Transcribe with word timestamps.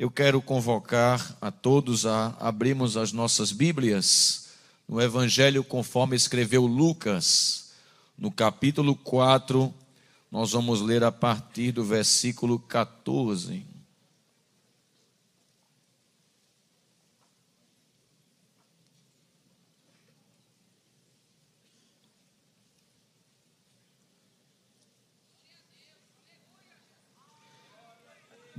eu 0.00 0.10
quero 0.10 0.40
convocar 0.40 1.36
a 1.42 1.50
todos 1.50 2.06
a 2.06 2.34
abrirmos 2.40 2.96
as 2.96 3.12
nossas 3.12 3.52
Bíblias 3.52 4.48
no 4.88 4.98
Evangelho 4.98 5.62
conforme 5.62 6.16
escreveu 6.16 6.64
Lucas, 6.64 7.72
no 8.16 8.30
capítulo 8.30 8.96
4, 8.96 9.70
nós 10.32 10.52
vamos 10.52 10.80
ler 10.80 11.04
a 11.04 11.12
partir 11.12 11.72
do 11.72 11.84
versículo 11.84 12.58
14. 12.58 13.62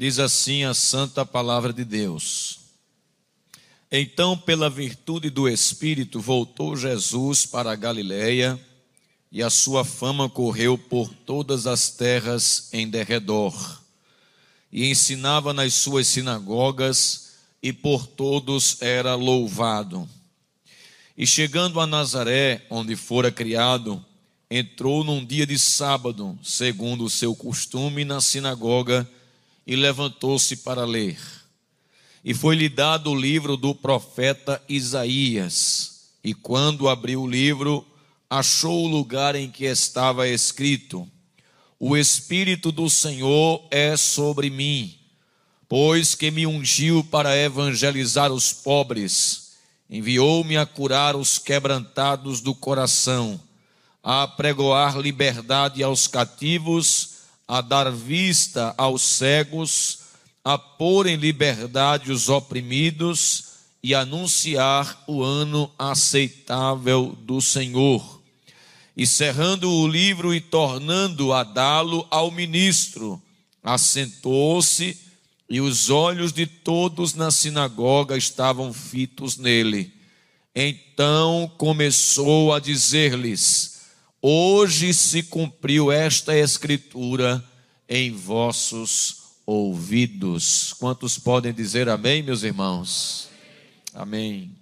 Diz 0.02 0.18
assim 0.18 0.64
a 0.64 0.74
santa 0.74 1.24
palavra 1.24 1.72
de 1.72 1.86
Deus. 1.86 2.62
Então, 3.92 4.36
pela 4.36 4.68
virtude 4.68 5.30
do 5.30 5.48
Espírito, 5.48 6.20
voltou 6.20 6.76
Jesus 6.76 7.46
para 7.46 7.72
a 7.72 7.76
Galiléia, 7.76 8.60
e 9.32 9.44
a 9.44 9.50
sua 9.52 9.86
fama 9.86 10.28
correu 10.28 10.76
por 10.76 11.14
todas 11.14 11.68
as 11.68 11.92
terras 11.92 12.70
em 12.74 12.90
derredor. 12.90 13.54
E 14.72 14.90
ensinava 14.90 15.54
nas 15.54 15.76
suas 15.76 16.08
sinagogas, 16.08 17.34
e 17.62 17.72
por 17.72 18.08
todos 18.08 18.82
era 18.82 19.14
louvado. 19.14 20.10
E 21.16 21.28
chegando 21.28 21.80
a 21.80 21.86
Nazaré, 21.86 22.66
onde 22.72 22.96
fora 22.96 23.32
criado, 23.32 24.04
entrou 24.50 25.04
num 25.04 25.24
dia 25.24 25.46
de 25.46 25.60
sábado, 25.60 26.40
segundo 26.42 27.04
o 27.04 27.10
seu 27.10 27.36
costume, 27.36 28.04
na 28.04 28.20
sinagoga, 28.20 29.08
e 29.66 29.76
levantou-se 29.76 30.58
para 30.58 30.86
ler. 30.86 31.20
E 32.24 32.34
foi-lhe 32.34 32.70
dado 32.70 33.12
o 33.12 33.16
livro 33.16 33.58
do 33.58 33.74
profeta 33.74 34.62
Isaías. 34.70 36.12
E 36.24 36.34
quando 36.34 36.88
abriu 36.88 37.24
o 37.24 37.30
livro, 37.30 37.86
achou 38.30 38.86
o 38.86 38.88
lugar 38.88 39.36
em 39.36 39.50
que 39.50 39.66
estava 39.66 40.28
escrito: 40.28 41.08
O 41.80 41.98
Espírito 41.98 42.72
do 42.72 42.90
Senhor 42.90 43.68
é 43.72 43.98
sobre 43.98 44.50
mim, 44.50 44.96
pois 45.68 46.14
que 46.14 46.30
me 46.30 46.46
ungiu 46.46 47.04
para 47.04 47.36
evangelizar 47.36 48.32
os 48.32 48.54
pobres, 48.54 49.54
enviou-me 49.90 50.58
a 50.58 50.66
curar 50.66 51.16
os 51.16 51.40
quebrantados 51.40 52.40
do 52.40 52.54
coração, 52.54 53.42
a 54.04 54.28
pregoar 54.28 54.98
liberdade 55.00 55.82
aos 55.82 56.08
cativos 56.08 57.21
a 57.52 57.60
dar 57.60 57.92
vista 57.92 58.74
aos 58.78 59.02
cegos, 59.02 60.00
a 60.42 60.58
pôr 60.58 61.06
em 61.06 61.18
liberdade 61.18 62.10
os 62.10 62.30
oprimidos 62.30 63.44
e 63.84 63.94
anunciar 63.94 65.04
o 65.06 65.22
ano 65.22 65.70
aceitável 65.78 67.14
do 67.24 67.42
Senhor. 67.42 68.22
E 68.96 69.06
cerrando 69.06 69.70
o 69.70 69.86
livro 69.86 70.34
e 70.34 70.40
tornando 70.40 71.34
a 71.34 71.44
dá-lo 71.44 72.08
ao 72.10 72.32
ministro, 72.32 73.22
assentou-se 73.62 74.98
e 75.50 75.60
os 75.60 75.90
olhos 75.90 76.32
de 76.32 76.48
todos 76.48 77.16
na 77.16 77.32
sinagoga 77.32 78.16
estavam 78.16 78.72
fitos 78.72 79.36
nele. 79.36 79.92
Então 80.56 81.52
começou 81.58 82.54
a 82.54 82.62
dizer-lhes: 82.62 83.71
Hoje 84.24 84.94
se 84.94 85.24
cumpriu 85.24 85.92
esta 85.92 86.38
escritura 86.38 87.44
em 87.90 88.12
vossos 88.12 89.18
ouvidos. 89.48 90.74
Quantos 90.74 91.18
podem 91.18 91.52
dizer 91.52 91.90
amém, 91.90 92.22
meus 92.22 92.44
irmãos? 92.44 93.30
Amém. 93.92 94.56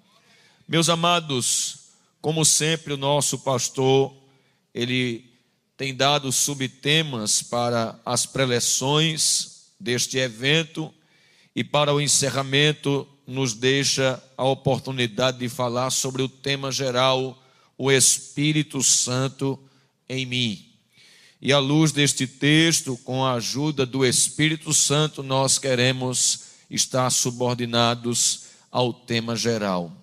Meus 0.65 0.87
amados, 0.87 1.89
como 2.21 2.45
sempre, 2.45 2.93
o 2.93 2.97
nosso 2.97 3.39
pastor, 3.39 4.13
ele 4.73 5.29
tem 5.75 5.93
dado 5.93 6.31
subtemas 6.31 7.43
para 7.43 7.99
as 8.05 8.25
preleções 8.25 9.73
deste 9.77 10.17
evento 10.19 10.89
e 11.53 11.65
para 11.65 11.93
o 11.93 11.99
encerramento 11.99 13.05
nos 13.27 13.53
deixa 13.53 14.23
a 14.37 14.45
oportunidade 14.45 15.39
de 15.39 15.49
falar 15.49 15.89
sobre 15.89 16.21
o 16.21 16.29
tema 16.29 16.71
geral 16.71 17.37
o 17.79 17.89
Espírito 17.89 18.83
Santo 18.83 19.57
em 20.09 20.25
mim. 20.25 20.65
E 21.41 21.53
à 21.53 21.59
luz 21.59 21.93
deste 21.93 22.27
texto, 22.27 22.97
com 23.05 23.23
a 23.23 23.35
ajuda 23.35 23.85
do 23.85 24.05
Espírito 24.05 24.73
Santo, 24.73 25.23
nós 25.23 25.57
queremos 25.57 26.41
estar 26.69 27.09
subordinados 27.09 28.47
ao 28.69 28.91
tema 28.91 29.33
geral. 29.33 29.93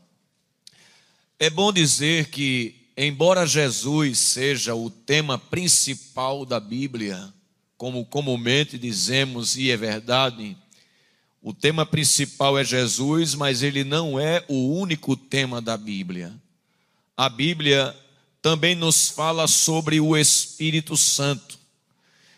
É 1.39 1.51
bom 1.51 1.71
dizer 1.71 2.31
que, 2.31 2.75
embora 2.97 3.47
Jesus 3.47 4.21
seja 4.21 4.75
o 4.75 4.89
tema 4.89 5.37
principal 5.37 6.47
da 6.47 6.59
Bíblia, 6.59 7.31
como 7.77 8.07
comumente 8.07 8.79
dizemos 8.79 9.55
e 9.55 9.71
é 9.71 9.77
verdade, 9.77 10.57
o 11.43 11.53
tema 11.53 11.85
principal 11.85 12.59
é 12.59 12.65
Jesus, 12.65 13.35
mas 13.35 13.63
ele 13.63 13.85
não 13.85 14.19
é 14.19 14.43
o 14.49 14.73
único 14.73 15.15
tema 15.15 15.61
da 15.61 15.77
Bíblia 15.77 16.33
a 17.17 17.29
Bíblia 17.31 17.97
também 18.43 18.75
nos 18.75 19.09
fala 19.09 19.49
sobre 19.49 20.01
o 20.01 20.17
Espírito 20.17 20.97
Santo, 20.97 21.59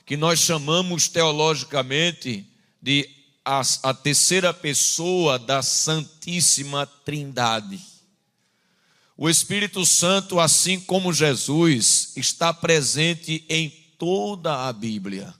que 0.06 0.16
nós 0.16 0.39
chamamos 0.39 1.09
teologicamente 1.09 2.47
de 2.81 3.11
a, 3.44 3.61
a 3.83 3.93
terceira 3.93 4.55
pessoa 4.55 5.38
da 5.38 5.62
Santíssima 5.62 6.87
Trindade. 6.87 7.81
O 9.17 9.28
Espírito 9.28 9.84
Santo, 9.84 10.38
assim 10.38 10.78
como 10.78 11.12
Jesus, 11.12 12.12
está 12.15 12.55
presente 12.55 13.44
em 13.49 13.69
toda 13.99 14.69
a 14.69 14.72
Bíblia, 14.72 15.34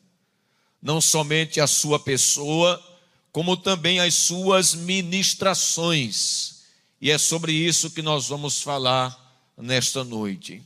não 0.83 1.01
somente 1.01 1.61
a 1.61 1.67
sua 1.69 2.01
pessoa, 2.01 2.83
como 3.31 3.57
também 3.57 4.01
as 4.01 4.15
suas 4.17 4.75
ministrações. 4.75 6.65
E 7.01 7.09
é 7.09 7.17
sobre 7.17 7.53
isso 7.53 7.91
que 7.91 8.03
nós 8.03 8.27
vamos 8.27 8.61
falar 8.61 9.28
nesta 9.59 10.05
noite. 10.05 10.63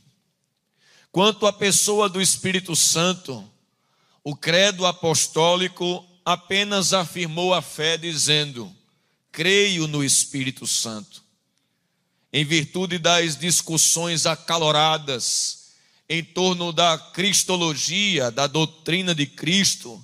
Quanto 1.11 1.45
à 1.45 1.53
pessoa 1.53 2.07
do 2.07 2.21
Espírito 2.21 2.75
Santo, 2.75 3.47
o 4.23 4.35
credo 4.35 4.85
apostólico 4.85 6.05
apenas 6.23 6.93
afirmou 6.93 7.53
a 7.53 7.61
fé 7.61 7.97
dizendo: 7.97 8.73
creio 9.31 9.87
no 9.87 10.03
Espírito 10.03 10.65
Santo. 10.65 11.23
Em 12.31 12.43
virtude 12.43 12.97
das 12.97 13.37
discussões 13.37 14.25
acaloradas 14.25 15.73
em 16.09 16.23
torno 16.23 16.71
da 16.71 16.97
cristologia, 16.97 18.31
da 18.31 18.47
doutrina 18.47 19.13
de 19.13 19.25
Cristo, 19.25 20.03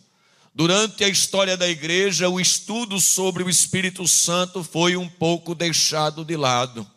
durante 0.54 1.04
a 1.04 1.10
história 1.10 1.58
da 1.58 1.68
igreja, 1.68 2.30
o 2.30 2.40
estudo 2.40 3.00
sobre 3.00 3.44
o 3.44 3.50
Espírito 3.50 4.08
Santo 4.08 4.64
foi 4.64 4.96
um 4.96 5.10
pouco 5.10 5.56
deixado 5.56 6.24
de 6.24 6.38
lado 6.38 6.90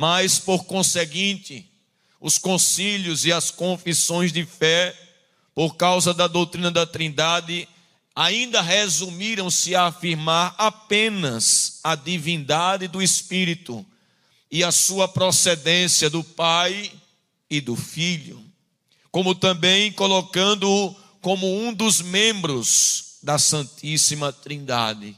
mas 0.00 0.38
por 0.38 0.64
conseguinte, 0.64 1.70
os 2.18 2.38
concílios 2.38 3.26
e 3.26 3.32
as 3.34 3.50
confissões 3.50 4.32
de 4.32 4.46
fé, 4.46 4.98
por 5.54 5.76
causa 5.76 6.14
da 6.14 6.26
doutrina 6.26 6.70
da 6.70 6.86
Trindade, 6.86 7.68
ainda 8.16 8.62
resumiram-se 8.62 9.74
a 9.74 9.88
afirmar 9.88 10.54
apenas 10.56 11.80
a 11.84 11.94
divindade 11.94 12.88
do 12.88 13.02
Espírito 13.02 13.84
e 14.50 14.64
a 14.64 14.72
sua 14.72 15.06
procedência 15.06 16.08
do 16.08 16.24
Pai 16.24 16.90
e 17.50 17.60
do 17.60 17.76
Filho, 17.76 18.42
como 19.12 19.34
também 19.34 19.92
colocando-o 19.92 20.96
como 21.20 21.46
um 21.62 21.74
dos 21.74 22.00
membros 22.00 23.18
da 23.22 23.38
Santíssima 23.38 24.32
Trindade. 24.32 25.14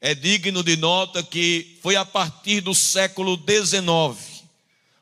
É 0.00 0.14
digno 0.14 0.62
de 0.62 0.76
nota 0.76 1.22
que 1.22 1.76
foi 1.82 1.96
a 1.96 2.04
partir 2.04 2.60
do 2.60 2.74
século 2.74 3.36
XIX, 3.36 4.44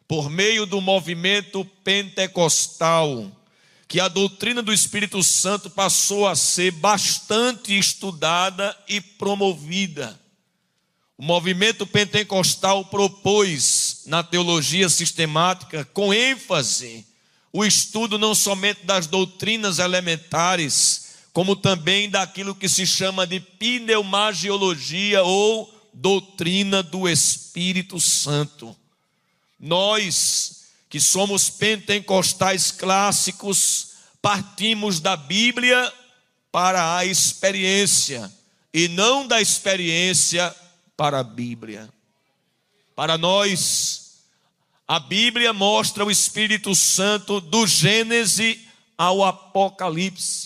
por 0.09 0.31
meio 0.31 0.65
do 0.65 0.81
movimento 0.81 1.65
pentecostal, 1.85 3.31
que 3.87 4.01
a 4.01 4.09
doutrina 4.09 4.63
do 4.63 4.73
Espírito 4.73 5.23
Santo 5.23 5.69
passou 5.69 6.27
a 6.27 6.35
ser 6.35 6.71
bastante 6.73 7.77
estudada 7.79 8.77
e 8.89 9.01
promovida. 9.01 10.19
O 11.19 11.25
movimento 11.25 11.87
pentecostal 11.87 12.85
propôs 12.87 14.03
na 14.07 14.23
teologia 14.23 14.89
sistemática, 14.89 15.85
com 15.93 16.13
ênfase, 16.13 17.07
o 17.53 17.65
estudo 17.65 18.19
não 18.19 18.35
somente 18.35 18.85
das 18.85 19.07
doutrinas 19.07 19.79
elementares, 19.79 21.06
como 21.37 21.55
também 21.55 22.09
daquilo 22.09 22.55
que 22.55 22.67
se 22.67 22.87
chama 22.87 23.27
de 23.27 23.41
pneumagiologia 23.41 25.23
ou 25.23 25.71
doutrina 25.93 26.83
do 26.83 27.07
Espírito 27.07 28.01
Santo. 28.01 28.75
Nós, 29.61 30.63
que 30.89 30.99
somos 30.99 31.51
pentecostais 31.51 32.71
clássicos, 32.71 33.89
partimos 34.23 34.99
da 34.99 35.15
Bíblia 35.15 35.93
para 36.51 36.97
a 36.97 37.05
experiência 37.05 38.33
e 38.73 38.89
não 38.89 39.29
da 39.29 39.39
experiência 39.39 40.57
para 40.97 41.19
a 41.19 41.23
Bíblia. 41.23 41.87
Para 42.95 43.19
nós, 43.19 44.23
a 44.89 44.99
Bíblia 44.99 45.53
mostra 45.53 46.03
o 46.03 46.11
Espírito 46.11 46.75
Santo 46.75 47.43
do 47.43 47.67
Gênesis 47.67 48.61
ao 48.97 49.23
Apocalipse. 49.23 50.46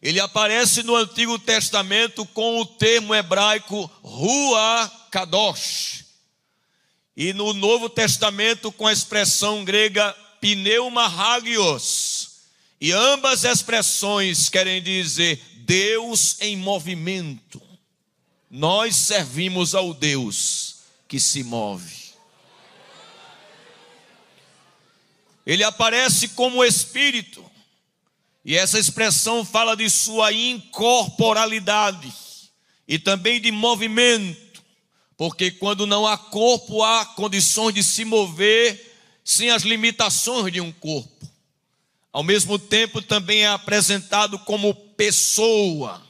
Ele 0.00 0.20
aparece 0.20 0.82
no 0.82 0.94
Antigo 0.94 1.38
Testamento 1.38 2.24
com 2.26 2.60
o 2.60 2.66
termo 2.66 3.14
hebraico 3.14 3.90
Rua 4.02 4.90
Kadosh. 5.10 6.04
E 7.16 7.32
no 7.32 7.52
Novo 7.52 7.88
Testamento 7.88 8.70
com 8.70 8.86
a 8.86 8.92
expressão 8.92 9.64
grega 9.64 10.12
Pneuma 10.40 11.06
Hagios. 11.06 12.28
E 12.80 12.92
ambas 12.92 13.42
expressões 13.42 14.48
querem 14.48 14.80
dizer 14.80 15.42
Deus 15.56 16.40
em 16.40 16.56
movimento. 16.56 17.60
Nós 18.48 18.94
servimos 18.94 19.74
ao 19.74 19.92
Deus 19.92 20.76
que 21.08 21.18
se 21.18 21.42
move. 21.42 21.98
Ele 25.44 25.64
aparece 25.64 26.28
como 26.28 26.64
espírito. 26.64 27.47
E 28.48 28.56
essa 28.56 28.78
expressão 28.78 29.44
fala 29.44 29.76
de 29.76 29.90
sua 29.90 30.32
incorporalidade 30.32 32.10
e 32.88 32.98
também 32.98 33.38
de 33.38 33.52
movimento, 33.52 34.64
porque 35.18 35.50
quando 35.50 35.86
não 35.86 36.06
há 36.06 36.16
corpo, 36.16 36.82
há 36.82 37.04
condições 37.04 37.74
de 37.74 37.82
se 37.82 38.06
mover 38.06 38.96
sem 39.22 39.50
as 39.50 39.64
limitações 39.64 40.50
de 40.50 40.62
um 40.62 40.72
corpo. 40.72 41.28
Ao 42.10 42.22
mesmo 42.22 42.58
tempo, 42.58 43.02
também 43.02 43.42
é 43.42 43.48
apresentado 43.48 44.38
como 44.38 44.74
pessoa. 44.74 46.02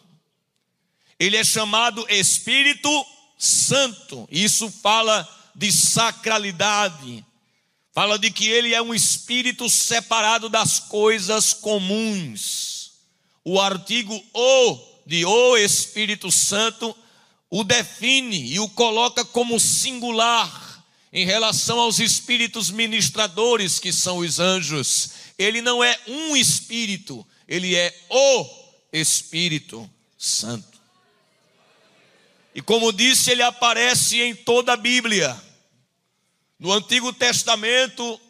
Ele 1.19 1.37
é 1.37 1.43
chamado 1.43 2.07
Espírito 2.09 2.89
Santo. 3.37 4.29
Isso 4.31 4.71
fala 4.71 5.29
de 5.57 5.73
sacralidade, 5.73 7.27
Fala 7.99 8.17
de 8.17 8.31
que 8.31 8.47
ele 8.47 8.73
é 8.73 8.81
um 8.81 8.95
espírito 8.95 9.69
separado 9.69 10.49
das 10.49 10.79
coisas 10.79 11.53
comuns. 11.53 12.93
O 13.45 13.61
artigo 13.61 14.15
o 14.33 14.79
de 15.05 15.25
o 15.25 15.57
Espírito 15.57 16.31
Santo 16.31 16.97
o 17.51 17.65
define 17.65 18.53
e 18.53 18.61
o 18.61 18.69
coloca 18.69 19.25
como 19.25 19.59
singular 19.59 20.85
em 21.13 21.27
relação 21.27 21.81
aos 21.81 21.99
espíritos 21.99 22.71
ministradores 22.71 23.81
que 23.81 23.93
são 23.93 24.19
os 24.19 24.39
anjos. 24.39 25.11
Ele 25.37 25.61
não 25.61 25.83
é 25.83 25.99
um 26.07 26.37
espírito, 26.37 27.27
ele 27.49 27.75
é 27.75 27.93
o 28.09 28.47
Espírito 28.93 29.91
Santo. 30.17 30.79
E 32.55 32.63
como 32.63 32.93
disse, 32.93 33.33
ele 33.33 33.43
aparece 33.43 34.23
em 34.23 34.37
toda 34.37 34.75
a 34.75 34.77
Bíblia. 34.77 35.48
No 36.59 36.73
Antigo 36.73 37.13
Testamento, 37.13 38.21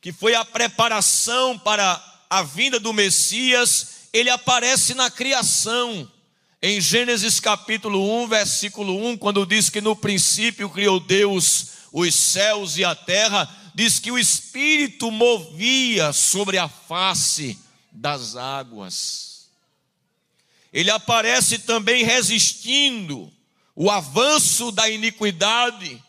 que 0.00 0.12
foi 0.12 0.34
a 0.34 0.44
preparação 0.44 1.58
para 1.58 2.02
a 2.30 2.42
vinda 2.42 2.80
do 2.80 2.90
Messias, 2.90 4.08
ele 4.14 4.30
aparece 4.30 4.94
na 4.94 5.10
criação. 5.10 6.10
Em 6.62 6.80
Gênesis 6.80 7.38
capítulo 7.38 8.22
1, 8.22 8.28
versículo 8.28 8.96
1, 9.10 9.18
quando 9.18 9.44
diz 9.44 9.68
que 9.68 9.82
no 9.82 9.94
princípio 9.94 10.70
criou 10.70 10.98
Deus 10.98 11.66
os 11.92 12.14
céus 12.14 12.78
e 12.78 12.84
a 12.84 12.94
terra, 12.94 13.48
diz 13.74 13.98
que 13.98 14.10
o 14.10 14.18
Espírito 14.18 15.10
movia 15.10 16.14
sobre 16.14 16.56
a 16.56 16.68
face 16.68 17.58
das 17.92 18.36
águas. 18.36 19.50
Ele 20.72 20.90
aparece 20.90 21.58
também 21.58 22.04
resistindo 22.04 23.30
o 23.76 23.90
avanço 23.90 24.72
da 24.72 24.88
iniquidade 24.88 26.02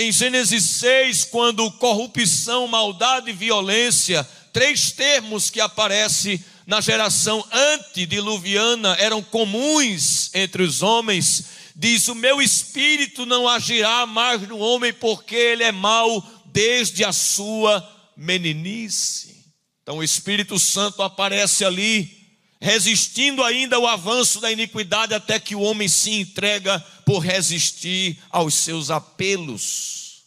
em 0.00 0.12
Gênesis 0.12 0.62
6, 0.64 1.24
quando 1.24 1.70
corrupção, 1.72 2.68
maldade 2.68 3.30
e 3.30 3.32
violência, 3.32 4.22
três 4.52 4.92
termos 4.92 5.50
que 5.50 5.60
aparecem 5.60 6.42
na 6.64 6.80
geração 6.80 7.44
antediluviana 7.50 8.94
eram 9.00 9.22
comuns 9.22 10.30
entre 10.34 10.62
os 10.62 10.82
homens, 10.82 11.46
diz: 11.74 12.06
O 12.06 12.14
meu 12.14 12.40
espírito 12.40 13.26
não 13.26 13.48
agirá 13.48 14.06
mais 14.06 14.40
no 14.42 14.58
homem, 14.58 14.92
porque 14.92 15.34
ele 15.34 15.64
é 15.64 15.72
mau 15.72 16.24
desde 16.46 17.04
a 17.04 17.12
sua 17.12 17.84
meninice. 18.16 19.46
Então 19.82 19.98
o 19.98 20.04
Espírito 20.04 20.58
Santo 20.60 21.02
aparece 21.02 21.64
ali 21.64 22.17
resistindo 22.60 23.42
ainda 23.44 23.76
ao 23.76 23.86
avanço 23.86 24.40
da 24.40 24.50
iniquidade, 24.50 25.14
até 25.14 25.38
que 25.38 25.54
o 25.54 25.60
homem 25.60 25.88
se 25.88 26.10
entrega 26.10 26.80
por 27.04 27.20
resistir 27.20 28.18
aos 28.30 28.54
seus 28.54 28.90
apelos. 28.90 30.22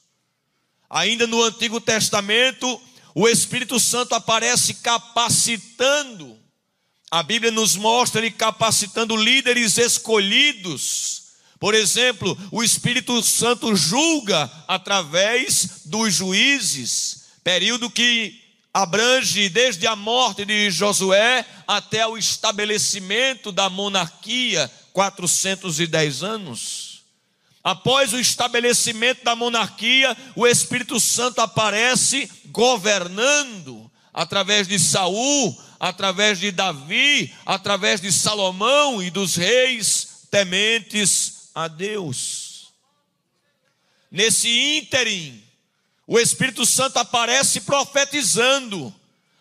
Ainda 0.90 1.28
no 1.28 1.44
Antigo 1.44 1.80
Testamento, 1.80 2.82
o 3.14 3.28
Espírito 3.28 3.80
Santo 3.80 4.16
aparece 4.16 4.76
capacitando. 4.76 6.38
A 7.10 7.22
Bíblia 7.22 7.52
nos 7.52 7.76
mostra 7.76 8.22
ele 8.22 8.32
capacitando 8.32 9.16
líderes 9.16 9.78
escolhidos. 9.78 11.22
Por 11.60 11.76
exemplo, 11.76 12.38
o 12.52 12.64
Espírito 12.64 13.22
Santo 13.22 13.76
julga 13.76 14.52
através 14.68 15.82
dos 15.86 16.14
juízes, 16.14 17.26
período 17.44 17.90
que 17.90 18.41
abrange 18.74 19.50
desde 19.50 19.86
a 19.86 19.96
morte 19.96 20.46
de 20.46 20.72
Josué 20.72 21.46
até 21.68 22.06
o 22.08 22.18
estabelecimento 22.18 23.52
da 23.52 23.70
monarquia, 23.70 24.72
410 24.94 26.24
anos. 26.24 27.04
Após 27.64 28.14
o 28.14 28.20
estabelecimento 28.20 29.24
da 29.24 29.36
monarquia, 29.36 30.18
o 30.36 30.48
Espírito 30.48 31.00
Santo 31.00 31.42
aparece 31.42 32.30
governando 32.48 33.92
através 34.14 34.68
de 34.68 34.80
Saul, 34.80 35.56
através 35.80 36.40
de 36.40 36.52
Davi, 36.52 37.34
através 37.46 38.02
de 38.02 38.12
Salomão 38.12 39.02
e 39.02 39.12
dos 39.12 39.36
reis 39.36 40.28
tementes 40.32 41.50
a 41.54 41.68
Deus. 41.68 42.72
Nesse 44.10 44.50
ínterim, 44.78 45.42
o 46.08 46.20
Espírito 46.20 46.66
Santo 46.66 46.98
aparece 46.98 47.62
profetizando, 47.62 48.94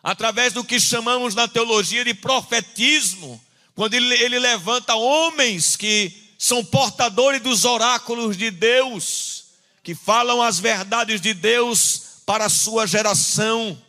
através 0.03 0.53
do 0.53 0.65
que 0.65 0.79
chamamos 0.81 1.35
na 1.35 1.49
teologia 1.49 2.05
de 2.05 2.15
profetismo, 2.15 3.43
quando 3.75 3.95
ele, 3.95 4.15
ele 4.15 4.39
levanta 4.39 4.95
homens 4.95 5.77
que 5.77 6.13
são 6.39 6.65
portadores 6.65 7.41
dos 7.41 7.65
oráculos 7.65 8.37
de 8.37 8.51
Deus, 8.51 9.45
que 9.83 9.95
falam 9.95 10.43
as 10.43 10.59
verdades 10.59 11.21
de 11.21 11.35
Deus 11.35 12.23
para 12.25 12.47
a 12.47 12.51
sua 12.51 12.87
geração. 12.87 13.81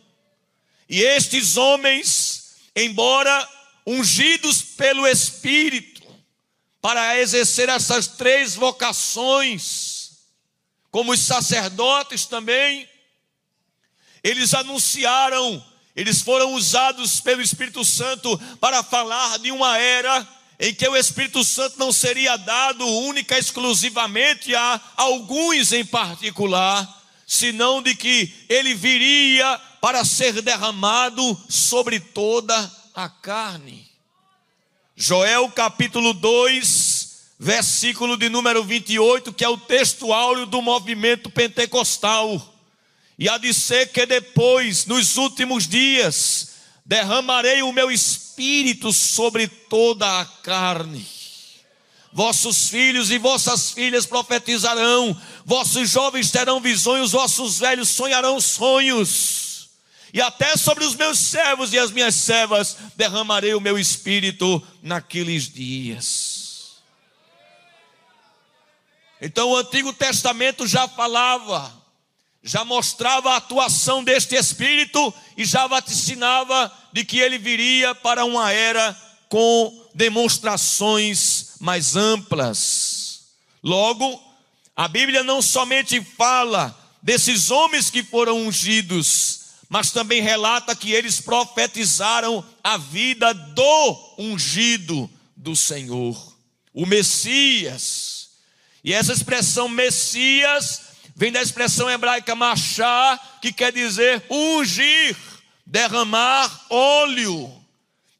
E 0.88 1.00
estes 1.00 1.56
homens, 1.56 2.56
embora 2.74 3.48
ungidos 3.86 4.62
pelo 4.62 5.06
Espírito, 5.06 6.02
para 6.80 7.18
exercer 7.20 7.68
essas 7.68 8.06
três 8.06 8.54
vocações, 8.54 9.91
como 10.92 11.12
os 11.12 11.20
sacerdotes 11.20 12.26
também, 12.26 12.86
eles 14.22 14.52
anunciaram, 14.52 15.64
eles 15.96 16.20
foram 16.20 16.52
usados 16.52 17.18
pelo 17.18 17.40
Espírito 17.40 17.82
Santo 17.82 18.38
para 18.60 18.82
falar 18.82 19.38
de 19.38 19.50
uma 19.50 19.78
era 19.78 20.28
em 20.60 20.74
que 20.74 20.86
o 20.86 20.94
Espírito 20.94 21.42
Santo 21.42 21.78
não 21.78 21.90
seria 21.90 22.36
dado 22.36 22.86
única 22.86 23.38
exclusivamente 23.38 24.54
a 24.54 24.80
alguns 24.94 25.72
em 25.72 25.84
particular, 25.84 26.86
senão 27.26 27.82
de 27.82 27.94
que 27.94 28.32
ele 28.46 28.74
viria 28.74 29.58
para 29.80 30.04
ser 30.04 30.42
derramado 30.42 31.42
sobre 31.48 31.98
toda 31.98 32.70
a 32.94 33.08
carne. 33.08 33.90
Joel 34.94 35.50
capítulo 35.50 36.12
2, 36.12 36.91
versículo 37.42 38.16
de 38.16 38.28
número 38.28 38.62
28, 38.62 39.32
que 39.32 39.44
é 39.44 39.48
o 39.48 39.58
texto 39.58 40.12
áureo 40.12 40.46
do 40.46 40.62
movimento 40.62 41.28
pentecostal. 41.28 42.40
E 43.18 43.28
há 43.28 43.36
de 43.36 43.52
ser 43.52 43.88
que 43.88 44.06
depois, 44.06 44.86
nos 44.86 45.16
últimos 45.16 45.66
dias, 45.66 46.52
derramarei 46.86 47.60
o 47.60 47.72
meu 47.72 47.90
espírito 47.90 48.92
sobre 48.92 49.48
toda 49.48 50.20
a 50.20 50.24
carne. 50.24 51.04
Vossos 52.12 52.68
filhos 52.68 53.10
e 53.10 53.18
vossas 53.18 53.72
filhas 53.72 54.06
profetizarão, 54.06 55.20
vossos 55.44 55.90
jovens 55.90 56.30
terão 56.30 56.60
visões, 56.60 57.10
vossos 57.10 57.58
velhos 57.58 57.88
sonharão 57.88 58.40
sonhos. 58.40 59.68
E 60.14 60.20
até 60.20 60.56
sobre 60.56 60.84
os 60.84 60.94
meus 60.94 61.18
servos 61.18 61.72
e 61.72 61.78
as 61.78 61.90
minhas 61.90 62.14
servas 62.14 62.76
derramarei 62.96 63.52
o 63.52 63.60
meu 63.60 63.76
espírito 63.76 64.62
naqueles 64.80 65.52
dias. 65.52 66.31
Então 69.24 69.50
o 69.50 69.56
Antigo 69.56 69.92
Testamento 69.92 70.66
já 70.66 70.88
falava, 70.88 71.72
já 72.42 72.64
mostrava 72.64 73.30
a 73.30 73.36
atuação 73.36 74.02
deste 74.02 74.34
Espírito 74.34 75.14
e 75.36 75.44
já 75.44 75.68
vaticinava 75.68 76.76
de 76.92 77.04
que 77.04 77.20
ele 77.20 77.38
viria 77.38 77.94
para 77.94 78.24
uma 78.24 78.50
era 78.50 79.00
com 79.28 79.88
demonstrações 79.94 81.52
mais 81.60 81.94
amplas. 81.94 83.28
Logo, 83.62 84.20
a 84.74 84.88
Bíblia 84.88 85.22
não 85.22 85.40
somente 85.40 86.02
fala 86.02 86.76
desses 87.00 87.48
homens 87.48 87.90
que 87.90 88.02
foram 88.02 88.44
ungidos, 88.44 89.42
mas 89.68 89.92
também 89.92 90.20
relata 90.20 90.74
que 90.74 90.90
eles 90.90 91.20
profetizaram 91.20 92.44
a 92.62 92.76
vida 92.76 93.32
do 93.32 94.14
ungido 94.18 95.08
do 95.36 95.54
Senhor, 95.54 96.36
o 96.74 96.84
Messias. 96.84 98.21
E 98.84 98.92
essa 98.92 99.12
expressão 99.12 99.68
Messias 99.68 100.92
vem 101.14 101.30
da 101.30 101.40
expressão 101.40 101.88
hebraica 101.88 102.34
machá, 102.34 103.18
que 103.40 103.52
quer 103.52 103.72
dizer 103.72 104.24
ungir, 104.28 105.16
derramar 105.64 106.66
óleo. 106.68 107.52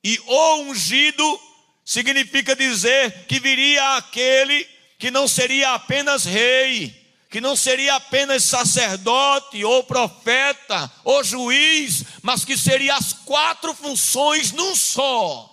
E 0.04 0.18
o 0.26 0.56
ungido 0.62 1.40
significa 1.84 2.54
dizer 2.54 3.26
que 3.26 3.40
viria 3.40 3.96
aquele 3.96 4.66
que 4.98 5.10
não 5.10 5.26
seria 5.26 5.74
apenas 5.74 6.24
rei, 6.24 6.94
que 7.28 7.40
não 7.40 7.56
seria 7.56 7.96
apenas 7.96 8.44
sacerdote 8.44 9.64
ou 9.64 9.82
profeta 9.82 10.90
ou 11.02 11.24
juiz, 11.24 12.04
mas 12.22 12.44
que 12.44 12.56
seria 12.56 12.94
as 12.94 13.12
quatro 13.12 13.74
funções 13.74 14.52
num 14.52 14.76
só. 14.76 15.51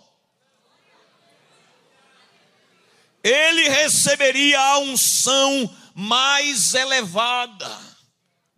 Ele 3.23 3.67
receberia 3.69 4.59
a 4.59 4.79
unção 4.79 5.69
mais 5.93 6.73
elevada. 6.73 7.69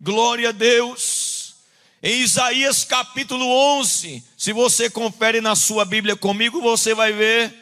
Glória 0.00 0.50
a 0.50 0.52
Deus. 0.52 1.54
Em 2.02 2.22
Isaías 2.22 2.84
capítulo 2.84 3.46
11, 3.78 4.24
se 4.36 4.52
você 4.52 4.90
confere 4.90 5.40
na 5.40 5.54
sua 5.54 5.84
Bíblia 5.84 6.16
comigo, 6.16 6.60
você 6.60 6.94
vai 6.94 7.12
ver 7.12 7.54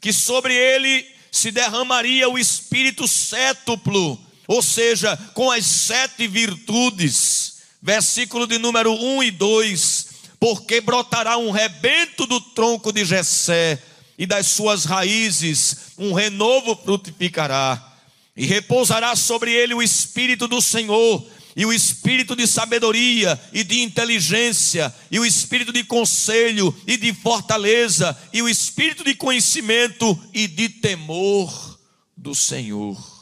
que 0.00 0.12
sobre 0.12 0.54
ele 0.54 1.06
se 1.30 1.50
derramaria 1.50 2.28
o 2.28 2.38
espírito 2.38 3.08
sétuplo, 3.08 4.18
ou 4.46 4.62
seja, 4.62 5.16
com 5.34 5.50
as 5.50 5.66
sete 5.66 6.26
virtudes. 6.26 7.56
Versículo 7.82 8.46
de 8.46 8.56
número 8.56 8.92
1 8.92 9.22
e 9.24 9.30
2: 9.30 10.06
Porque 10.40 10.80
brotará 10.80 11.36
um 11.36 11.50
rebento 11.50 12.26
do 12.26 12.40
tronco 12.40 12.92
de 12.92 13.04
Jessé, 13.04 13.82
e 14.18 14.26
das 14.26 14.46
suas 14.48 14.84
raízes 14.84 15.92
um 15.98 16.12
renovo 16.12 16.76
frutificará, 16.76 17.92
e 18.36 18.44
repousará 18.46 19.14
sobre 19.14 19.52
ele 19.52 19.74
o 19.74 19.82
espírito 19.82 20.48
do 20.48 20.60
Senhor 20.60 21.24
e 21.56 21.64
o 21.64 21.72
espírito 21.72 22.34
de 22.34 22.46
sabedoria 22.46 23.40
e 23.52 23.62
de 23.62 23.80
inteligência, 23.82 24.92
e 25.10 25.18
o 25.18 25.24
espírito 25.24 25.72
de 25.72 25.84
conselho 25.84 26.74
e 26.86 26.96
de 26.96 27.12
fortaleza, 27.12 28.16
e 28.32 28.42
o 28.42 28.48
espírito 28.48 29.04
de 29.04 29.14
conhecimento 29.14 30.18
e 30.32 30.48
de 30.48 30.68
temor 30.68 31.78
do 32.16 32.34
Senhor. 32.34 33.14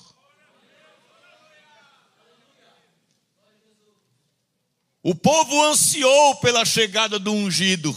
O 5.02 5.14
povo 5.14 5.64
ansiou 5.64 6.36
pela 6.36 6.64
chegada 6.64 7.18
do 7.18 7.32
ungido. 7.32 7.94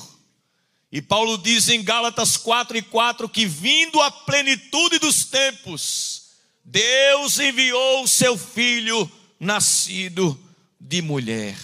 E 0.95 1.01
Paulo 1.01 1.37
diz 1.37 1.67
em 1.67 1.83
Gálatas 1.83 2.37
4 2.37 2.77
e 2.77 2.81
4 2.81 3.27
que 3.27 3.45
vindo 3.45 4.01
a 4.01 4.09
plenitude 4.09 4.97
dos 4.97 5.25
tempos, 5.25 6.27
Deus 6.63 7.37
enviou 7.37 8.01
o 8.01 8.07
seu 8.07 8.37
filho 8.37 9.11
nascido 9.37 10.39
de 10.79 11.01
mulher. 11.01 11.57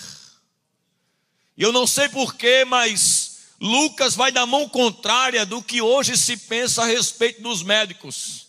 Eu 1.57 1.71
não 1.71 1.87
sei 1.87 2.09
porquê, 2.09 2.65
mas 2.65 3.43
Lucas 3.57 4.15
vai 4.15 4.33
da 4.33 4.45
mão 4.45 4.67
contrária 4.67 5.45
do 5.45 5.63
que 5.63 5.81
hoje 5.81 6.17
se 6.17 6.35
pensa 6.35 6.81
a 6.81 6.87
respeito 6.87 7.41
dos 7.41 7.63
médicos. 7.63 8.47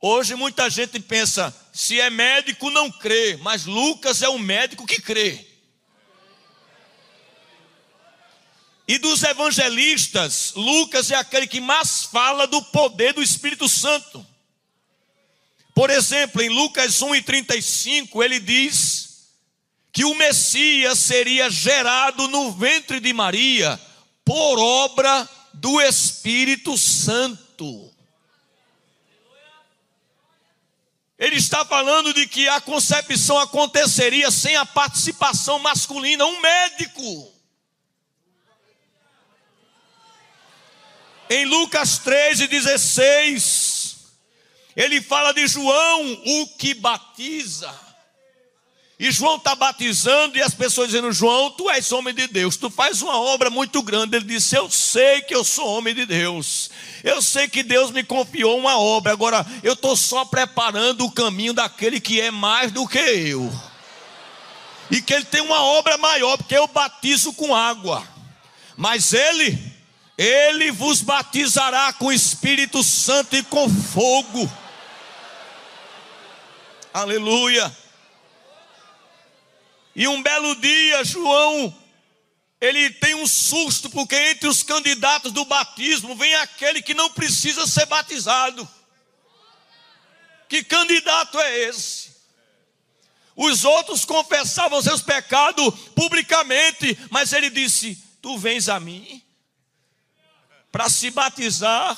Hoje 0.00 0.34
muita 0.34 0.70
gente 0.70 0.98
pensa, 1.00 1.54
se 1.70 2.00
é 2.00 2.08
médico 2.08 2.70
não 2.70 2.90
crê, 2.90 3.36
mas 3.42 3.66
Lucas 3.66 4.22
é 4.22 4.28
um 4.30 4.38
médico 4.38 4.86
que 4.86 5.02
crê. 5.02 5.47
E 8.88 8.96
dos 8.96 9.22
evangelistas, 9.22 10.54
Lucas 10.56 11.10
é 11.10 11.14
aquele 11.14 11.46
que 11.46 11.60
mais 11.60 12.04
fala 12.04 12.46
do 12.46 12.62
poder 12.62 13.12
do 13.12 13.22
Espírito 13.22 13.68
Santo. 13.68 14.26
Por 15.74 15.90
exemplo, 15.90 16.40
em 16.40 16.48
Lucas 16.48 17.00
1,35, 17.02 18.24
ele 18.24 18.40
diz 18.40 19.28
que 19.92 20.06
o 20.06 20.14
Messias 20.14 20.98
seria 20.98 21.50
gerado 21.50 22.28
no 22.28 22.50
ventre 22.50 22.98
de 22.98 23.12
Maria 23.12 23.78
por 24.24 24.58
obra 24.58 25.28
do 25.52 25.82
Espírito 25.82 26.78
Santo. 26.78 27.92
Ele 31.18 31.36
está 31.36 31.62
falando 31.62 32.14
de 32.14 32.26
que 32.26 32.48
a 32.48 32.60
concepção 32.60 33.38
aconteceria 33.38 34.30
sem 34.30 34.56
a 34.56 34.64
participação 34.64 35.58
masculina, 35.58 36.24
um 36.24 36.40
médico. 36.40 37.37
Em 41.30 41.44
Lucas 41.44 42.00
13,16, 42.04 43.96
ele 44.74 45.00
fala 45.02 45.32
de 45.32 45.46
João, 45.46 46.22
o 46.24 46.46
que 46.56 46.72
batiza. 46.74 47.88
E 48.98 49.12
João 49.12 49.36
está 49.36 49.54
batizando 49.54 50.36
e 50.36 50.42
as 50.42 50.54
pessoas 50.54 50.88
dizendo: 50.88 51.12
João, 51.12 51.52
tu 51.52 51.70
és 51.70 51.92
homem 51.92 52.12
de 52.12 52.26
Deus, 52.26 52.56
tu 52.56 52.68
faz 52.68 53.00
uma 53.00 53.16
obra 53.16 53.48
muito 53.48 53.80
grande. 53.80 54.16
Ele 54.16 54.24
disse: 54.24 54.56
Eu 54.56 54.68
sei 54.68 55.22
que 55.22 55.34
eu 55.34 55.44
sou 55.44 55.68
homem 55.68 55.94
de 55.94 56.04
Deus, 56.04 56.68
eu 57.04 57.22
sei 57.22 57.46
que 57.46 57.62
Deus 57.62 57.92
me 57.92 58.02
confiou 58.02 58.58
uma 58.58 58.76
obra, 58.76 59.12
agora 59.12 59.46
eu 59.62 59.74
estou 59.74 59.96
só 59.96 60.24
preparando 60.24 61.04
o 61.04 61.12
caminho 61.12 61.52
daquele 61.52 62.00
que 62.00 62.20
é 62.20 62.32
mais 62.32 62.72
do 62.72 62.88
que 62.88 62.98
eu, 62.98 63.52
e 64.90 65.00
que 65.00 65.14
ele 65.14 65.26
tem 65.26 65.42
uma 65.42 65.62
obra 65.62 65.96
maior, 65.96 66.36
porque 66.36 66.56
eu 66.56 66.66
batizo 66.66 67.32
com 67.34 67.54
água, 67.54 68.02
mas 68.76 69.12
ele, 69.12 69.77
ele 70.18 70.72
vos 70.72 71.00
batizará 71.00 71.92
com 71.92 72.10
Espírito 72.10 72.82
Santo 72.82 73.36
e 73.36 73.42
com 73.44 73.70
fogo. 73.70 74.50
Aleluia. 76.92 77.74
E 79.94 80.08
um 80.08 80.20
belo 80.20 80.56
dia, 80.56 81.04
João, 81.04 81.72
ele 82.60 82.90
tem 82.90 83.14
um 83.14 83.28
susto, 83.28 83.88
porque 83.90 84.16
entre 84.16 84.48
os 84.48 84.64
candidatos 84.64 85.30
do 85.30 85.44
batismo 85.44 86.16
vem 86.16 86.34
aquele 86.34 86.82
que 86.82 86.94
não 86.94 87.10
precisa 87.10 87.64
ser 87.64 87.86
batizado. 87.86 88.68
Que 90.48 90.64
candidato 90.64 91.38
é 91.38 91.60
esse? 91.60 92.08
Os 93.36 93.64
outros 93.64 94.04
confessavam 94.04 94.82
seus 94.82 95.00
pecados 95.00 95.72
publicamente, 95.94 96.98
mas 97.08 97.32
ele 97.32 97.50
disse: 97.50 97.96
Tu 98.20 98.36
vens 98.36 98.68
a 98.68 98.80
mim 98.80 99.22
para 100.70 100.88
se 100.88 101.10
batizar 101.10 101.96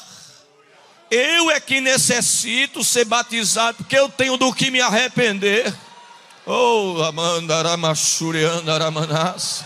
eu 1.11 1.51
é 1.51 1.59
que 1.59 1.81
necessito 1.81 2.85
ser 2.85 3.05
batizado, 3.05 3.79
porque 3.79 3.99
eu 3.99 4.09
tenho 4.09 4.37
do 4.37 4.55
que 4.55 4.71
me 4.71 4.81
arrepender. 4.81 5.75
Oh, 6.47 7.03
Amandaramachuriandaramanás. 7.03 9.65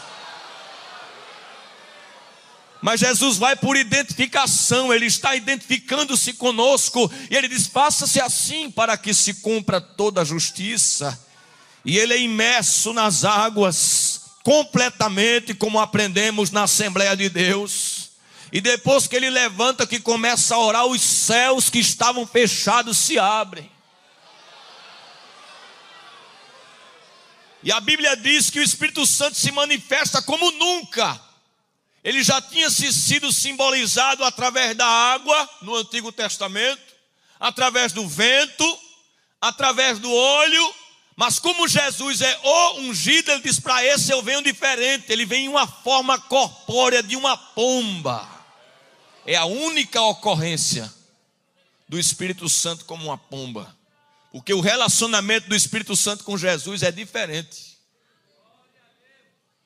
Mas 2.81 3.01
Jesus 3.01 3.37
vai 3.37 3.55
por 3.57 3.77
identificação, 3.77 4.91
Ele 4.93 5.07
está 5.07 5.37
identificando-se 5.37 6.33
conosco, 6.35 7.11
e 7.31 7.37
Ele 7.37 7.49
diz: 7.49 7.67
faça-se 7.67 8.21
assim 8.21 8.71
para 8.71 8.97
que 8.97 9.13
se 9.13 9.35
cumpra 9.35 9.83
toda 9.83 10.23
a 10.23 10.25
justiça. 10.25 11.21
E 11.85 11.99
Ele 11.99 12.15
é 12.15 12.21
imerso 12.21 12.95
nas 12.95 13.27
águas, 13.27 14.23
completamente, 14.43 15.53
como 15.53 15.79
aprendemos 15.79 16.51
na 16.51 16.63
Assembleia 16.63 17.15
de 17.15 17.29
Deus. 17.29 17.94
E 18.55 18.61
depois 18.61 19.09
que 19.09 19.17
ele 19.17 19.29
levanta, 19.29 19.85
que 19.85 19.99
começa 19.99 20.55
a 20.55 20.59
orar, 20.61 20.87
os 20.87 21.03
céus 21.03 21.69
que 21.69 21.81
estavam 21.81 22.25
fechados 22.25 22.97
se 22.97 23.19
abrem. 23.19 23.69
E 27.65 27.73
a 27.73 27.81
Bíblia 27.81 28.17
diz 28.17 28.51
que 28.51 28.61
o 28.61 28.63
Espírito 28.63 29.05
Santo 29.07 29.37
se 29.37 29.51
manifesta 29.51 30.23
como 30.23 30.53
nunca. 30.53 31.21
Ele 32.05 32.23
já 32.23 32.41
tinha 32.41 32.71
sido 32.71 33.33
simbolizado 33.33 34.23
através 34.23 34.77
da 34.77 34.87
água 34.87 35.51
no 35.61 35.75
Antigo 35.75 36.13
Testamento, 36.13 36.95
através 37.41 37.93
do 37.93 38.07
vento, 38.07 38.79
através 39.41 39.99
do 39.99 40.15
óleo, 40.15 40.75
mas 41.17 41.41
como 41.41 41.67
Jesus 41.67 42.21
é 42.21 42.41
o 42.45 42.75
ungido, 42.83 43.33
ele 43.33 43.43
diz: 43.43 43.59
para 43.59 43.85
esse 43.85 44.13
eu 44.13 44.23
venho 44.23 44.43
diferente, 44.43 45.13
ele 45.13 45.27
vem 45.27 45.47
em 45.47 45.49
uma 45.49 45.67
forma 45.67 46.21
corpórea 46.21 47.03
de 47.03 47.17
uma 47.17 47.37
pomba 47.37 48.34
é 49.27 49.37
a 49.37 49.45
única 49.45 50.01
ocorrência 50.03 50.93
do 51.89 51.99
Espírito 51.99 52.49
Santo 52.49 52.85
como 52.85 53.05
uma 53.05 53.19
pomba. 53.19 53.75
Porque 54.33 54.53
o 54.53 54.61
relacionamento 54.61 55.49
do 55.49 55.55
Espírito 55.55 55.95
Santo 55.95 56.25
com 56.25 56.37
Jesus 56.37 56.83
é 56.83 56.91
diferente. 56.91 57.79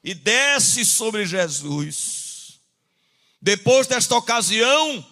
E 0.04 0.14
desce 0.14 0.84
sobre 0.84 1.26
Jesus. 1.26 2.60
Depois 3.40 3.86
desta 3.86 4.14
ocasião, 4.14 5.04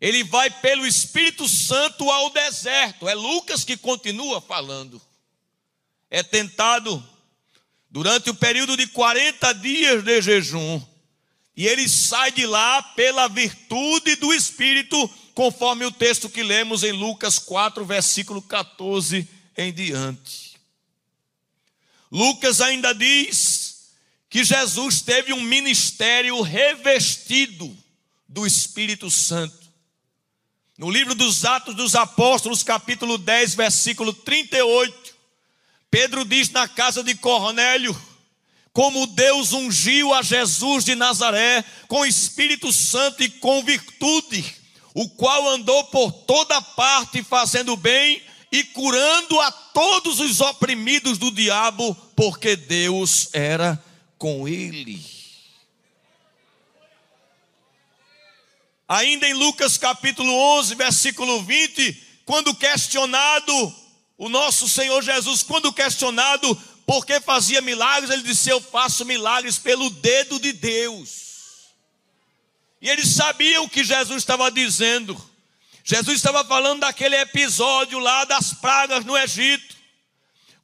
ele 0.00 0.24
vai 0.24 0.50
pelo 0.50 0.86
Espírito 0.86 1.48
Santo 1.48 2.10
ao 2.10 2.30
deserto. 2.30 3.08
É 3.08 3.14
Lucas 3.14 3.64
que 3.64 3.76
continua 3.76 4.40
falando. 4.40 5.00
É 6.10 6.22
tentado 6.22 7.04
durante 7.90 8.30
o 8.30 8.34
período 8.34 8.76
de 8.76 8.86
40 8.86 9.52
dias 9.54 10.04
de 10.04 10.22
jejum. 10.22 10.80
E 11.56 11.66
ele 11.66 11.88
sai 11.88 12.32
de 12.32 12.46
lá 12.46 12.82
pela 12.82 13.28
virtude 13.28 14.16
do 14.16 14.32
Espírito, 14.32 15.08
conforme 15.34 15.84
o 15.84 15.92
texto 15.92 16.28
que 16.28 16.42
lemos 16.42 16.82
em 16.82 16.92
Lucas 16.92 17.38
4, 17.38 17.84
versículo 17.84 18.40
14 18.40 19.28
em 19.56 19.72
diante. 19.72 20.50
Lucas 22.10 22.60
ainda 22.60 22.92
diz 22.94 23.90
que 24.28 24.44
Jesus 24.44 25.02
teve 25.02 25.32
um 25.32 25.40
ministério 25.40 26.40
revestido 26.40 27.76
do 28.28 28.46
Espírito 28.46 29.10
Santo. 29.10 29.58
No 30.78 30.88
livro 30.88 31.14
dos 31.14 31.44
Atos 31.44 31.74
dos 31.74 31.94
Apóstolos, 31.94 32.62
capítulo 32.62 33.18
10, 33.18 33.54
versículo 33.54 34.12
38, 34.14 35.14
Pedro 35.90 36.24
diz 36.24 36.48
na 36.50 36.66
casa 36.66 37.02
de 37.02 37.14
Cornélio: 37.16 37.94
como 38.72 39.06
Deus 39.06 39.52
ungiu 39.52 40.14
a 40.14 40.22
Jesus 40.22 40.84
de 40.84 40.94
Nazaré 40.94 41.64
com 41.88 42.06
Espírito 42.06 42.72
Santo 42.72 43.22
e 43.22 43.28
com 43.28 43.62
virtude, 43.62 44.44
o 44.94 45.08
qual 45.08 45.48
andou 45.48 45.84
por 45.84 46.12
toda 46.12 46.60
parte 46.62 47.22
fazendo 47.22 47.76
bem 47.76 48.22
e 48.52 48.64
curando 48.64 49.40
a 49.40 49.50
todos 49.50 50.20
os 50.20 50.40
oprimidos 50.40 51.18
do 51.18 51.30
diabo, 51.30 51.94
porque 52.16 52.56
Deus 52.56 53.28
era 53.32 53.82
com 54.18 54.46
ele. 54.46 55.00
Ainda 58.88 59.28
em 59.28 59.34
Lucas 59.34 59.78
capítulo 59.78 60.32
11, 60.58 60.74
versículo 60.74 61.42
20, 61.42 62.08
quando 62.24 62.54
questionado, 62.54 63.74
o 64.18 64.28
nosso 64.28 64.68
Senhor 64.68 65.00
Jesus, 65.00 65.44
quando 65.44 65.72
questionado 65.72 66.60
porque 66.90 67.20
fazia 67.20 67.60
milagres, 67.60 68.10
ele 68.10 68.24
disse: 68.24 68.50
Eu 68.50 68.60
faço 68.60 69.04
milagres 69.04 69.56
pelo 69.56 69.88
dedo 69.90 70.40
de 70.40 70.52
Deus. 70.52 71.68
E 72.82 72.90
eles 72.90 73.10
sabiam 73.14 73.62
o 73.62 73.68
que 73.68 73.84
Jesus 73.84 74.18
estava 74.18 74.50
dizendo. 74.50 75.16
Jesus 75.84 76.16
estava 76.16 76.44
falando 76.44 76.80
daquele 76.80 77.14
episódio 77.14 78.00
lá 78.00 78.24
das 78.24 78.54
pragas 78.54 79.04
no 79.04 79.16
Egito. 79.16 79.76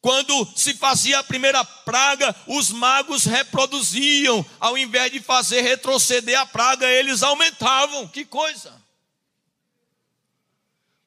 Quando 0.00 0.52
se 0.56 0.74
fazia 0.74 1.20
a 1.20 1.22
primeira 1.22 1.64
praga, 1.64 2.34
os 2.48 2.72
magos 2.72 3.22
reproduziam, 3.22 4.44
ao 4.58 4.76
invés 4.76 5.12
de 5.12 5.20
fazer 5.20 5.60
retroceder 5.60 6.40
a 6.40 6.44
praga, 6.44 6.88
eles 6.88 7.22
aumentavam. 7.22 8.08
Que 8.08 8.24
coisa! 8.24 8.74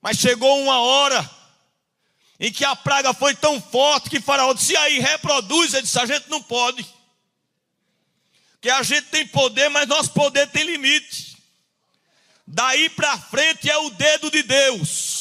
Mas 0.02 0.16
chegou 0.16 0.62
uma 0.62 0.80
hora 0.80 1.39
em 2.40 2.52
que 2.52 2.64
a 2.64 2.76
praga 2.76 3.14
foi 3.14 3.36
tão 3.36 3.62
forte 3.62 4.10
que 4.10 4.22
Faraó 4.22 4.54
disse: 4.54 4.76
aí 4.78 5.00
reproduz. 5.00 5.74
Ele 5.74 5.84
disse: 5.84 6.00
a 6.00 6.06
gente 6.06 6.30
não 6.30 6.42
pode. 6.42 6.86
Que 8.62 8.70
a 8.70 8.82
gente 8.82 9.08
tem 9.08 9.28
poder, 9.28 9.70
mas 9.70 9.88
nosso 9.88 10.12
poder 10.12 10.48
tem 10.48 10.64
limite. 10.64 11.38
Daí 12.48 12.90
para 12.90 13.18
frente 13.18 13.70
é 13.70 13.78
o 13.78 13.90
dedo 13.92 14.32
de 14.32 14.44
Deus. 14.44 15.20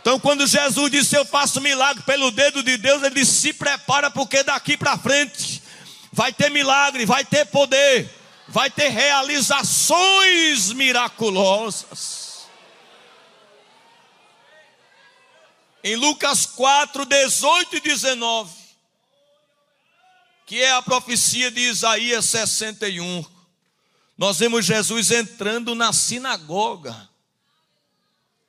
Então, 0.00 0.20
quando 0.20 0.46
Jesus 0.46 0.90
disse: 0.90 1.16
Eu 1.16 1.24
faço 1.24 1.60
milagre 1.60 2.02
pelo 2.04 2.30
dedo 2.30 2.62
de 2.62 2.76
Deus, 2.76 3.02
ele 3.02 3.16
disse: 3.16 3.40
Se 3.40 3.52
prepara, 3.52 4.10
porque 4.10 4.42
daqui 4.42 4.76
para 4.76 4.96
frente 4.96 5.62
vai 6.12 6.32
ter 6.32 6.48
milagre, 6.50 7.04
vai 7.04 7.24
ter 7.24 7.44
poder, 7.46 8.08
vai 8.48 8.70
ter 8.70 8.88
realizações 8.88 10.72
miraculosas. 10.72 12.46
Em 15.82 15.96
Lucas 15.96 16.46
4, 16.46 17.04
18 17.04 17.76
e 17.76 17.80
19, 17.80 18.52
que 20.44 20.60
é 20.62 20.72
a 20.72 20.82
profecia 20.82 21.50
de 21.50 21.60
Isaías 21.60 22.24
61 22.26 23.36
nós 24.16 24.38
vemos 24.38 24.64
Jesus 24.64 25.10
entrando 25.10 25.74
na 25.74 25.92
sinagoga. 25.92 27.08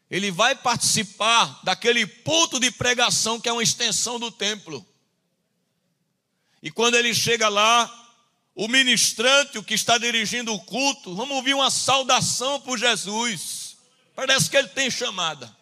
Ele 0.10 0.31
vai 0.31 0.55
participar 0.55 1.60
daquele 1.63 2.07
ponto 2.07 2.60
de 2.60 2.71
pregação 2.71 3.39
que 3.39 3.49
é 3.49 3.51
uma 3.51 3.63
extensão 3.63 4.17
do 4.17 4.31
templo. 4.31 4.86
E 6.63 6.71
quando 6.71 6.95
ele 6.95 7.13
chega 7.13 7.49
lá, 7.49 8.06
o 8.59 8.67
ministrante, 8.67 9.59
o 9.59 9.63
que 9.63 9.75
está 9.75 9.99
dirigindo 9.99 10.51
o 10.51 10.59
culto, 10.59 11.13
vamos 11.13 11.37
ouvir 11.37 11.53
uma 11.53 11.69
saudação 11.69 12.59
por 12.59 12.75
Jesus. 12.75 13.77
Parece 14.15 14.49
que 14.49 14.57
ele 14.57 14.67
tem 14.69 14.89
chamada. 14.89 15.55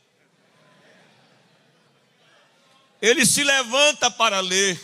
Ele 3.01 3.25
se 3.25 3.43
levanta 3.43 4.09
para 4.09 4.39
ler. 4.39 4.81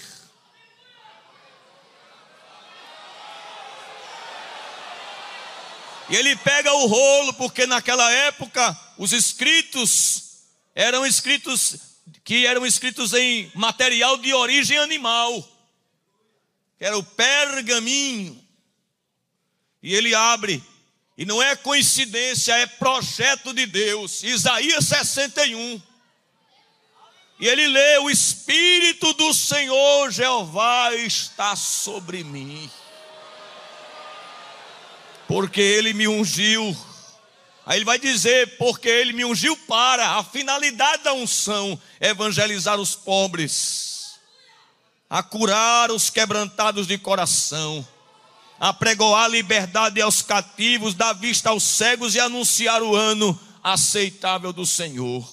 E 6.10 6.16
ele 6.18 6.36
pega 6.36 6.74
o 6.74 6.88
rolo, 6.88 7.34
porque 7.36 7.66
naquela 7.66 8.12
época 8.12 8.78
os 8.98 9.14
escritos 9.14 10.42
eram 10.76 11.06
escritos 11.06 11.78
que 12.26 12.46
eram 12.46 12.66
escritos 12.66 13.14
em 13.14 13.50
material 13.56 14.18
de 14.18 14.34
origem 14.34 14.78
animal. 14.78 15.48
Era 16.82 16.98
o 16.98 17.04
pergaminho. 17.04 18.46
E 19.82 19.96
ele 19.96 20.14
abre, 20.14 20.62
e 21.18 21.24
não 21.26 21.42
é 21.42 21.56
coincidência, 21.56 22.54
é 22.56 22.66
projeto 22.66 23.54
de 23.54 23.66
Deus. 23.66 24.22
Isaías 24.22 24.86
61. 24.86 25.82
E 27.40 27.48
ele 27.48 27.68
lê: 27.68 28.00
O 28.00 28.10
Espírito 28.10 29.14
do 29.14 29.34
Senhor 29.34 30.12
Jeová 30.12 30.94
está 30.94 31.56
sobre 31.56 32.22
mim 32.26 32.70
porque 35.32 35.62
ele 35.62 35.94
me 35.94 36.10
ungiu. 36.10 36.76
Aí 37.66 37.78
ele 37.78 37.86
vai 37.86 37.98
dizer, 37.98 38.58
porque 38.58 38.90
ele 38.90 39.14
me 39.14 39.24
ungiu 39.24 39.56
para, 39.56 40.18
a 40.18 40.24
finalidade 40.26 41.04
da 41.04 41.14
unção, 41.14 41.80
evangelizar 42.02 42.78
os 42.78 42.96
pobres, 42.96 43.91
a 45.12 45.22
curar 45.22 45.92
os 45.92 46.10
quebrantados 46.10 46.88
de 46.88 46.98
coração, 46.98 47.86
a 48.58 48.72
pregoar 48.72 49.30
liberdade 49.30 50.02
aos 50.02 50.22
cativos, 50.22 50.94
dar 50.94 51.12
vista 51.12 51.50
aos 51.50 51.64
cegos 51.64 52.16
e 52.16 52.20
anunciar 52.22 52.82
o 52.82 52.96
ano 52.96 53.38
aceitável 53.62 54.54
do 54.54 54.66
Senhor. 54.66 55.30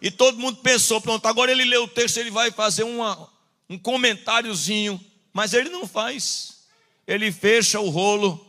E 0.00 0.12
todo 0.12 0.38
mundo 0.38 0.58
pensou, 0.58 1.00
pronto, 1.00 1.26
agora 1.26 1.50
ele 1.50 1.64
lê 1.64 1.76
o 1.76 1.88
texto, 1.88 2.18
ele 2.18 2.30
vai 2.30 2.52
fazer 2.52 2.84
uma, 2.84 3.28
um 3.68 3.76
comentáriozinho, 3.76 5.04
mas 5.32 5.52
ele 5.54 5.70
não 5.70 5.88
faz. 5.88 6.58
Ele 7.04 7.32
fecha 7.32 7.80
o 7.80 7.90
rolo 7.90 8.46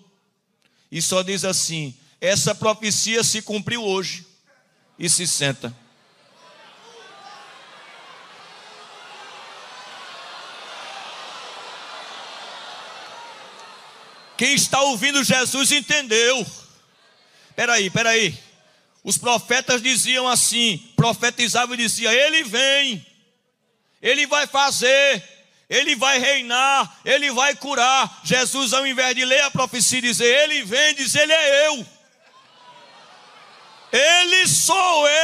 e 0.92 1.02
só 1.02 1.24
diz 1.24 1.44
assim: 1.44 1.98
essa 2.22 2.54
profecia 2.54 3.24
se 3.24 3.42
cumpriu 3.42 3.84
hoje. 3.84 4.28
E 5.00 5.10
se 5.10 5.28
senta. 5.28 5.76
Quem 14.38 14.54
está 14.54 14.82
ouvindo 14.82 15.24
Jesus 15.24 15.72
entendeu. 15.72 16.46
Peraí, 17.56 17.90
peraí. 17.90 18.38
Os 19.04 19.18
profetas 19.18 19.82
diziam 19.82 20.28
assim: 20.28 20.78
profetizavam 20.96 21.74
e 21.76 21.78
diziam: 21.78 22.12
Ele 22.12 22.44
vem, 22.44 23.06
Ele 24.02 24.28
vai 24.28 24.46
fazer, 24.46 25.24
ele 25.70 25.96
vai 25.96 26.18
reinar, 26.18 26.98
ele 27.04 27.32
vai 27.32 27.54
curar. 27.56 28.22
Jesus, 28.24 28.72
ao 28.74 28.88
invés 28.88 29.14
de 29.16 29.26
ler 29.26 29.42
a 29.42 29.52
profecia 29.52 30.00
e 30.00 30.02
dizer, 30.02 30.44
ele 30.44 30.64
vem, 30.64 30.96
diz, 30.96 31.14
ele 31.14 31.34
é 31.34 31.68
eu. 31.68 31.86
Ele 33.92 34.48
sou 34.48 35.08
eu. 35.10 35.18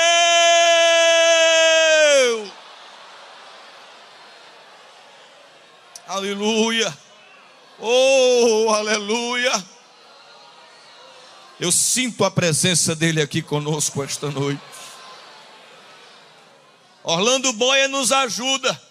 Aleluia. 6.07 7.02
Oh, 7.85 8.69
aleluia. 8.69 9.51
Eu 11.59 11.69
sinto 11.69 12.23
a 12.23 12.31
presença 12.31 12.95
dele 12.95 13.21
aqui 13.21 13.41
conosco 13.41 14.01
esta 14.01 14.31
noite. 14.31 14.63
Orlando 17.03 17.51
Boia 17.51 17.89
nos 17.89 18.13
ajuda 18.13 18.81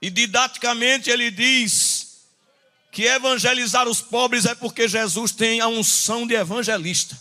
e 0.00 0.10
didaticamente 0.10 1.10
ele 1.10 1.30
diz 1.30 2.24
que 2.90 3.04
evangelizar 3.04 3.86
os 3.86 4.00
pobres 4.00 4.46
é 4.46 4.54
porque 4.56 4.88
Jesus 4.88 5.30
tem 5.30 5.60
a 5.60 5.68
unção 5.68 6.26
de 6.26 6.34
evangelista. 6.34 7.16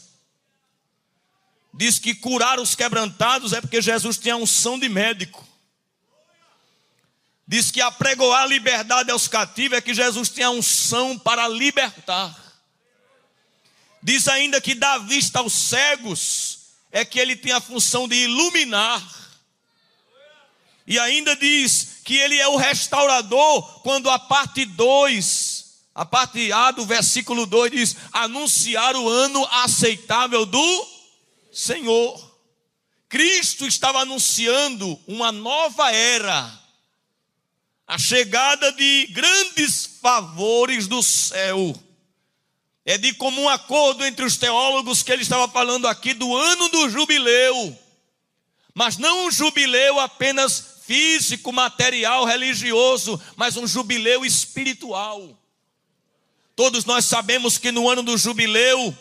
Diz 1.71 1.99
que 1.99 2.15
curar 2.15 2.59
os 2.59 2.73
quebrantados 2.73 3.53
é 3.53 3.61
porque 3.61 3.83
Jesus 3.83 4.17
tem 4.17 4.31
a 4.31 4.37
unção 4.37 4.79
de 4.79 4.89
médico. 4.89 5.47
Diz 7.51 7.69
que 7.69 7.81
apregoar 7.81 8.43
a 8.43 8.45
liberdade 8.45 9.11
aos 9.11 9.27
cativos 9.27 9.77
é 9.77 9.81
que 9.81 9.93
Jesus 9.93 10.29
tem 10.29 10.45
a 10.45 10.51
unção 10.51 11.19
para 11.19 11.49
libertar. 11.49 12.33
Diz 14.01 14.29
ainda 14.29 14.61
que 14.61 14.73
dar 14.73 14.99
vista 14.99 15.39
aos 15.39 15.51
cegos 15.51 16.59
é 16.93 17.03
que 17.03 17.19
ele 17.19 17.35
tem 17.35 17.51
a 17.51 17.59
função 17.59 18.07
de 18.07 18.15
iluminar. 18.15 19.05
E 20.87 20.97
ainda 20.97 21.35
diz 21.35 21.99
que 22.05 22.15
ele 22.15 22.39
é 22.39 22.47
o 22.47 22.55
restaurador, 22.55 23.81
quando 23.81 24.09
a 24.09 24.17
parte 24.17 24.63
2, 24.63 25.65
a 25.93 26.05
parte 26.05 26.53
A 26.53 26.71
do 26.71 26.85
versículo 26.85 27.45
2 27.45 27.69
diz: 27.69 27.97
anunciar 28.13 28.95
o 28.95 29.09
ano 29.09 29.45
aceitável 29.51 30.45
do 30.45 30.87
Senhor. 31.51 32.31
Cristo 33.09 33.67
estava 33.67 33.99
anunciando 33.99 34.97
uma 35.05 35.33
nova 35.33 35.91
era 35.91 36.60
a 37.91 37.97
chegada 37.97 38.71
de 38.71 39.07
grandes 39.07 39.85
favores 40.01 40.87
do 40.87 41.03
céu. 41.03 41.77
É 42.85 42.97
de 42.97 43.13
comum 43.15 43.49
acordo 43.49 44.05
entre 44.05 44.23
os 44.23 44.37
teólogos 44.37 45.03
que 45.03 45.11
ele 45.11 45.23
estava 45.23 45.45
falando 45.49 45.85
aqui 45.89 46.13
do 46.13 46.33
ano 46.33 46.69
do 46.69 46.89
jubileu, 46.89 47.77
mas 48.73 48.97
não 48.97 49.25
um 49.25 49.31
jubileu 49.31 49.99
apenas 49.99 50.77
físico, 50.85 51.51
material, 51.51 52.23
religioso, 52.23 53.21
mas 53.35 53.57
um 53.57 53.67
jubileu 53.67 54.23
espiritual. 54.23 55.37
Todos 56.55 56.85
nós 56.85 57.03
sabemos 57.03 57.57
que 57.57 57.73
no 57.73 57.89
ano 57.89 58.03
do 58.03 58.17
jubileu, 58.17 58.97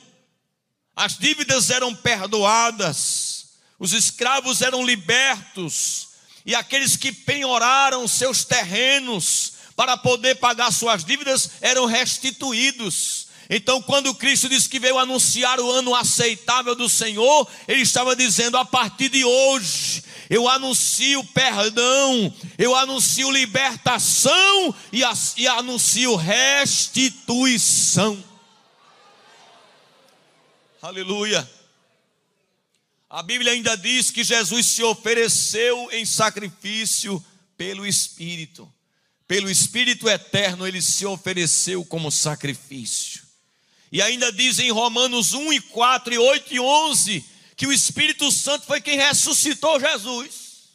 as 0.97 1.17
dívidas 1.17 1.71
eram 1.71 1.95
perdoadas, 1.95 3.51
os 3.79 3.93
escravos 3.93 4.63
eram 4.63 4.85
libertos, 4.85 6.10
e 6.45 6.55
aqueles 6.55 6.97
que 6.97 7.13
penhoraram 7.13 8.07
seus 8.09 8.45
terrenos 8.45 9.55
para 9.77 9.97
poder 9.97 10.37
pagar 10.37 10.73
suas 10.73 11.05
dívidas 11.05 11.51
eram 11.61 11.87
restituídos. 11.87 13.29
Então, 13.49 13.83
quando 13.83 14.15
Cristo 14.15 14.49
disse 14.49 14.69
que 14.69 14.79
veio 14.79 14.99
anunciar 14.99 15.59
o 15.59 15.71
ano 15.71 15.95
aceitável 15.95 16.77
do 16.77 16.89
Senhor, 16.89 17.49
Ele 17.67 17.83
estava 17.83 18.15
dizendo: 18.15 18.57
a 18.57 18.65
partir 18.65 19.09
de 19.09 19.25
hoje, 19.25 20.05
eu 20.31 20.49
anuncio 20.49 21.25
perdão, 21.25 22.33
eu 22.57 22.77
anuncio 22.77 23.31
libertação 23.31 24.73
e, 24.93 25.03
e 25.37 25.49
anuncio 25.49 26.15
restituição. 26.15 28.23
Aleluia. 30.81 31.60
A 33.11 33.25
Bíblia 33.25 33.51
ainda 33.51 33.77
diz 33.77 34.13
que 34.13 34.23
Jesus 34.23 34.67
se 34.67 34.85
ofereceu 34.85 35.89
em 35.91 36.07
sacrifício 36.07 37.23
pelo 37.57 37.85
Espírito. 37.85 38.73
Pelo 39.27 39.51
Espírito 39.51 40.09
eterno, 40.09 40.65
ele 40.65 40.81
se 40.81 41.05
ofereceu 41.05 41.85
como 41.85 42.09
sacrifício. 42.09 43.23
E 43.91 44.01
ainda 44.01 44.31
diz 44.31 44.61
em 44.61 44.71
Romanos 44.71 45.35
1 45.35 45.53
e 45.55 45.61
4 45.61 46.15
e 46.15 46.19
8 46.19 46.55
e 46.55 46.61
11 46.61 47.25
que 47.57 47.67
o 47.67 47.73
Espírito 47.73 48.31
Santo 48.31 48.65
foi 48.65 48.81
quem 48.81 48.97
ressuscitou 48.97 49.81
Jesus. 49.81 50.69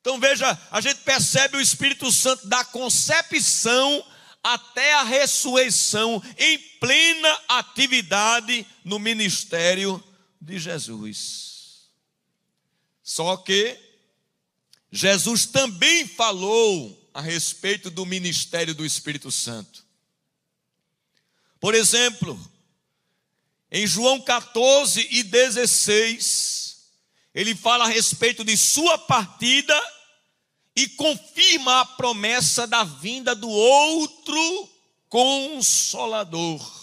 Então 0.00 0.18
veja, 0.18 0.58
a 0.72 0.80
gente 0.80 1.02
percebe 1.02 1.56
o 1.56 1.60
Espírito 1.60 2.10
Santo 2.10 2.48
da 2.48 2.64
concepção 2.64 4.04
até 4.42 4.94
a 4.94 5.04
ressurreição 5.04 6.20
em 6.36 6.58
plena 6.80 7.40
atividade 7.48 8.66
no 8.84 8.98
ministério 8.98 10.02
de 10.40 10.58
Jesus. 10.58 11.88
Só 13.02 13.36
que 13.36 13.78
Jesus 14.90 15.46
também 15.46 16.06
falou 16.06 17.10
a 17.12 17.20
respeito 17.20 17.90
do 17.90 18.06
ministério 18.06 18.74
do 18.74 18.84
Espírito 18.84 19.30
Santo. 19.30 19.84
Por 21.60 21.74
exemplo, 21.74 22.38
em 23.70 23.86
João 23.86 24.20
14 24.20 25.08
e 25.10 25.22
16, 25.22 26.86
ele 27.34 27.54
fala 27.54 27.84
a 27.84 27.88
respeito 27.88 28.44
de 28.44 28.56
sua 28.56 28.96
partida 28.96 29.78
e 30.74 30.88
confirma 30.90 31.80
a 31.80 31.84
promessa 31.84 32.66
da 32.66 32.84
vinda 32.84 33.34
do 33.34 33.48
outro 33.48 34.70
consolador. 35.08 36.78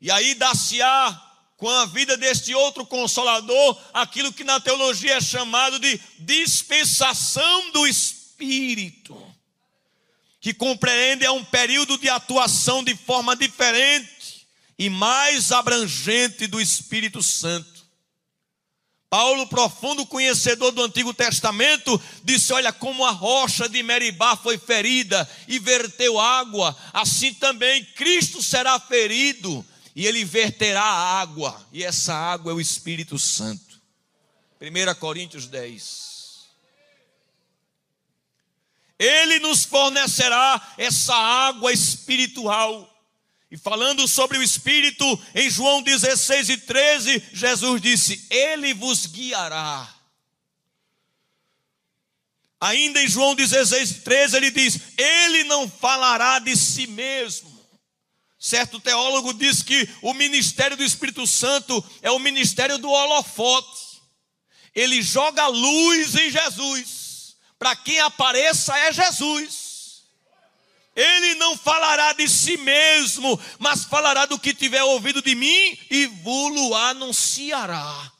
E 0.00 0.10
aí 0.10 0.34
dá-se-á 0.34 1.27
com 1.58 1.68
a 1.68 1.84
vida 1.86 2.16
deste 2.16 2.54
outro 2.54 2.86
consolador, 2.86 3.76
aquilo 3.92 4.32
que 4.32 4.44
na 4.44 4.60
teologia 4.60 5.16
é 5.16 5.20
chamado 5.20 5.80
de 5.80 6.00
dispensação 6.20 7.72
do 7.72 7.84
Espírito, 7.84 9.20
que 10.40 10.54
compreende 10.54 11.24
é 11.24 11.30
um 11.32 11.44
período 11.44 11.98
de 11.98 12.08
atuação 12.08 12.84
de 12.84 12.94
forma 12.94 13.34
diferente 13.34 14.46
e 14.78 14.88
mais 14.88 15.50
abrangente 15.50 16.46
do 16.46 16.60
Espírito 16.60 17.20
Santo. 17.24 17.78
Paulo, 19.10 19.48
profundo 19.48 20.06
conhecedor 20.06 20.70
do 20.70 20.84
Antigo 20.84 21.12
Testamento, 21.12 22.00
disse: 22.22 22.52
Olha, 22.52 22.72
como 22.72 23.04
a 23.04 23.10
rocha 23.10 23.68
de 23.68 23.82
Meribá 23.82 24.36
foi 24.36 24.58
ferida 24.58 25.28
e 25.48 25.58
verteu 25.58 26.20
água, 26.20 26.76
assim 26.92 27.34
também 27.34 27.84
Cristo 27.96 28.40
será 28.40 28.78
ferido 28.78 29.66
e 29.98 30.06
ele 30.06 30.24
verterá 30.24 30.84
água, 30.84 31.60
e 31.72 31.82
essa 31.82 32.14
água 32.14 32.52
é 32.52 32.54
o 32.54 32.60
Espírito 32.60 33.18
Santo. 33.18 33.82
1 34.60 34.94
Coríntios 34.94 35.48
10. 35.48 36.46
Ele 38.96 39.40
nos 39.40 39.64
fornecerá 39.64 40.74
essa 40.78 41.16
água 41.16 41.72
espiritual. 41.72 42.88
E 43.50 43.56
falando 43.56 44.06
sobre 44.06 44.38
o 44.38 44.42
Espírito, 44.42 45.04
em 45.34 45.50
João 45.50 45.82
16 45.82 46.48
e 46.48 46.58
13, 46.58 47.30
Jesus 47.32 47.82
disse: 47.82 48.24
Ele 48.30 48.72
vos 48.74 49.04
guiará. 49.04 49.92
Ainda 52.60 53.02
em 53.02 53.08
João 53.08 53.34
16 53.34 53.90
e 53.90 53.94
13, 54.02 54.36
ele 54.36 54.52
diz: 54.52 54.78
Ele 54.96 55.42
não 55.42 55.68
falará 55.68 56.38
de 56.38 56.56
si 56.56 56.86
mesmo 56.86 57.47
Certo 58.38 58.78
teólogo 58.78 59.34
diz 59.34 59.62
que 59.64 59.88
o 60.00 60.14
ministério 60.14 60.76
do 60.76 60.84
Espírito 60.84 61.26
Santo 61.26 61.84
é 62.00 62.10
o 62.10 62.20
ministério 62.20 62.78
do 62.78 62.88
holofote. 62.88 64.00
Ele 64.72 65.02
joga 65.02 65.48
luz 65.48 66.14
em 66.14 66.30
Jesus. 66.30 67.36
Para 67.58 67.74
quem 67.74 67.98
apareça 67.98 68.78
é 68.78 68.92
Jesus. 68.92 70.04
Ele 70.94 71.34
não 71.34 71.56
falará 71.56 72.12
de 72.12 72.28
si 72.28 72.56
mesmo, 72.56 73.40
mas 73.58 73.84
falará 73.84 74.26
do 74.26 74.38
que 74.38 74.54
tiver 74.54 74.82
ouvido 74.84 75.20
de 75.20 75.34
mim 75.34 75.78
e 75.90 76.06
vos 76.06 76.72
anunciará. 76.72 78.12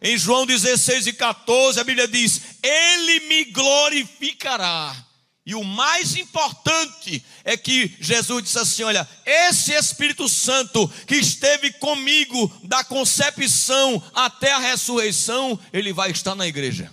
Em 0.00 0.16
João 0.16 0.46
16 0.46 1.06
e 1.06 1.12
14, 1.12 1.78
a 1.78 1.84
Bíblia 1.84 2.08
diz: 2.08 2.40
Ele 2.62 3.20
me 3.20 3.44
glorificará 3.44 5.11
e 5.44 5.56
o 5.56 5.64
mais 5.64 6.14
importante 6.14 7.24
é 7.42 7.56
que 7.56 7.96
Jesus 8.00 8.44
disse 8.44 8.58
assim: 8.58 8.82
Olha, 8.84 9.08
esse 9.26 9.72
Espírito 9.72 10.28
Santo 10.28 10.88
que 11.06 11.16
esteve 11.16 11.72
comigo 11.72 12.48
da 12.62 12.84
concepção 12.84 14.00
até 14.14 14.52
a 14.52 14.58
ressurreição, 14.58 15.58
ele 15.72 15.92
vai 15.92 16.12
estar 16.12 16.36
na 16.36 16.46
igreja. 16.46 16.92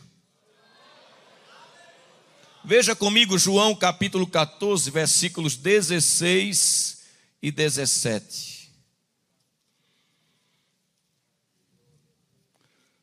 Veja 2.65 2.95
comigo 2.95 3.37
João 3.37 3.75
capítulo 3.75 4.25
14, 4.25 4.89
versículos 4.89 5.55
16 5.55 7.03
e 7.41 7.51
17. 7.51 8.71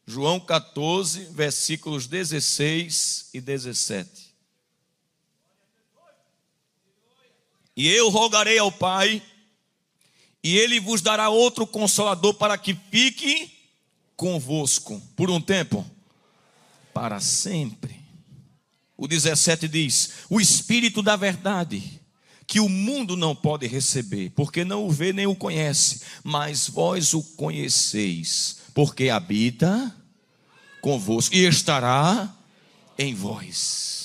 João 0.05 0.41
14, 0.41 1.25
versículos 1.33 2.07
16 2.07 3.31
e 3.33 3.41
17. 3.41 4.36
E 7.77 7.89
eu 7.89 8.09
rogarei 8.09 8.59
ao 8.59 8.73
Pai, 8.73 9.23
e 10.43 10.57
ele 10.57 10.81
vos 10.81 11.03
dará 11.03 11.29
outro 11.29 11.67
consolador 11.67 12.33
para 12.35 12.57
que 12.57 12.75
fique 12.91 13.53
convosco 14.17 15.03
por 15.15 15.29
um 15.31 15.41
tempo, 15.41 15.85
para 16.95 17.21
sempre. 17.21 18.01
O 18.97 19.07
17 19.07 19.69
diz: 19.69 20.11
O 20.31 20.41
Espírito 20.41 21.03
da 21.03 21.17
Verdade, 21.17 22.01
que 22.47 22.61
o 22.61 22.69
mundo 22.69 23.15
não 23.15 23.37
pode 23.37 23.67
receber, 23.67 24.31
porque 24.31 24.65
não 24.65 24.87
o 24.87 24.91
vê 24.91 25.13
nem 25.13 25.27
o 25.27 25.37
conhece, 25.37 26.01
mas 26.25 26.69
vós 26.69 27.13
o 27.13 27.23
conheceis, 27.23 28.59
porque 28.73 29.11
habita 29.11 29.95
convosco 30.81 31.35
e 31.35 31.45
estará 31.45 32.35
em 32.97 33.15
vós 33.15 33.96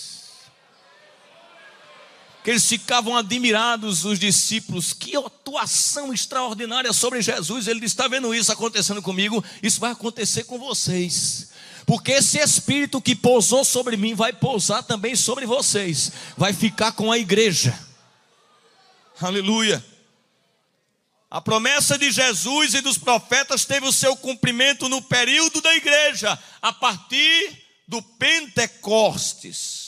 que 2.43 2.49
eles 2.49 2.65
ficavam 2.67 3.15
admirados, 3.15 4.03
os 4.03 4.17
discípulos, 4.17 4.93
que 4.93 5.15
atuação 5.15 6.13
extraordinária 6.13 6.91
sobre 6.93 7.21
Jesus. 7.21 7.67
Ele 7.67 7.85
Está 7.85 8.07
vendo 8.07 8.33
isso 8.33 8.51
acontecendo 8.51 9.01
comigo? 9.01 9.43
Isso 9.61 9.79
vai 9.79 9.91
acontecer 9.91 10.45
com 10.45 10.57
vocês. 10.57 11.49
Porque 11.85 12.11
esse 12.13 12.39
espírito 12.39 13.01
que 13.01 13.15
pousou 13.15 13.65
sobre 13.65 13.97
mim 13.97 14.13
vai 14.13 14.31
pousar 14.31 14.83
também 14.83 15.15
sobre 15.15 15.45
vocês, 15.45 16.11
vai 16.37 16.53
ficar 16.53 16.93
com 16.93 17.11
a 17.11 17.17
igreja. 17.17 17.77
Aleluia. 19.19 19.83
A 21.29 21.39
promessa 21.39 21.97
de 21.97 22.11
Jesus 22.11 22.73
e 22.73 22.81
dos 22.81 22.97
profetas 22.97 23.65
teve 23.65 23.87
o 23.87 23.91
seu 23.91 24.15
cumprimento 24.15 24.89
no 24.89 25.01
período 25.01 25.61
da 25.61 25.73
igreja, 25.75 26.37
a 26.61 26.73
partir 26.73 27.57
do 27.87 28.01
Pentecostes. 28.01 29.80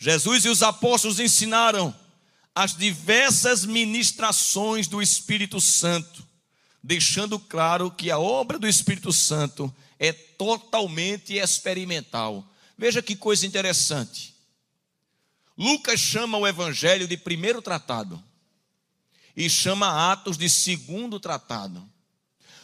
Jesus 0.00 0.46
e 0.46 0.48
os 0.48 0.62
apóstolos 0.62 1.20
ensinaram 1.20 1.94
as 2.54 2.74
diversas 2.74 3.66
ministrações 3.66 4.88
do 4.88 5.02
Espírito 5.02 5.60
Santo, 5.60 6.26
deixando 6.82 7.38
claro 7.38 7.90
que 7.90 8.10
a 8.10 8.18
obra 8.18 8.58
do 8.58 8.66
Espírito 8.66 9.12
Santo 9.12 9.72
é 9.98 10.10
totalmente 10.10 11.34
experimental. 11.34 12.50
Veja 12.78 13.02
que 13.02 13.14
coisa 13.14 13.46
interessante. 13.46 14.34
Lucas 15.56 16.00
chama 16.00 16.38
o 16.38 16.48
evangelho 16.48 17.06
de 17.06 17.18
primeiro 17.18 17.60
tratado 17.60 18.22
e 19.36 19.50
chama 19.50 20.10
Atos 20.10 20.38
de 20.38 20.48
segundo 20.48 21.20
tratado. 21.20 21.86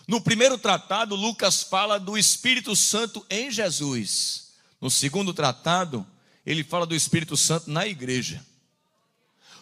No 0.09 0.23
primeiro 0.23 0.57
tratado, 0.57 1.15
Lucas 1.15 1.63
fala 1.63 2.01
do 2.01 2.17
Espírito 2.17 2.75
Santo 2.75 3.27
em 3.29 3.51
Jesus. 3.51 4.53
No 4.81 4.91
segundo 4.91 5.35
tratado, 5.35 6.07
ele 6.47 6.63
fala 6.63 6.87
do 6.87 6.95
Espírito 6.95 7.37
Santo 7.37 7.69
na 7.69 7.87
igreja. 7.87 8.47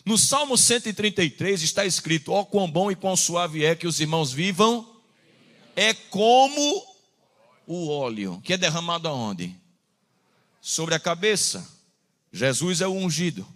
No 0.05 0.19
Salmo 0.19 0.59
133 0.59 1.63
está 1.63 1.87
escrito: 1.87 2.31
Ó, 2.31 2.43
oh, 2.43 2.47
quão 2.47 2.71
bom 2.71 2.91
e 2.91 2.95
quão 2.95 3.17
suave 3.17 3.65
é 3.65 3.75
que 3.75 3.87
os 3.87 3.99
irmãos 4.01 4.31
vivam, 4.31 5.01
é 5.75 5.95
como 5.95 6.87
o 7.67 7.89
óleo, 7.89 8.39
que 8.45 8.53
é 8.53 8.59
derramado 8.59 9.09
aonde? 9.09 9.57
Sobre 10.61 10.95
a 10.95 11.01
cabeça. 11.01 11.73
Jesus 12.31 12.81
é 12.81 12.87
o 12.87 12.93
ungido. 12.93 13.47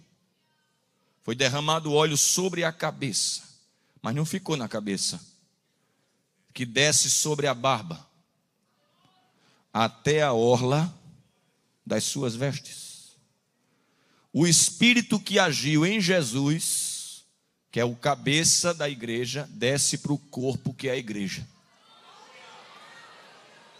Foi 1.21 1.35
derramado 1.35 1.93
óleo 1.93 2.17
sobre 2.17 2.63
a 2.63 2.71
cabeça, 2.71 3.43
mas 4.01 4.15
não 4.15 4.25
ficou 4.25 4.57
na 4.57 4.67
cabeça, 4.67 5.21
que 6.53 6.65
desce 6.65 7.09
sobre 7.09 7.45
a 7.45 7.53
barba, 7.53 8.07
até 9.71 10.23
a 10.23 10.33
orla 10.33 10.91
das 11.85 12.05
suas 12.05 12.35
vestes. 12.35 12.88
O 14.31 14.45
espírito 14.45 15.19
que 15.19 15.39
agiu 15.39 15.85
em 15.85 15.99
Jesus, 15.99 17.23
que 17.71 17.79
é 17.79 17.85
o 17.85 17.95
cabeça 17.95 18.73
da 18.73 18.87
igreja, 18.87 19.47
desce 19.51 19.97
para 19.97 20.13
o 20.13 20.17
corpo 20.17 20.73
que 20.73 20.87
é 20.87 20.91
a 20.91 20.97
igreja. 20.97 21.47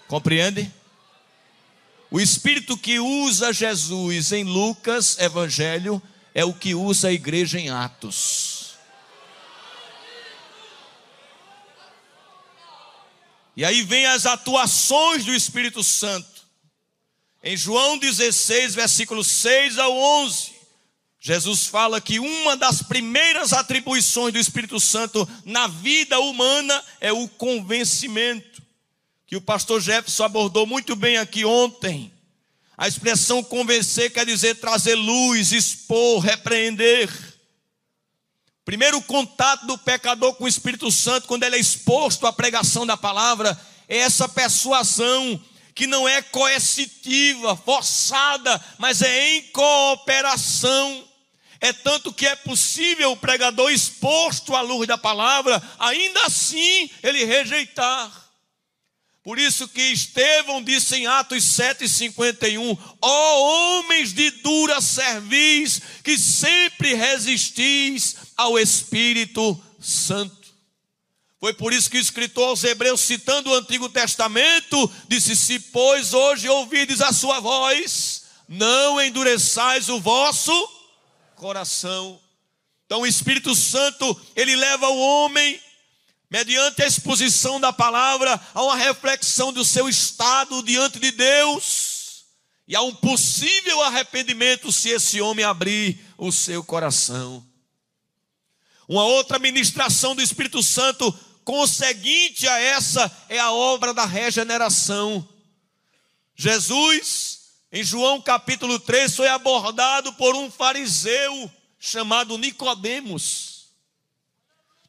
Compreende? 0.08 0.72
O 2.10 2.20
espírito 2.20 2.76
que 2.76 3.00
usa 3.00 3.54
Jesus 3.54 4.32
em 4.32 4.44
Lucas, 4.44 5.20
Evangelho, 5.20 6.02
é 6.34 6.44
o 6.44 6.54
que 6.54 6.74
usa 6.74 7.10
a 7.10 7.14
igreja 7.14 7.60
em 7.60 7.70
Atos. 7.70 8.74
E 13.56 13.66
aí 13.66 13.84
vem 13.84 14.06
as 14.06 14.26
atuações 14.26 15.26
do 15.26 15.34
Espírito 15.34 15.84
Santo. 15.84 16.39
Em 17.42 17.56
João 17.56 17.98
16, 17.98 18.76
versículos 18.76 19.28
6 19.28 19.80
ao 19.80 19.96
11, 19.96 20.52
Jesus 21.20 21.68
fala 21.68 22.02
que 22.02 22.20
uma 22.20 22.58
das 22.58 22.82
primeiras 22.82 23.54
atribuições 23.54 24.34
do 24.34 24.40
Espírito 24.40 24.80
Santo 24.80 25.28
na 25.46 25.68
vida 25.68 26.20
humana 26.20 26.84
é 27.00 27.14
o 27.14 27.28
convencimento 27.28 28.62
que 29.30 29.36
o 29.36 29.42
pastor 29.42 29.80
Jefferson 29.80 30.24
abordou 30.24 30.66
muito 30.66 30.96
bem 30.96 31.18
aqui 31.18 31.46
ontem. 31.46 32.12
A 32.76 32.88
expressão 32.88 33.44
convencer 33.44 34.12
quer 34.12 34.26
dizer 34.26 34.56
trazer 34.56 34.96
luz, 34.96 35.52
expor, 35.52 36.20
repreender. 36.20 37.10
Primeiro 38.66 39.00
contato 39.04 39.68
do 39.68 39.78
pecador 39.78 40.34
com 40.34 40.46
o 40.46 40.48
Espírito 40.48 40.92
Santo, 40.92 41.28
quando 41.28 41.44
ele 41.44 41.58
é 41.58 41.60
exposto 41.60 42.26
à 42.26 42.34
pregação 42.34 42.88
da 42.88 42.98
palavra, 42.98 43.56
é 43.88 43.98
essa 43.98 44.28
persuasão 44.28 45.40
que 45.80 45.88
não 45.88 46.06
é 46.06 46.22
coercitiva, 46.22 47.56
forçada, 47.56 48.62
mas 48.78 49.02
é 49.02 49.36
em 49.36 49.44
cooperação. 49.44 51.08
É 51.62 51.72
tanto 51.72 52.12
que 52.12 52.28
é 52.28 52.36
possível 52.36 53.14
o 53.14 53.16
pregador 53.16 53.72
exposto 53.72 54.54
à 54.58 54.60
luz 54.60 54.86
da 54.86 54.98
palavra, 54.98 55.64
ainda 55.80 56.26
assim 56.26 56.90
ele 57.02 57.24
rejeitar. 57.24 58.12
Por 59.24 59.40
isso 59.40 59.70
que 59.70 59.80
Estevão 59.82 60.62
disse 60.62 60.98
em 60.98 61.08
Atos 61.08 61.46
7,51: 61.46 62.78
Ó 63.02 63.08
oh, 63.10 63.80
homens 63.80 64.12
de 64.12 64.32
dura 64.32 64.82
cerviz, 64.82 65.82
que 66.04 66.18
sempre 66.18 66.94
resistis 66.94 68.18
ao 68.36 68.60
Espírito 68.60 69.58
Santo. 69.80 70.39
Foi 71.40 71.54
por 71.54 71.72
isso 71.72 71.90
que 71.90 71.98
o 71.98 72.02
escritor 72.02 72.50
aos 72.50 72.64
Hebreus, 72.64 73.00
citando 73.00 73.50
o 73.50 73.54
Antigo 73.54 73.88
Testamento, 73.88 74.92
disse: 75.08 75.36
Se, 75.36 75.60
pois, 75.60 76.14
hoje 76.14 76.50
ouvides 76.50 77.00
a 77.00 77.14
sua 77.14 77.40
voz, 77.40 78.24
não 78.48 79.02
endureçais 79.02 79.88
o 79.88 80.02
vosso 80.02 80.52
coração. 81.36 82.20
Então, 82.86 83.02
o 83.02 83.08
Espírito 83.08 83.56
Santo, 83.56 84.20
ele 84.36 84.56
leva 84.56 84.90
o 84.90 85.00
homem 85.00 85.62
mediante 86.30 86.84
a 86.84 86.88
exposição 86.88 87.60
da 87.60 87.72
palavra, 87.72 88.40
a 88.54 88.64
uma 88.64 88.76
reflexão 88.76 89.54
do 89.54 89.64
seu 89.64 89.88
estado 89.88 90.62
diante 90.62 91.00
de 91.00 91.12
Deus 91.12 92.26
e 92.68 92.76
a 92.76 92.82
um 92.82 92.94
possível 92.94 93.82
arrependimento 93.82 94.72
se 94.72 94.90
esse 94.90 95.22
homem 95.22 95.46
abrir 95.46 96.00
o 96.18 96.32
seu 96.32 96.64
coração. 96.64 97.44
Uma 98.88 99.04
outra 99.06 99.40
ministração 99.40 100.16
do 100.16 100.22
Espírito 100.22 100.62
Santo 100.62 101.18
conseguinte 101.50 102.48
a 102.48 102.60
essa 102.60 103.12
é 103.28 103.40
a 103.40 103.52
obra 103.52 103.92
da 103.92 104.06
regeneração. 104.06 105.28
Jesus, 106.36 107.40
em 107.72 107.84
João 107.84 108.22
capítulo 108.22 108.80
3, 108.80 109.16
foi 109.16 109.28
abordado 109.28 110.14
por 110.14 110.36
um 110.36 110.52
fariseu 110.52 111.52
chamado 111.80 112.38
Nicodemos. 112.38 113.70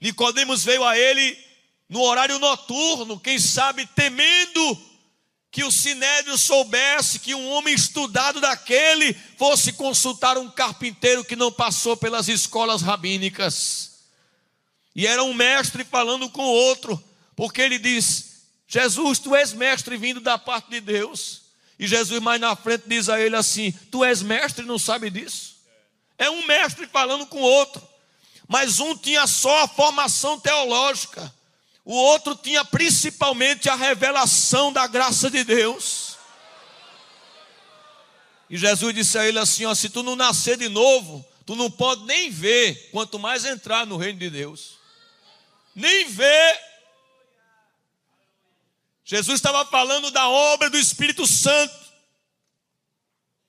Nicodemos 0.02 0.62
veio 0.62 0.84
a 0.84 0.98
ele 0.98 1.34
no 1.88 2.02
horário 2.02 2.38
noturno, 2.38 3.18
quem 3.18 3.38
sabe 3.38 3.86
temendo 3.86 4.78
que 5.50 5.64
o 5.64 5.72
sinédrio 5.72 6.36
soubesse 6.36 7.20
que 7.20 7.34
um 7.34 7.48
homem 7.52 7.74
estudado 7.74 8.38
daquele 8.38 9.14
fosse 9.38 9.72
consultar 9.72 10.36
um 10.36 10.50
carpinteiro 10.50 11.24
que 11.24 11.34
não 11.34 11.50
passou 11.50 11.96
pelas 11.96 12.28
escolas 12.28 12.82
rabínicas. 12.82 13.89
E 14.94 15.06
era 15.06 15.22
um 15.22 15.34
mestre 15.34 15.84
falando 15.84 16.28
com 16.30 16.42
outro, 16.42 17.02
porque 17.36 17.60
ele 17.60 17.78
diz: 17.78 18.42
Jesus, 18.66 19.18
tu 19.18 19.34
és 19.34 19.52
mestre 19.52 19.96
vindo 19.96 20.20
da 20.20 20.38
parte 20.38 20.70
de 20.70 20.80
Deus. 20.80 21.42
E 21.78 21.86
Jesus 21.86 22.20
mais 22.20 22.40
na 22.40 22.54
frente 22.54 22.84
diz 22.86 23.08
a 23.08 23.20
ele 23.20 23.36
assim: 23.36 23.72
Tu 23.90 24.04
és 24.04 24.22
mestre 24.22 24.64
não 24.64 24.78
sabe 24.78 25.10
disso? 25.10 25.56
É 26.18 26.28
um 26.28 26.46
mestre 26.46 26.86
falando 26.86 27.26
com 27.26 27.40
outro 27.40 27.90
mas 28.50 28.80
um 28.80 28.96
tinha 28.96 29.28
só 29.28 29.62
a 29.62 29.68
formação 29.68 30.36
teológica, 30.36 31.32
o 31.84 31.94
outro 31.94 32.34
tinha 32.34 32.64
principalmente 32.64 33.68
a 33.68 33.76
revelação 33.76 34.72
da 34.72 34.88
graça 34.88 35.30
de 35.30 35.44
Deus. 35.44 36.18
E 38.50 38.56
Jesus 38.56 38.92
disse 38.92 39.16
a 39.16 39.24
ele 39.24 39.38
assim: 39.38 39.66
ó, 39.66 39.72
se 39.72 39.88
tu 39.88 40.02
não 40.02 40.16
nascer 40.16 40.56
de 40.56 40.68
novo, 40.68 41.24
tu 41.46 41.54
não 41.54 41.70
pode 41.70 42.02
nem 42.06 42.28
ver, 42.28 42.90
quanto 42.90 43.20
mais 43.20 43.44
entrar 43.44 43.86
no 43.86 43.96
reino 43.96 44.18
de 44.18 44.28
Deus. 44.28 44.79
Nem 45.74 46.06
ver. 46.08 46.60
Jesus 49.04 49.36
estava 49.36 49.64
falando 49.66 50.10
da 50.10 50.28
obra 50.28 50.70
do 50.70 50.78
Espírito 50.78 51.26
Santo. 51.26 51.78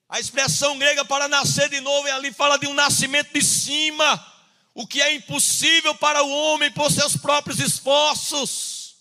A 0.10 0.20
expressão 0.20 0.78
grega 0.78 1.06
para 1.06 1.28
nascer 1.28 1.70
de 1.70 1.80
novo, 1.80 2.08
e 2.08 2.12
ali 2.12 2.34
fala 2.34 2.58
de 2.58 2.68
um 2.68 2.74
nascimento 2.74 3.34
de 3.34 3.42
cima 3.42 4.32
o 4.74 4.88
que 4.88 5.02
é 5.02 5.14
impossível 5.14 5.94
para 5.96 6.24
o 6.24 6.30
homem 6.30 6.72
por 6.72 6.92
seus 6.92 7.16
próprios 7.18 7.60
esforços. 7.60 8.96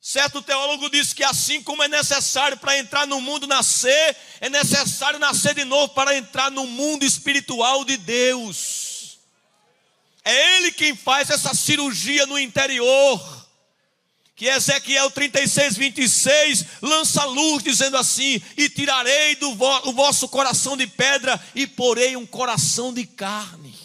Certo 0.00 0.42
teólogo 0.42 0.90
diz 0.90 1.12
que 1.12 1.22
assim 1.22 1.62
como 1.62 1.82
é 1.82 1.88
necessário 1.88 2.56
para 2.56 2.76
entrar 2.76 3.06
no 3.06 3.20
mundo 3.20 3.46
nascer, 3.46 4.16
é 4.40 4.48
necessário 4.48 5.18
nascer 5.18 5.54
de 5.54 5.64
novo 5.64 5.94
para 5.94 6.16
entrar 6.16 6.50
no 6.50 6.66
mundo 6.66 7.04
espiritual 7.04 7.84
de 7.84 7.96
Deus. 7.96 8.91
É 10.24 10.56
Ele 10.56 10.72
quem 10.72 10.94
faz 10.94 11.30
essa 11.30 11.54
cirurgia 11.54 12.26
no 12.26 12.38
interior. 12.38 13.42
Que 14.34 14.46
Ezequiel 14.46 15.10
36, 15.10 15.76
26 15.76 16.66
lança 16.80 17.24
luz 17.24 17.62
dizendo 17.62 17.96
assim: 17.96 18.42
E 18.56 18.68
tirarei 18.68 19.36
do 19.36 19.54
vo 19.54 19.88
o 19.88 19.92
vosso 19.92 20.28
coração 20.28 20.76
de 20.76 20.86
pedra 20.86 21.40
e 21.54 21.66
porei 21.66 22.16
um 22.16 22.26
coração 22.26 22.92
de 22.92 23.06
carne. 23.06 23.82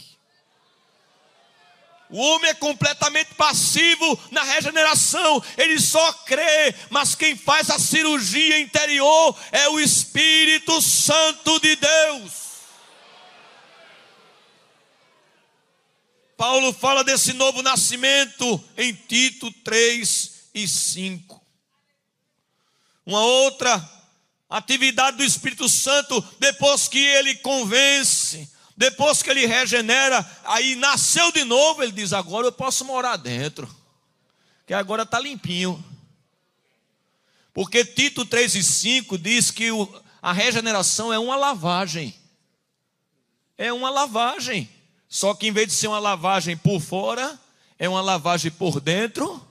O 2.09 2.19
homem 2.19 2.51
é 2.51 2.53
completamente 2.53 3.33
passivo 3.35 4.19
na 4.31 4.41
regeneração, 4.41 5.43
ele 5.57 5.79
só 5.79 6.13
crê, 6.13 6.73
mas 6.89 7.15
quem 7.15 7.35
faz 7.35 7.69
a 7.69 7.77
cirurgia 7.77 8.59
interior 8.59 9.37
é 9.51 9.67
o 9.67 9.79
Espírito 9.79 10.81
Santo 10.81 11.59
de 11.59 11.75
Deus. 11.75 12.46
Paulo 16.37 16.71
fala 16.71 17.03
desse 17.03 17.33
novo 17.33 17.63
nascimento 17.63 18.63
em 18.77 18.93
Tito 18.93 19.51
3 19.51 20.49
e 20.53 20.67
5. 20.67 21.43
Uma 23.03 23.21
outra 23.21 23.83
atividade 24.47 25.17
do 25.17 25.23
Espírito 25.23 25.67
Santo, 25.67 26.23
depois 26.39 26.87
que 26.87 26.99
ele 26.99 27.35
convence, 27.37 28.47
depois 28.77 29.23
que 29.23 29.31
ele 29.31 29.47
regenera, 29.47 30.23
aí 30.45 30.75
nasceu 30.75 31.31
de 31.31 31.43
novo, 31.43 31.81
ele 31.81 31.91
diz: 31.91 32.13
agora 32.13 32.45
eu 32.45 32.51
posso 32.51 32.85
morar 32.85 33.17
dentro, 33.17 33.67
que 34.67 34.75
agora 34.75 35.01
está 35.01 35.19
limpinho. 35.19 35.83
Porque 37.51 37.83
Tito 37.83 38.23
3 38.23 38.53
e 38.53 38.63
5 38.63 39.17
diz 39.17 39.49
que 39.49 39.71
o, 39.71 40.01
a 40.21 40.31
regeneração 40.31 41.11
é 41.11 41.17
uma 41.17 41.35
lavagem. 41.35 42.13
É 43.57 43.73
uma 43.73 43.89
lavagem. 43.89 44.69
Só 45.09 45.33
que 45.33 45.47
em 45.47 45.51
vez 45.51 45.67
de 45.67 45.73
ser 45.73 45.87
uma 45.87 45.99
lavagem 45.99 46.57
por 46.57 46.79
fora, 46.79 47.39
é 47.79 47.87
uma 47.87 48.01
lavagem 48.01 48.51
por 48.51 48.79
dentro. 48.79 49.45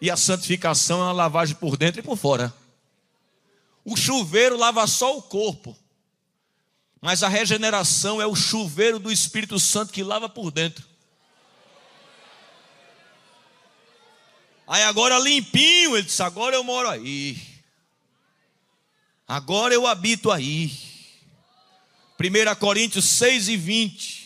E 0.00 0.10
a 0.10 0.16
santificação 0.16 1.00
é 1.00 1.04
uma 1.04 1.12
lavagem 1.12 1.54
por 1.54 1.76
dentro 1.76 2.00
e 2.00 2.02
por 2.02 2.16
fora. 2.16 2.52
O 3.84 3.96
chuveiro 3.96 4.56
lava 4.56 4.86
só 4.86 5.16
o 5.16 5.22
corpo. 5.22 5.76
Mas 7.00 7.22
a 7.22 7.28
regeneração 7.28 8.20
é 8.20 8.26
o 8.26 8.34
chuveiro 8.34 8.98
do 8.98 9.10
Espírito 9.10 9.58
Santo 9.58 9.92
que 9.92 10.02
lava 10.02 10.28
por 10.28 10.50
dentro. 10.50 10.84
Aí 14.66 14.84
agora 14.84 15.18
limpinho, 15.18 15.96
ele 15.96 16.06
disse: 16.06 16.22
agora 16.22 16.54
eu 16.54 16.62
moro 16.62 16.88
aí. 16.88 17.36
Agora 19.26 19.74
eu 19.74 19.86
habito 19.86 20.30
aí. 20.30 20.70
1 22.20 22.54
Coríntios 22.60 23.04
6 23.04 23.48
e 23.48 23.56
20. 23.56 24.21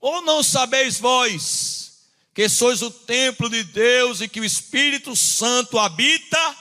Ou 0.00 0.22
não 0.22 0.42
sabeis 0.42 0.98
vós 0.98 2.08
que 2.34 2.48
sois 2.48 2.82
o 2.82 2.90
templo 2.90 3.50
de 3.50 3.64
Deus 3.64 4.20
e 4.20 4.28
que 4.28 4.40
o 4.40 4.44
Espírito 4.44 5.16
Santo 5.16 5.78
habita 5.78 6.56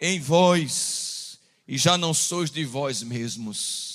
em 0.00 0.18
vós, 0.18 1.38
e 1.68 1.76
já 1.76 1.98
não 1.98 2.14
sois 2.14 2.50
de 2.50 2.64
vós 2.64 3.02
mesmos 3.02 3.90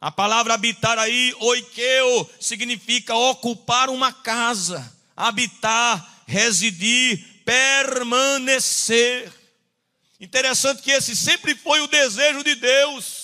a 0.00 0.10
palavra 0.10 0.54
habitar 0.54 0.98
aí, 0.98 1.34
oikeo, 1.38 2.30
significa 2.40 3.14
ocupar 3.14 3.90
uma 3.90 4.10
casa, 4.10 4.90
habitar, 5.14 6.24
residir, 6.26 7.22
permanecer. 7.44 9.30
Interessante 10.18 10.80
que 10.80 10.90
esse 10.90 11.14
sempre 11.14 11.54
foi 11.54 11.82
o 11.82 11.86
desejo 11.86 12.42
de 12.42 12.54
Deus. 12.54 13.19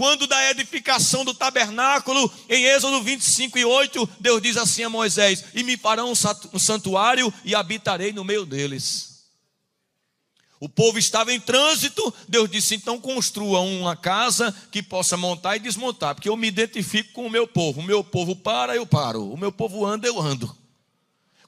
Quando 0.00 0.26
da 0.26 0.50
edificação 0.50 1.26
do 1.26 1.34
tabernáculo, 1.34 2.32
em 2.48 2.64
Êxodo 2.64 3.02
25 3.02 3.58
e 3.58 3.66
8, 3.66 4.08
Deus 4.18 4.40
diz 4.40 4.56
assim 4.56 4.82
a 4.82 4.88
Moisés: 4.88 5.44
E 5.52 5.62
me 5.62 5.76
farão 5.76 6.10
um 6.10 6.58
santuário 6.58 7.30
e 7.44 7.54
habitarei 7.54 8.10
no 8.10 8.24
meio 8.24 8.46
deles. 8.46 9.26
O 10.58 10.70
povo 10.70 10.98
estava 10.98 11.34
em 11.34 11.38
trânsito, 11.38 12.14
Deus 12.26 12.50
disse: 12.50 12.74
então 12.74 12.98
construa 12.98 13.60
uma 13.60 13.94
casa 13.94 14.56
que 14.70 14.82
possa 14.82 15.18
montar 15.18 15.56
e 15.56 15.60
desmontar, 15.60 16.14
porque 16.14 16.30
eu 16.30 16.36
me 16.36 16.48
identifico 16.48 17.12
com 17.12 17.26
o 17.26 17.30
meu 17.30 17.46
povo. 17.46 17.82
O 17.82 17.84
meu 17.84 18.02
povo 18.02 18.34
para, 18.34 18.74
eu 18.74 18.86
paro. 18.86 19.30
O 19.30 19.36
meu 19.36 19.52
povo 19.52 19.84
anda, 19.84 20.06
eu 20.06 20.18
ando. 20.18 20.56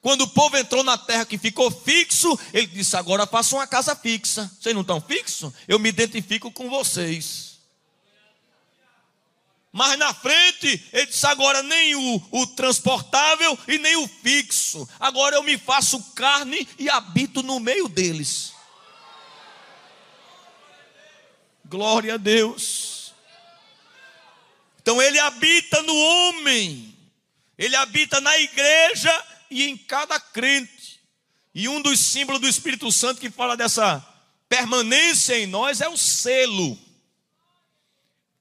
Quando 0.02 0.24
o 0.24 0.28
povo 0.28 0.58
entrou 0.58 0.84
na 0.84 0.98
terra 0.98 1.24
que 1.24 1.38
ficou 1.38 1.70
fixo, 1.70 2.38
ele 2.52 2.66
disse: 2.66 2.98
agora 2.98 3.26
faça 3.26 3.56
uma 3.56 3.66
casa 3.66 3.96
fixa. 3.96 4.52
Vocês 4.60 4.74
não 4.74 4.82
estão 4.82 5.00
fixos? 5.00 5.54
Eu 5.66 5.78
me 5.78 5.88
identifico 5.88 6.52
com 6.52 6.68
vocês. 6.68 7.51
Mas 9.72 9.98
na 9.98 10.12
frente, 10.12 10.84
ele 10.92 11.06
disse: 11.06 11.26
agora 11.26 11.62
nem 11.62 11.94
o, 11.94 12.22
o, 12.30 12.46
transportável 12.46 13.58
e 13.66 13.78
nem 13.78 13.96
o 13.96 14.06
fixo. 14.06 14.86
Agora 15.00 15.36
eu 15.36 15.42
me 15.42 15.56
faço 15.56 16.12
carne 16.12 16.68
e 16.78 16.90
habito 16.90 17.42
no 17.42 17.58
meio 17.58 17.88
deles. 17.88 18.52
Glória 21.64 22.14
a 22.14 22.16
Deus. 22.18 23.14
Então 24.82 25.00
ele 25.00 25.18
habita 25.18 25.80
no 25.82 25.96
homem, 25.96 26.94
ele 27.56 27.74
habita 27.76 28.20
na 28.20 28.36
igreja 28.36 29.24
e 29.50 29.64
em 29.64 29.76
cada 29.76 30.20
crente. 30.20 31.00
E 31.54 31.68
um 31.68 31.80
dos 31.80 31.98
símbolos 31.98 32.40
do 32.42 32.48
Espírito 32.48 32.90
Santo 32.92 33.20
que 33.20 33.30
fala 33.30 33.56
dessa 33.56 34.06
permanência 34.48 35.38
em 35.38 35.46
nós 35.46 35.80
é 35.80 35.88
o 35.88 35.96
selo. 35.96 36.78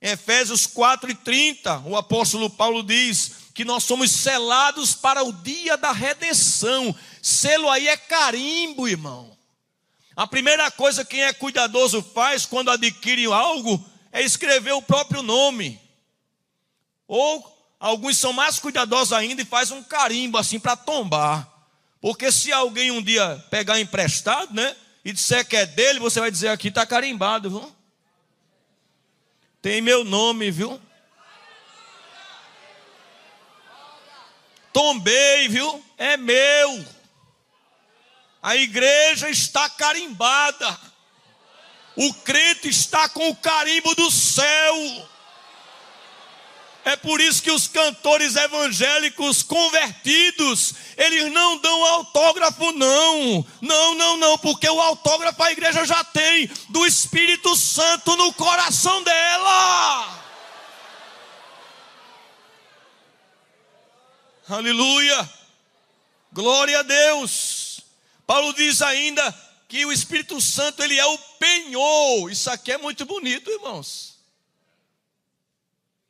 Em 0.01 0.09
Efésios 0.09 0.65
4:30, 0.65 1.83
o 1.85 1.95
apóstolo 1.95 2.49
Paulo 2.49 2.81
diz 2.81 3.33
que 3.53 3.63
nós 3.63 3.83
somos 3.83 4.09
selados 4.11 4.95
para 4.95 5.23
o 5.23 5.31
dia 5.31 5.77
da 5.77 5.91
redenção. 5.91 6.95
Selo 7.21 7.69
aí 7.69 7.87
é 7.87 7.95
carimbo, 7.95 8.87
irmão. 8.87 9.37
A 10.15 10.25
primeira 10.25 10.71
coisa 10.71 11.05
que 11.05 11.11
quem 11.11 11.23
é 11.23 11.33
cuidadoso 11.33 12.01
faz 12.01 12.45
quando 12.45 12.71
adquire 12.71 13.25
algo 13.27 13.83
é 14.11 14.21
escrever 14.21 14.73
o 14.73 14.81
próprio 14.81 15.21
nome. 15.21 15.79
Ou 17.07 17.75
alguns 17.79 18.17
são 18.17 18.33
mais 18.33 18.57
cuidadosos 18.57 19.13
ainda 19.13 19.41
e 19.41 19.45
faz 19.45 19.69
um 19.69 19.83
carimbo 19.83 20.37
assim 20.37 20.59
para 20.59 20.75
tombar. 20.75 21.47
Porque 22.01 22.31
se 22.31 22.51
alguém 22.51 22.89
um 22.89 23.01
dia 23.01 23.43
pegar 23.51 23.79
emprestado, 23.79 24.53
né, 24.53 24.75
e 25.05 25.13
disser 25.13 25.47
que 25.47 25.55
é 25.55 25.65
dele, 25.65 25.99
você 25.99 26.19
vai 26.19 26.31
dizer 26.31 26.47
aqui 26.47 26.69
está 26.69 26.85
carimbado, 26.85 27.49
viu? 27.49 27.80
Tem 29.61 29.79
meu 29.79 30.03
nome, 30.03 30.49
viu? 30.49 30.81
Tombei, 34.73 35.47
viu? 35.49 35.85
É 35.97 36.17
meu. 36.17 36.85
A 38.41 38.55
igreja 38.55 39.29
está 39.29 39.69
carimbada. 39.69 40.79
O 41.95 42.13
crente 42.13 42.69
está 42.69 43.07
com 43.09 43.29
o 43.29 43.35
carimbo 43.35 43.93
do 43.93 44.09
céu. 44.09 45.09
É 46.83 46.95
por 46.95 47.21
isso 47.21 47.43
que 47.43 47.51
os 47.51 47.67
cantores 47.67 48.35
evangélicos 48.35 49.43
convertidos, 49.43 50.73
eles 50.97 51.31
não 51.31 51.57
dão 51.59 51.85
autógrafo, 51.85 52.71
não. 52.71 53.45
Não, 53.61 53.93
não, 53.93 54.17
não, 54.17 54.37
porque 54.39 54.67
o 54.67 54.81
autógrafo 54.81 55.43
a 55.43 55.51
igreja 55.51 55.85
já 55.85 56.03
tem 56.03 56.49
do 56.69 56.85
Espírito 56.85 57.55
Santo 57.55 58.15
no 58.15 58.33
coração 58.33 59.03
dela. 59.03 60.21
Aleluia. 64.49 65.29
Glória 66.33 66.79
a 66.79 66.83
Deus. 66.83 67.81
Paulo 68.25 68.53
diz 68.53 68.81
ainda 68.81 69.31
que 69.67 69.85
o 69.85 69.91
Espírito 69.91 70.41
Santo 70.41 70.81
ele 70.81 70.97
é 70.97 71.05
o 71.05 71.17
penhor. 71.37 72.31
Isso 72.31 72.49
aqui 72.49 72.71
é 72.71 72.77
muito 72.77 73.05
bonito, 73.05 73.51
irmãos. 73.51 74.10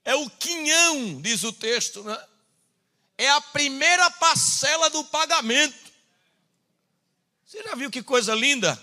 É 0.03 0.15
o 0.15 0.29
quinhão, 0.29 1.21
diz 1.21 1.43
o 1.43 1.53
texto, 1.53 2.03
né? 2.03 2.17
É 3.17 3.29
a 3.29 3.41
primeira 3.41 4.09
parcela 4.09 4.89
do 4.89 5.03
pagamento. 5.03 5.75
Você 7.45 7.61
já 7.61 7.75
viu 7.75 7.91
que 7.91 8.01
coisa 8.01 8.33
linda? 8.33 8.81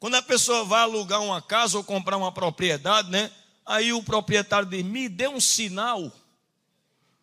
Quando 0.00 0.16
a 0.16 0.22
pessoa 0.22 0.64
vai 0.64 0.80
alugar 0.80 1.22
uma 1.22 1.40
casa 1.40 1.76
ou 1.78 1.84
comprar 1.84 2.16
uma 2.16 2.32
propriedade, 2.32 3.10
né? 3.10 3.30
Aí 3.64 3.92
o 3.92 4.02
proprietário 4.02 4.68
diz: 4.68 4.82
"Me 4.82 5.08
dê 5.08 5.28
um 5.28 5.40
sinal. 5.40 6.12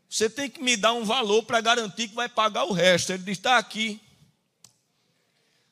Você 0.10 0.30
tem 0.30 0.50
que 0.50 0.62
me 0.62 0.78
dar 0.78 0.94
um 0.94 1.04
valor 1.04 1.44
para 1.44 1.60
garantir 1.60 2.08
que 2.08 2.16
vai 2.16 2.30
pagar 2.30 2.64
o 2.64 2.72
resto". 2.72 3.12
Ele 3.12 3.24
diz: 3.24 3.38
"Está 3.38 3.58
aqui". 3.58 4.00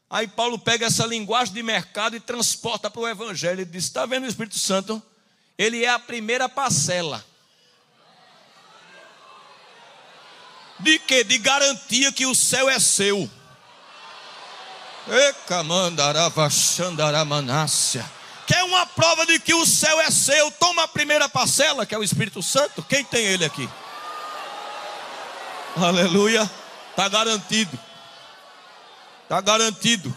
Aí 0.10 0.28
Paulo 0.28 0.60
pega 0.60 0.88
essa 0.88 1.06
linguagem 1.06 1.54
de 1.54 1.64
mercado 1.64 2.18
e 2.18 2.20
transporta 2.20 2.92
para 2.92 3.02
o 3.02 3.08
Evangelho. 3.08 3.62
Ele 3.62 3.72
diz: 3.72 3.86
Está 3.86 4.06
vendo 4.06 4.26
o 4.26 4.28
Espírito 4.28 4.60
Santo? 4.60 5.02
Ele 5.58 5.86
é 5.86 5.90
a 5.90 5.98
primeira 5.98 6.50
parcela. 6.50 7.26
De 10.82 11.00
quê? 11.00 11.24
De 11.24 11.38
garantia 11.38 12.12
que 12.12 12.26
o 12.26 12.36
céu 12.36 12.70
é 12.70 12.80
seu. 12.80 13.30
Quer 18.48 18.64
uma 18.64 18.86
prova 18.86 19.26
de 19.26 19.40
que 19.40 19.54
o 19.54 19.66
céu 19.66 20.00
é 20.02 20.12
seu? 20.12 20.52
Toma 20.52 20.84
a 20.84 20.88
primeira 20.88 21.30
parcela, 21.30 21.86
que 21.86 21.96
é 21.96 21.98
o 21.98 22.04
Espírito 22.04 22.42
Santo. 22.44 22.84
Quem 22.84 23.04
tem 23.04 23.26
ele 23.26 23.46
aqui? 23.46 23.70
Aleluia. 25.76 26.50
Está 26.90 27.08
garantido. 27.08 27.80
Está 29.24 29.40
garantido. 29.40 30.16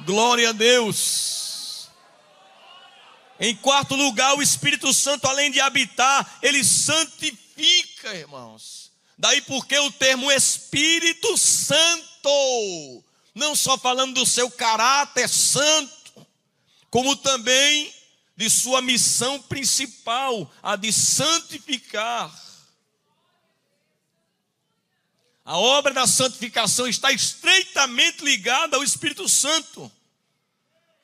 Glória 0.00 0.50
a 0.50 0.52
Deus. 0.52 1.88
Em 3.40 3.54
quarto 3.54 3.94
lugar, 3.94 4.34
o 4.34 4.42
Espírito 4.42 4.92
Santo, 4.92 5.26
além 5.28 5.50
de 5.50 5.60
habitar, 5.60 6.38
ele 6.42 6.64
santifica, 6.64 8.14
irmãos. 8.14 8.87
Daí 9.18 9.42
porque 9.42 9.76
o 9.76 9.90
termo 9.90 10.30
Espírito 10.30 11.36
Santo, 11.36 13.04
não 13.34 13.56
só 13.56 13.76
falando 13.76 14.14
do 14.14 14.24
seu 14.24 14.48
caráter 14.48 15.28
santo, 15.28 16.24
como 16.88 17.16
também 17.16 17.92
de 18.36 18.48
sua 18.48 18.80
missão 18.80 19.42
principal, 19.42 20.48
a 20.62 20.76
de 20.76 20.92
santificar. 20.92 22.32
A 25.44 25.58
obra 25.58 25.92
da 25.92 26.06
santificação 26.06 26.86
está 26.86 27.10
estreitamente 27.10 28.24
ligada 28.24 28.76
ao 28.76 28.84
Espírito 28.84 29.28
Santo. 29.28 29.90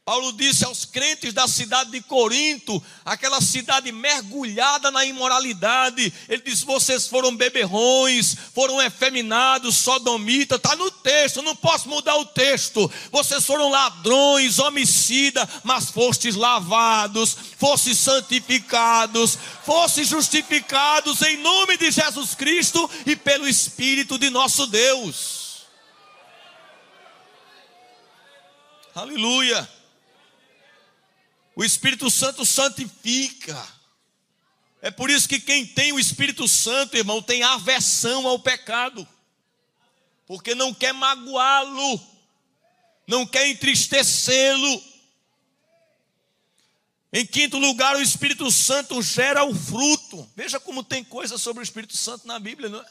Paulo 0.04 0.34
disse 0.34 0.66
aos 0.66 0.84
crentes 0.84 1.32
da 1.32 1.48
cidade 1.48 1.90
de 1.90 2.02
Corinto, 2.02 2.82
aquela 3.06 3.40
cidade 3.40 3.90
mergulhada 3.90 4.90
na 4.90 5.02
imoralidade, 5.02 6.12
ele 6.28 6.42
disse: 6.42 6.66
vocês 6.66 7.06
foram 7.06 7.34
beberrões, 7.34 8.36
foram 8.54 8.82
efeminados, 8.82 9.76
sodomitas, 9.76 10.58
está 10.58 10.76
no 10.76 10.90
texto, 10.90 11.40
não 11.40 11.56
posso 11.56 11.88
mudar 11.88 12.16
o 12.16 12.26
texto. 12.26 12.92
Vocês 13.10 13.46
foram 13.46 13.70
ladrões, 13.70 14.58
homicidas, 14.58 15.48
mas 15.62 15.90
fostes 15.90 16.34
lavados, 16.34 17.34
fostes 17.56 17.96
santificados, 17.96 19.38
fostes 19.64 20.06
justificados 20.06 21.22
em 21.22 21.38
nome 21.38 21.78
de 21.78 21.90
Jesus 21.90 22.34
Cristo 22.34 22.90
e 23.06 23.16
pelo 23.16 23.48
Espírito 23.48 24.18
de 24.18 24.28
nosso 24.28 24.66
Deus. 24.66 25.64
Aleluia. 28.94 29.73
O 31.56 31.62
Espírito 31.62 32.10
Santo 32.10 32.44
santifica. 32.44 33.66
É 34.82 34.90
por 34.90 35.08
isso 35.08 35.28
que 35.28 35.40
quem 35.40 35.66
tem 35.66 35.92
o 35.92 35.98
Espírito 35.98 36.46
Santo, 36.46 36.96
irmão, 36.96 37.22
tem 37.22 37.42
aversão 37.42 38.26
ao 38.26 38.38
pecado, 38.38 39.06
porque 40.26 40.54
não 40.54 40.74
quer 40.74 40.92
magoá-lo, 40.92 42.00
não 43.06 43.26
quer 43.26 43.48
entristecê-lo. 43.48 44.82
Em 47.12 47.24
quinto 47.24 47.58
lugar, 47.58 47.96
o 47.96 48.02
Espírito 48.02 48.50
Santo 48.50 49.00
gera 49.00 49.44
o 49.44 49.54
fruto. 49.54 50.28
Veja 50.34 50.58
como 50.58 50.82
tem 50.82 51.04
coisa 51.04 51.38
sobre 51.38 51.62
o 51.62 51.64
Espírito 51.64 51.96
Santo 51.96 52.26
na 52.26 52.40
Bíblia, 52.40 52.68
não 52.68 52.80
é? 52.80 52.90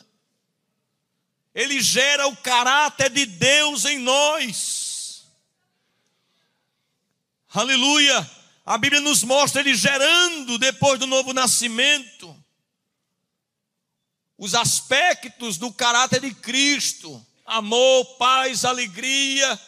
Ele 1.53 1.79
gera 1.81 2.25
o 2.27 2.35
caráter 2.37 3.09
de 3.11 3.25
Deus 3.25 3.85
em 3.85 3.99
nós. 3.99 5.27
Aleluia. 7.53 8.42
A 8.65 8.77
Bíblia 8.77 9.01
nos 9.01 9.23
mostra 9.23 9.61
ele 9.61 9.75
gerando, 9.75 10.57
depois 10.57 10.97
do 10.97 11.05
novo 11.05 11.33
nascimento, 11.33 12.33
os 14.37 14.55
aspectos 14.55 15.57
do 15.57 15.71
caráter 15.71 16.21
de 16.21 16.33
Cristo: 16.33 17.25
amor, 17.45 18.05
paz, 18.17 18.63
alegria, 18.63 19.59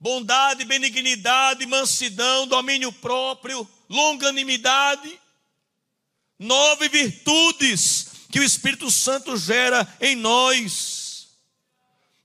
bondade, 0.00 0.64
benignidade, 0.64 1.66
mansidão, 1.66 2.48
domínio 2.48 2.92
próprio, 2.92 3.68
longanimidade, 3.88 5.20
nove 6.36 6.88
virtudes 6.88 8.08
que 8.30 8.40
o 8.40 8.44
Espírito 8.44 8.90
Santo 8.90 9.36
gera 9.36 9.86
em 10.00 10.16
nós, 10.16 11.28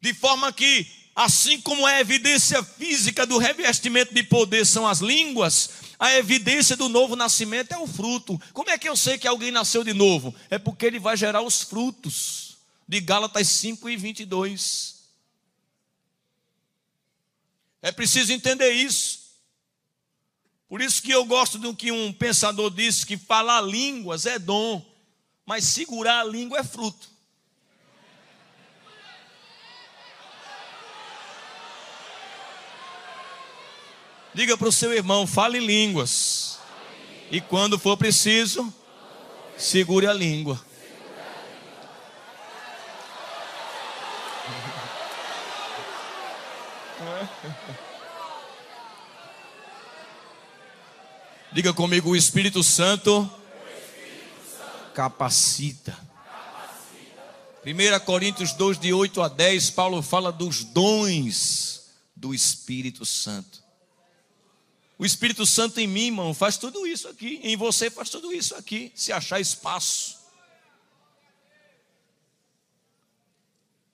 de 0.01 0.15
forma 0.15 0.51
que 0.51 1.02
Assim 1.15 1.61
como 1.61 1.85
a 1.85 1.99
evidência 1.99 2.63
física 2.63 3.25
do 3.25 3.37
revestimento 3.37 4.13
de 4.13 4.23
poder 4.23 4.65
são 4.65 4.87
as 4.87 4.99
línguas, 4.99 5.69
a 5.99 6.11
evidência 6.15 6.75
do 6.75 6.89
novo 6.89 7.15
nascimento 7.15 7.71
é 7.71 7.77
o 7.77 7.85
fruto. 7.85 8.41
Como 8.51 8.69
é 8.69 8.77
que 8.77 8.89
eu 8.89 8.97
sei 8.97 9.17
que 9.17 9.27
alguém 9.27 9.51
nasceu 9.51 9.83
de 9.83 9.93
novo? 9.93 10.33
É 10.49 10.57
porque 10.57 10.85
ele 10.85 10.99
vai 10.99 11.15
gerar 11.15 11.41
os 11.41 11.61
frutos. 11.61 12.57
De 12.85 12.99
Gálatas 12.99 13.47
5 13.47 13.89
e 13.89 13.95
22. 13.95 14.95
É 17.81 17.91
preciso 17.91 18.33
entender 18.33 18.71
isso. 18.71 19.19
Por 20.67 20.81
isso 20.81 21.01
que 21.01 21.11
eu 21.11 21.23
gosto 21.23 21.57
do 21.59 21.75
que 21.75 21.91
um 21.91 22.11
pensador 22.11 22.71
disse: 22.71 23.05
que 23.05 23.15
falar 23.15 23.61
línguas 23.61 24.25
é 24.25 24.39
dom, 24.39 24.83
mas 25.45 25.63
segurar 25.65 26.21
a 26.21 26.23
língua 26.23 26.59
é 26.59 26.63
fruto. 26.63 27.12
Diga 34.33 34.57
para 34.57 34.67
o 34.67 34.71
seu 34.71 34.91
irmão, 34.91 35.27
fale 35.27 35.59
línguas. 35.59 36.57
E 37.29 37.39
quando 37.39 37.77
for 37.77 37.95
preciso, 37.97 38.73
segure 39.57 40.07
a 40.07 40.13
língua. 40.13 40.59
Diga 51.51 51.71
comigo, 51.71 52.09
o 52.09 52.15
Espírito 52.15 52.63
Santo 52.63 53.29
capacita. 54.95 55.95
1 57.65 57.99
Coríntios 58.05 58.53
2, 58.53 58.79
de 58.79 58.91
8 58.91 59.21
a 59.21 59.27
10, 59.27 59.69
Paulo 59.69 60.01
fala 60.01 60.31
dos 60.31 60.63
dons 60.63 61.83
do 62.15 62.33
Espírito 62.33 63.05
Santo. 63.05 63.62
O 65.03 65.05
Espírito 65.05 65.45
Santo 65.45 65.81
em 65.81 65.85
mim, 65.85 66.05
irmão, 66.05 66.33
faz 66.33 66.55
tudo 66.55 66.87
isso 66.87 67.09
aqui. 67.09 67.41
Em 67.43 67.57
você 67.57 67.89
faz 67.89 68.09
tudo 68.09 68.31
isso 68.31 68.55
aqui, 68.55 68.89
se 68.95 69.11
achar 69.11 69.37
espaço. 69.37 70.17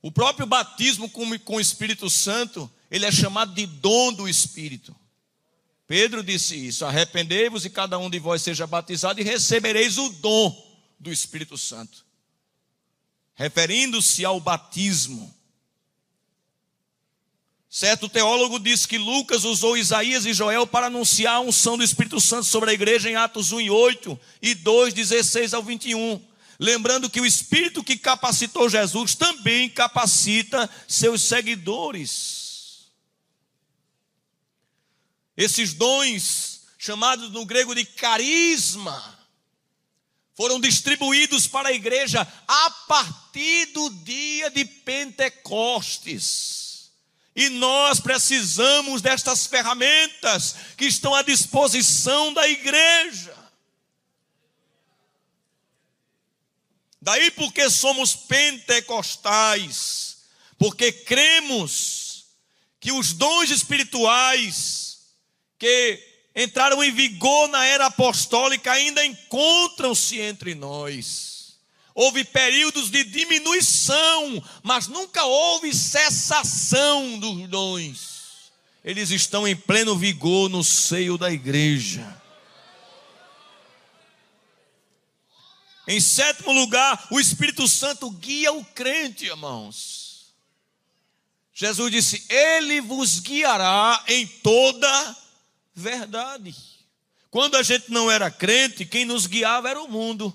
O 0.03 0.11
próprio 0.11 0.45
batismo 0.45 1.09
com, 1.09 1.25
o 1.55 1.59
Espírito 1.59 2.11
Santo, 2.11 2.71
ele 2.91 3.07
é 3.07 3.11
chamado 3.11 3.55
de 3.55 3.65
dom 3.65 4.13
do 4.13 4.29
Espírito. 4.29 4.95
Pedro 5.87 6.23
disse 6.23 6.55
isso: 6.55 6.85
arrependei-vos 6.85 7.65
e 7.65 7.71
cada 7.71 7.97
um 7.97 8.07
de 8.07 8.19
vós 8.19 8.43
seja 8.43 8.67
batizado 8.67 9.19
e 9.19 9.23
recebereis 9.23 9.97
o 9.97 10.09
dom 10.09 10.79
do 10.99 11.11
Espírito 11.11 11.57
Santo. 11.57 12.05
Referindo-se 13.33 14.23
ao 14.23 14.39
batismo. 14.39 15.35
Certo 17.69 18.09
teólogo 18.09 18.59
disse 18.59 18.87
que 18.87 18.97
Lucas 18.97 19.43
usou 19.43 19.77
Isaías 19.77 20.25
e 20.25 20.33
Joel 20.33 20.65
para 20.65 20.87
anunciar 20.87 21.35
a 21.35 21.39
unção 21.39 21.77
do 21.77 21.83
Espírito 21.83 22.19
Santo 22.19 22.45
sobre 22.45 22.71
a 22.71 22.73
igreja 22.73 23.11
em 23.11 23.15
Atos 23.15 23.51
1 23.51 23.61
e 23.61 23.69
8 23.69 24.19
e 24.41 24.55
2, 24.55 24.91
16 24.91 25.53
ao 25.53 25.61
21. 25.61 26.19
Lembrando 26.59 27.11
que 27.11 27.21
o 27.21 27.25
Espírito 27.25 27.83
que 27.83 27.95
capacitou 27.95 28.67
Jesus 28.67 29.13
também 29.13 29.69
capacita 29.69 30.67
seus 30.87 31.21
seguidores. 31.21 32.87
Esses 35.37 35.75
dons, 35.75 36.61
chamados 36.79 37.29
no 37.29 37.45
grego 37.45 37.75
de 37.75 37.85
carisma, 37.85 39.19
foram 40.35 40.59
distribuídos 40.59 41.45
para 41.47 41.69
a 41.69 41.73
igreja 41.73 42.27
a 42.47 42.71
partir 42.87 43.67
do 43.67 43.91
dia 43.91 44.49
de 44.49 44.65
Pentecostes. 44.65 46.68
E 47.35 47.49
nós 47.49 47.99
precisamos 47.99 49.01
destas 49.01 49.47
ferramentas 49.47 50.55
que 50.75 50.85
estão 50.85 51.15
à 51.15 51.21
disposição 51.21 52.33
da 52.33 52.47
igreja. 52.47 53.37
Daí 57.01 57.31
porque 57.31 57.69
somos 57.69 58.15
pentecostais, 58.15 60.17
porque 60.57 60.91
cremos 60.91 62.25
que 62.79 62.91
os 62.91 63.13
dons 63.13 63.49
espirituais 63.49 64.99
que 65.57 66.07
entraram 66.35 66.83
em 66.83 66.91
vigor 66.91 67.47
na 67.49 67.65
era 67.65 67.85
apostólica 67.85 68.71
ainda 68.71 69.05
encontram-se 69.05 70.19
entre 70.19 70.55
nós. 70.55 71.38
Houve 72.01 72.23
períodos 72.23 72.89
de 72.89 73.03
diminuição, 73.03 74.41
mas 74.63 74.87
nunca 74.87 75.25
houve 75.25 75.75
cessação 75.75 77.19
dos 77.19 77.45
dons. 77.49 78.53
Eles 78.85 79.09
estão 79.09 79.45
em 79.45 79.53
pleno 79.53 79.97
vigor 79.97 80.47
no 80.47 80.63
seio 80.63 81.17
da 81.17 81.29
igreja. 81.29 82.21
Em 85.85 85.99
sétimo 85.99 86.53
lugar, 86.53 87.05
o 87.11 87.19
Espírito 87.19 87.67
Santo 87.67 88.09
guia 88.11 88.53
o 88.53 88.63
crente, 88.63 89.25
irmãos. 89.25 90.33
Jesus 91.53 91.91
disse: 91.91 92.25
Ele 92.29 92.79
vos 92.79 93.19
guiará 93.19 94.05
em 94.07 94.25
toda 94.25 95.17
verdade. 95.75 96.55
Quando 97.29 97.57
a 97.57 97.61
gente 97.61 97.91
não 97.91 98.09
era 98.09 98.31
crente, 98.31 98.85
quem 98.85 99.03
nos 99.03 99.27
guiava 99.27 99.69
era 99.69 99.81
o 99.81 99.89
mundo. 99.89 100.33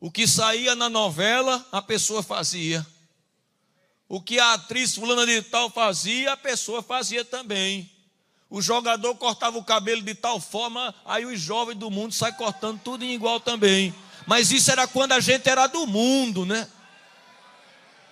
O 0.00 0.10
que 0.10 0.26
saía 0.26 0.74
na 0.74 0.88
novela, 0.88 1.66
a 1.72 1.80
pessoa 1.80 2.22
fazia. 2.22 2.86
O 4.08 4.20
que 4.20 4.38
a 4.38 4.54
atriz 4.54 4.94
fulana 4.94 5.26
de 5.26 5.42
tal 5.42 5.70
fazia, 5.70 6.32
a 6.32 6.36
pessoa 6.36 6.82
fazia 6.82 7.24
também. 7.24 7.90
O 8.48 8.62
jogador 8.62 9.14
cortava 9.16 9.58
o 9.58 9.64
cabelo 9.64 10.02
de 10.02 10.14
tal 10.14 10.40
forma, 10.40 10.94
aí 11.04 11.24
os 11.24 11.40
jovens 11.40 11.78
do 11.78 11.90
mundo 11.90 12.14
saem 12.14 12.34
cortando 12.34 12.80
tudo 12.80 13.04
em 13.04 13.12
igual 13.14 13.40
também. 13.40 13.94
Mas 14.26 14.52
isso 14.52 14.70
era 14.70 14.86
quando 14.86 15.12
a 15.12 15.20
gente 15.20 15.48
era 15.48 15.66
do 15.66 15.86
mundo, 15.86 16.46
né? 16.46 16.68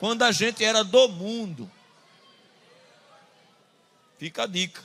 quando 0.05 0.23
a 0.23 0.33
gente 0.33 0.63
era 0.63 0.85
do 0.85 1.09
mundo. 1.09 1.71
Fica 4.19 4.43
a 4.43 4.47
dica. 4.47 4.85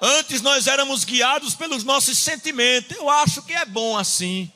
Antes 0.00 0.40
nós 0.40 0.66
éramos 0.66 1.04
guiados 1.04 1.54
pelos 1.54 1.84
nossos 1.84 2.18
sentimentos. 2.18 2.96
Eu 2.96 3.08
acho 3.08 3.42
que 3.42 3.52
é 3.52 3.64
bom 3.64 3.96
assim 3.96 4.50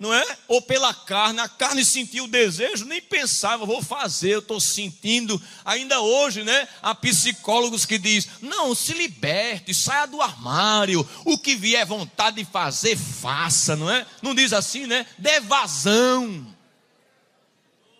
não 0.00 0.14
é? 0.14 0.38
Ou 0.48 0.62
pela 0.62 0.94
carne, 0.94 1.40
a 1.40 1.48
carne 1.48 1.84
sentiu 1.84 2.24
o 2.24 2.28
desejo, 2.28 2.86
nem 2.86 3.02
pensava, 3.02 3.66
vou 3.66 3.82
fazer, 3.82 4.30
eu 4.30 4.38
estou 4.38 4.58
sentindo. 4.58 5.40
Ainda 5.62 6.00
hoje, 6.00 6.42
né? 6.42 6.66
Há 6.80 6.94
psicólogos 6.94 7.84
que 7.84 7.98
diz: 7.98 8.26
não, 8.40 8.74
se 8.74 8.94
liberte, 8.94 9.74
saia 9.74 10.06
do 10.06 10.22
armário, 10.22 11.06
o 11.26 11.36
que 11.36 11.54
vier 11.54 11.84
vontade 11.84 12.42
de 12.42 12.50
fazer, 12.50 12.96
faça, 12.96 13.76
não 13.76 13.90
é? 13.90 14.06
Não 14.22 14.34
diz 14.34 14.54
assim, 14.54 14.86
né? 14.86 15.04
Dê 15.18 15.38
vazão. 15.40 16.46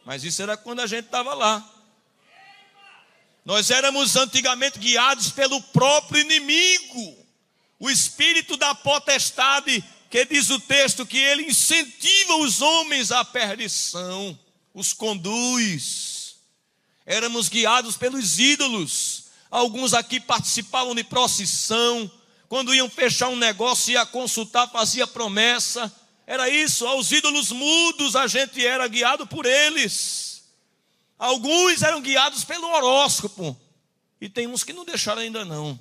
Mas 0.02 0.24
isso 0.24 0.40
era 0.40 0.56
quando 0.56 0.80
a 0.80 0.86
gente 0.86 1.04
estava 1.04 1.34
lá. 1.34 1.62
Nós 3.50 3.68
éramos 3.68 4.14
antigamente 4.14 4.78
guiados 4.78 5.32
pelo 5.32 5.60
próprio 5.60 6.20
inimigo, 6.20 7.26
o 7.80 7.90
espírito 7.90 8.56
da 8.56 8.76
potestade 8.76 9.82
que 10.08 10.24
diz 10.24 10.50
o 10.50 10.60
texto 10.60 11.04
que 11.04 11.18
ele 11.18 11.48
incentiva 11.48 12.36
os 12.36 12.62
homens 12.62 13.10
à 13.10 13.24
perdição, 13.24 14.38
os 14.72 14.92
conduz. 14.92 16.36
Éramos 17.04 17.48
guiados 17.48 17.96
pelos 17.96 18.38
ídolos. 18.38 19.24
Alguns 19.50 19.94
aqui 19.94 20.20
participavam 20.20 20.94
de 20.94 21.02
procissão. 21.02 22.08
Quando 22.48 22.72
iam 22.72 22.88
fechar 22.88 23.30
um 23.30 23.36
negócio, 23.36 23.90
ia 23.90 24.06
consultar, 24.06 24.70
fazia 24.70 25.08
promessa. 25.08 25.92
Era 26.24 26.48
isso, 26.48 26.86
aos 26.86 27.10
ídolos 27.10 27.50
mudos 27.50 28.14
a 28.14 28.28
gente 28.28 28.64
era 28.64 28.86
guiado 28.86 29.26
por 29.26 29.44
eles. 29.44 30.29
Alguns 31.20 31.82
eram 31.82 32.00
guiados 32.00 32.42
pelo 32.42 32.66
horóscopo. 32.66 33.56
E 34.20 34.28
tem 34.28 34.48
uns 34.48 34.64
que 34.64 34.72
não 34.72 34.84
deixaram 34.84 35.22
ainda 35.22 35.44
não 35.44 35.78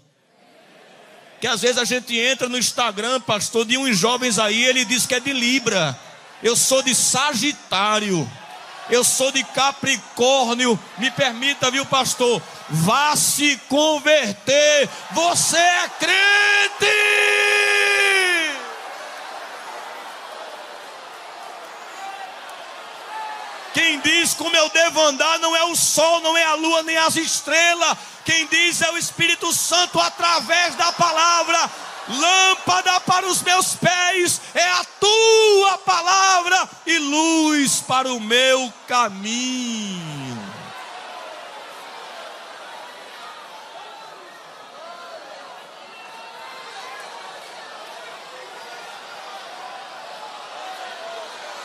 que 1.39 1.47
às 1.47 1.61
vezes 1.61 1.77
a 1.77 1.85
gente 1.85 2.17
entra 2.17 2.49
no 2.49 2.57
Instagram, 2.57 3.21
pastor, 3.21 3.65
de 3.65 3.77
uns 3.77 3.97
jovens 3.97 4.37
aí, 4.37 4.65
ele 4.65 4.83
diz 4.83 5.05
que 5.05 5.15
é 5.15 5.19
de 5.19 5.31
Libra. 5.31 5.97
Eu 6.43 6.55
sou 6.55 6.81
de 6.81 6.93
Sagitário. 6.93 8.29
Eu 8.89 9.03
sou 9.03 9.31
de 9.31 9.43
Capricórnio. 9.43 10.77
Me 10.97 11.09
permita, 11.11 11.71
viu, 11.71 11.85
pastor? 11.85 12.41
Vá 12.69 13.15
se 13.15 13.57
converter. 13.69 14.89
Você 15.11 15.57
é 15.57 15.89
crente. 15.99 16.95
Quem 23.79 24.01
diz 24.01 24.33
como 24.33 24.53
eu 24.53 24.67
devo 24.71 25.01
andar 25.03 25.39
não 25.39 25.55
é 25.55 25.63
o 25.63 25.73
sol, 25.73 26.19
não 26.19 26.35
é 26.35 26.43
a 26.43 26.53
lua, 26.53 26.83
nem 26.83 26.97
as 26.97 27.15
estrelas, 27.15 27.97
quem 28.25 28.45
diz 28.47 28.81
é 28.81 28.91
o 28.91 28.97
Espírito 28.97 29.53
Santo 29.53 29.97
através 30.01 30.75
da 30.75 30.91
palavra. 30.91 31.71
Lâmpada 32.09 32.99
para 32.99 33.25
os 33.25 33.41
meus 33.41 33.75
pés 33.75 34.41
é 34.53 34.69
a 34.69 34.83
tua 34.99 35.77
palavra 35.77 36.69
e 36.85 36.97
luz 36.97 37.79
para 37.79 38.11
o 38.11 38.19
meu 38.19 38.73
caminho. 38.85 40.37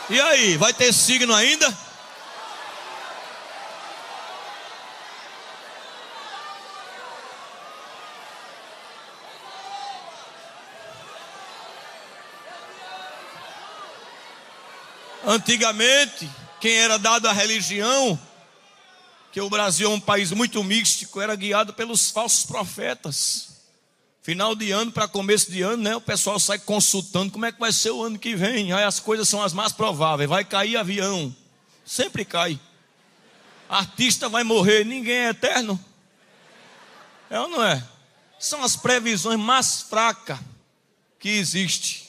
E 0.09 0.21
aí, 0.21 0.57
vai 0.57 0.73
ter 0.73 0.93
signo 0.93 1.35
ainda? 1.35 1.84
Antigamente, 15.27 16.31
quem 16.61 16.77
era 16.77 16.99
dado 16.99 17.27
à 17.27 17.33
religião, 17.33 18.19
que 19.33 19.41
o 19.41 19.49
Brasil 19.49 19.91
é 19.91 19.95
um 19.95 20.01
país 20.01 20.31
muito 20.33 20.63
místico, 20.63 21.21
era 21.21 21.35
guiado 21.35 21.73
pelos 21.73 22.11
falsos 22.11 22.45
profetas. 22.45 23.55
Final 24.23 24.55
de 24.55 24.71
ano 24.71 24.93
para 24.93 25.09
começo 25.09 25.51
de 25.51 25.63
ano, 25.63 25.83
né? 25.83 25.97
O 25.97 26.01
pessoal 26.01 26.39
sai 26.39 26.59
consultando 26.59 27.33
como 27.33 27.45
é 27.45 27.53
que 27.53 27.59
vai 27.59 27.73
ser 27.73 27.91
o 27.91 28.03
ano 28.03 28.19
que 28.19 28.35
vem. 28.35 28.73
Aí 28.73 28.85
as 28.85 29.01
coisas 29.01 29.29
são 29.29 29.43
as 29.43 29.53
mais 29.53 29.73
prováveis. 29.73 30.29
Vai 30.29 30.45
cair 30.45 30.77
avião. 30.77 31.35
Sempre 31.85 32.25
cai. 32.25 32.59
Artista 33.69 34.29
vai 34.29 34.45
morrer, 34.45 34.85
ninguém 34.85 35.15
é 35.15 35.29
eterno. 35.31 35.83
É 37.29 37.41
ou 37.41 37.49
não 37.49 37.63
é? 37.63 37.83
São 38.39 38.63
as 38.63 38.77
previsões 38.77 39.39
mais 39.39 39.83
fracas 39.83 40.39
que 41.19 41.31
existe 41.31 42.04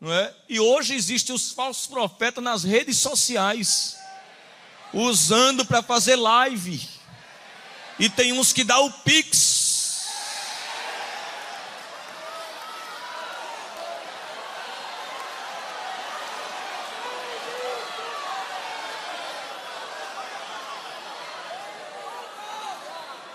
não 0.00 0.12
é? 0.12 0.32
E 0.48 0.60
hoje 0.60 0.94
existem 0.94 1.34
os 1.34 1.52
falsos 1.52 1.86
profetas 1.86 2.42
nas 2.42 2.64
redes 2.64 2.98
sociais, 2.98 3.96
usando 4.92 5.64
para 5.64 5.82
fazer 5.82 6.16
live. 6.16 6.88
E 7.98 8.10
tem 8.10 8.32
uns 8.32 8.52
que 8.52 8.62
dá 8.62 8.78
o 8.78 8.90
pix. 8.90 9.64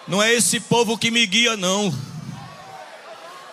Não 0.07 0.21
é 0.21 0.33
esse 0.33 0.59
povo 0.59 0.97
que 0.97 1.09
me 1.09 1.25
guia, 1.25 1.55
não. 1.55 1.91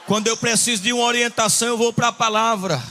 Quando 0.07 0.27
eu 0.27 0.37
preciso 0.37 0.83
de 0.83 0.93
uma 0.93 1.05
orientação, 1.05 1.69
eu 1.69 1.79
vou 1.79 1.93
para 1.93 2.09
a 2.09 2.13
palavra. 2.13 2.83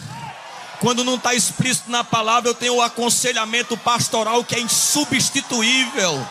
Quando 0.79 1.03
não 1.03 1.15
está 1.15 1.33
explícito 1.33 1.89
na 1.89 2.03
palavra, 2.03 2.49
eu 2.49 2.53
tenho 2.53 2.75
o 2.75 2.81
aconselhamento 2.81 3.75
pastoral 3.77 4.43
que 4.43 4.55
é 4.55 4.59
insubstituível. 4.59 6.25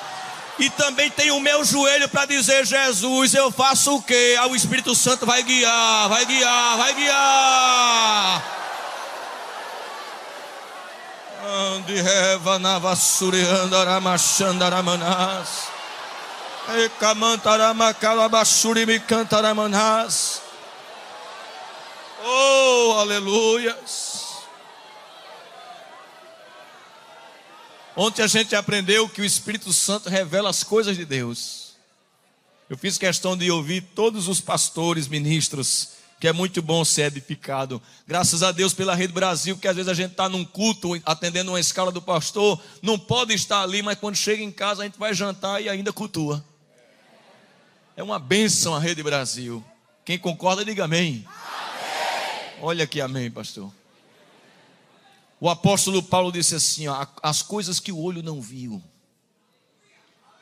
E 0.58 0.70
também 0.70 1.10
tenho 1.10 1.36
o 1.36 1.40
meu 1.40 1.64
joelho 1.64 2.08
para 2.08 2.24
dizer: 2.24 2.64
Jesus, 2.64 3.34
eu 3.34 3.50
faço 3.50 3.96
o 3.96 4.02
que? 4.02 4.36
Ah, 4.38 4.46
o 4.46 4.56
Espírito 4.56 4.94
Santo 4.94 5.26
vai 5.26 5.42
guiar, 5.42 6.08
vai 6.08 6.24
guiar, 6.24 6.76
vai 6.78 6.94
guiar. 6.94 8.56
Ande 11.76 12.00
reva 12.00 12.58
na 12.58 12.78
vassurianda 12.78 13.84
ramachandaramanas. 13.84 15.48
E 16.68 16.88
camantarama 16.98 17.92
calabashuri 17.94 18.86
me 18.86 18.98
cantaramanas. 18.98 20.40
Oh, 22.24 22.96
aleluias. 22.98 24.15
Ontem 27.96 28.22
a 28.22 28.26
gente 28.26 28.54
aprendeu 28.54 29.08
que 29.08 29.22
o 29.22 29.24
Espírito 29.24 29.72
Santo 29.72 30.10
revela 30.10 30.50
as 30.50 30.62
coisas 30.62 30.98
de 30.98 31.06
Deus. 31.06 31.74
Eu 32.68 32.76
fiz 32.76 32.98
questão 32.98 33.34
de 33.34 33.50
ouvir 33.50 33.80
todos 33.94 34.28
os 34.28 34.38
pastores, 34.38 35.08
ministros, 35.08 35.92
que 36.20 36.28
é 36.28 36.32
muito 36.32 36.60
bom 36.60 36.84
ser 36.84 37.06
edificado. 37.06 37.80
Graças 38.06 38.42
a 38.42 38.52
Deus 38.52 38.74
pela 38.74 38.94
Rede 38.94 39.14
Brasil, 39.14 39.56
que 39.56 39.66
às 39.66 39.74
vezes 39.74 39.88
a 39.88 39.94
gente 39.94 40.10
está 40.10 40.28
num 40.28 40.44
culto, 40.44 41.00
atendendo 41.06 41.52
uma 41.52 41.60
escala 41.60 41.90
do 41.90 42.02
pastor, 42.02 42.60
não 42.82 42.98
pode 42.98 43.32
estar 43.32 43.62
ali, 43.62 43.80
mas 43.80 43.98
quando 43.98 44.16
chega 44.16 44.42
em 44.42 44.52
casa 44.52 44.82
a 44.82 44.84
gente 44.84 44.98
vai 44.98 45.14
jantar 45.14 45.62
e 45.62 45.68
ainda 45.70 45.90
cultua. 45.90 46.44
É 47.96 48.02
uma 48.02 48.18
bênção 48.18 48.74
a 48.74 48.78
Rede 48.78 49.02
Brasil. 49.02 49.64
Quem 50.04 50.18
concorda, 50.18 50.66
diga 50.66 50.84
amém. 50.84 51.26
amém. 51.26 52.58
Olha 52.60 52.84
aqui, 52.84 53.00
amém, 53.00 53.30
pastor. 53.30 53.72
O 55.40 55.48
apóstolo 55.48 56.02
Paulo 56.02 56.32
disse 56.32 56.54
assim: 56.54 56.88
ó, 56.88 57.06
as 57.22 57.42
coisas 57.42 57.78
que 57.78 57.92
o 57.92 57.98
olho 57.98 58.22
não 58.22 58.40
viu 58.40 58.82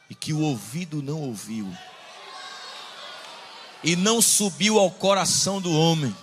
e 0.08 0.14
que 0.14 0.32
o 0.32 0.40
ouvido 0.40 1.02
não 1.02 1.20
ouviu 1.22 1.72
e 3.82 3.96
não 3.96 4.22
subiu 4.22 4.78
ao 4.78 4.90
coração 4.90 5.60
do 5.60 5.70
homem, 5.70 6.14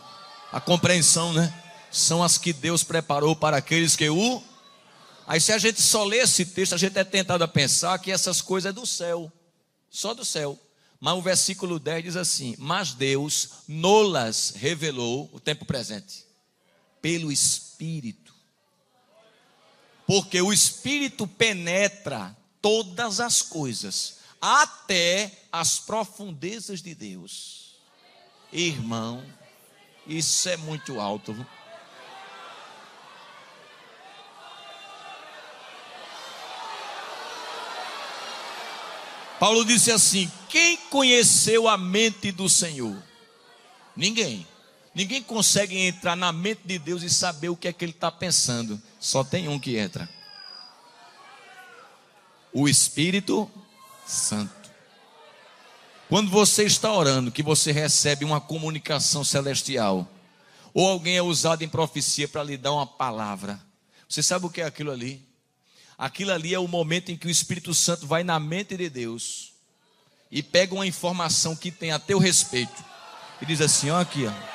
a 0.52 0.60
compreensão, 0.60 1.32
né? 1.32 1.54
São 1.92 2.24
as 2.24 2.38
que 2.38 2.52
Deus 2.52 2.84
preparou 2.84 3.36
para 3.36 3.58
aqueles 3.58 3.96
que 3.96 4.10
o. 4.10 4.42
Aí, 5.28 5.40
se 5.40 5.52
a 5.52 5.58
gente 5.58 5.82
só 5.82 6.04
lê 6.04 6.18
esse 6.18 6.46
texto, 6.46 6.74
a 6.74 6.78
gente 6.78 6.98
é 6.98 7.04
tentado 7.04 7.44
a 7.44 7.48
pensar 7.48 8.00
que 8.00 8.12
essas 8.12 8.42
coisas 8.42 8.70
é 8.70 8.74
do 8.74 8.86
céu, 8.86 9.32
só 9.90 10.14
do 10.14 10.26
céu. 10.26 10.58
Mas 11.00 11.14
o 11.16 11.22
versículo 11.22 11.78
10 11.78 12.04
diz 12.04 12.16
assim: 12.16 12.56
Mas 12.58 12.94
Deus 12.94 13.50
nolas 13.68 14.54
revelou, 14.56 15.30
o 15.34 15.40
tempo 15.40 15.66
presente, 15.66 16.26
pelo 17.02 17.32
Espírito 17.32 18.31
porque 20.06 20.42
o 20.42 20.52
Espírito 20.52 21.28
penetra 21.28 22.36
todas 22.62 23.20
as 23.20 23.42
coisas, 23.42 24.20
até 24.40 25.32
as 25.52 25.80
profundezas 25.80 26.82
de 26.82 26.94
Deus. 26.94 27.76
Irmão, 28.52 29.24
isso 30.06 30.50
é 30.50 30.58
muito 30.58 31.00
alto. 31.00 31.34
Paulo 39.40 39.66
disse 39.66 39.92
assim: 39.92 40.32
Quem 40.50 40.78
conheceu 40.78 41.68
a 41.68 41.76
mente 41.76 42.32
do 42.32 42.48
Senhor? 42.48 42.96
Ninguém. 43.96 44.46
Ninguém 44.94 45.24
consegue 45.24 45.78
entrar 45.78 46.16
na 46.16 46.32
mente 46.32 46.62
de 46.66 46.78
Deus 46.78 47.02
e 47.02 47.10
saber 47.10 47.50
o 47.50 47.56
que 47.56 47.68
é 47.68 47.74
que 47.74 47.86
ele 47.86 47.94
está 47.94 48.12
pensando. 48.12 48.82
Só 49.00 49.24
tem 49.24 49.48
um 49.48 49.58
que 49.60 49.78
entra: 49.78 50.10
o 52.52 52.68
Espírito 52.68 53.50
Santo. 54.06 54.70
Quando 56.10 56.30
você 56.30 56.66
está 56.66 56.92
orando, 56.92 57.32
que 57.32 57.42
você 57.42 57.72
recebe 57.72 58.26
uma 58.26 58.42
comunicação 58.42 59.24
celestial, 59.24 60.06
ou 60.74 60.90
alguém 60.90 61.16
é 61.16 61.22
usado 61.22 61.64
em 61.64 61.70
profecia 61.70 62.28
para 62.28 62.44
lhe 62.44 62.58
dar 62.58 62.74
uma 62.74 62.86
palavra, 62.86 63.62
você 64.10 64.22
sabe 64.22 64.46
o 64.46 64.50
que 64.50 64.60
é 64.60 64.66
aquilo 64.66 64.92
ali? 64.92 65.26
Aquilo 65.98 66.34
ali 66.34 66.54
é 66.54 66.60
o 66.60 66.68
momento 66.68 67.12
em 67.12 67.18
que 67.18 67.28
o 67.28 67.30
Espírito 67.30 67.74
Santo 67.74 68.06
vai 68.06 68.26
na 68.26 68.40
mente 68.42 68.76
de 68.76 68.90
Deus 68.90 69.54
e 70.30 70.44
pega 70.44 70.74
uma 70.74 70.86
informação 70.86 71.56
que 71.56 71.72
tem 71.72 71.92
a 71.92 72.00
teu 72.00 72.20
respeito 72.20 72.84
e 73.42 73.46
diz 73.46 73.62
assim: 73.62 73.90
ó, 73.90 74.02
aqui, 74.02 74.26
ó. 74.26 74.51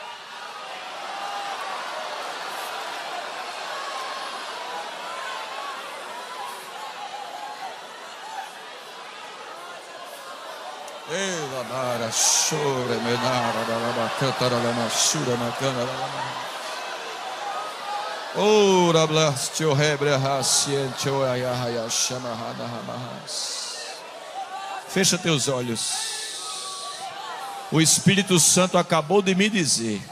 Menara. 13.02 13.64
Fecha 24.88 25.16
teus 25.16 25.48
olhos. 25.48 25.80
O 27.72 27.80
Espírito 27.80 28.38
Santo 28.38 28.76
acabou 28.76 29.22
de 29.22 29.34
me 29.34 29.48
dizer: 29.48 30.02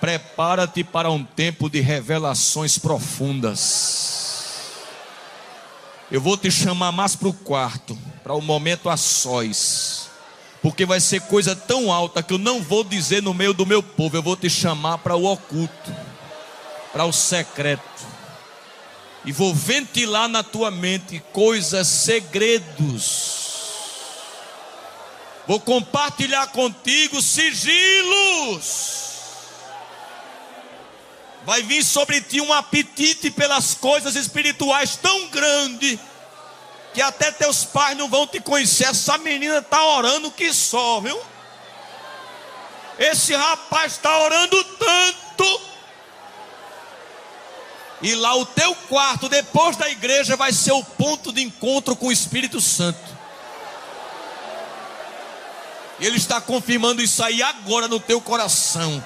prepara-te 0.00 0.84
para 0.84 1.10
um 1.10 1.24
tempo 1.24 1.70
de 1.70 1.80
revelações 1.80 2.76
profundas. 2.78 4.10
Eu 6.10 6.20
vou 6.20 6.36
te 6.36 6.50
chamar 6.50 6.92
mais 6.92 7.16
para 7.16 7.28
o 7.28 7.32
quarto, 7.32 7.96
para 8.22 8.34
o 8.34 8.42
momento 8.42 8.90
a 8.90 8.96
sós, 8.98 10.09
porque 10.62 10.84
vai 10.84 11.00
ser 11.00 11.20
coisa 11.22 11.56
tão 11.56 11.92
alta 11.92 12.22
que 12.22 12.34
eu 12.34 12.38
não 12.38 12.60
vou 12.62 12.84
dizer 12.84 13.22
no 13.22 13.32
meio 13.32 13.52
do 13.52 13.64
meu 13.64 13.82
povo, 13.82 14.16
eu 14.16 14.22
vou 14.22 14.36
te 14.36 14.50
chamar 14.50 14.98
para 14.98 15.16
o 15.16 15.24
oculto 15.24 16.10
para 16.92 17.04
o 17.04 17.12
secreto. 17.12 17.82
E 19.24 19.32
vou 19.32 19.54
ventilar 19.54 20.28
na 20.28 20.42
tua 20.42 20.70
mente 20.70 21.22
coisas, 21.32 21.86
segredos. 21.86 23.40
Vou 25.46 25.60
compartilhar 25.60 26.46
contigo 26.48 27.20
sigilos. 27.20 28.98
Vai 31.44 31.62
vir 31.62 31.82
sobre 31.82 32.20
ti 32.20 32.40
um 32.40 32.52
apetite 32.52 33.30
pelas 33.30 33.74
coisas 33.74 34.14
espirituais 34.14 34.96
tão 34.96 35.28
grande 35.28 35.98
que 36.92 37.00
até 37.00 37.30
teus 37.30 37.64
pais 37.64 37.96
não 37.96 38.08
vão 38.08 38.26
te 38.26 38.40
conhecer. 38.40 38.84
Essa 38.84 39.18
menina 39.18 39.58
está 39.58 39.84
orando 39.84 40.30
que 40.30 40.52
só, 40.52 41.00
viu? 41.00 41.20
Esse 42.98 43.34
rapaz 43.34 43.92
está 43.92 44.18
orando 44.24 44.62
tanto 44.62 45.70
e 48.02 48.14
lá 48.14 48.34
o 48.34 48.46
teu 48.46 48.74
quarto, 48.88 49.28
depois 49.28 49.76
da 49.76 49.88
igreja, 49.90 50.36
vai 50.36 50.52
ser 50.52 50.72
o 50.72 50.82
ponto 50.82 51.32
de 51.32 51.42
encontro 51.42 51.94
com 51.94 52.06
o 52.06 52.12
Espírito 52.12 52.60
Santo. 52.60 52.98
Ele 56.00 56.16
está 56.16 56.40
confirmando 56.40 57.02
isso 57.02 57.22
aí 57.22 57.42
agora 57.42 57.86
no 57.86 58.00
teu 58.00 58.20
coração. 58.20 59.04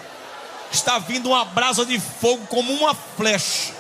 Está 0.70 0.98
vindo 0.98 1.30
uma 1.30 1.44
brasa 1.44 1.84
de 1.84 1.98
fogo 1.98 2.46
como 2.46 2.72
uma 2.72 2.94
flecha. 2.94 3.74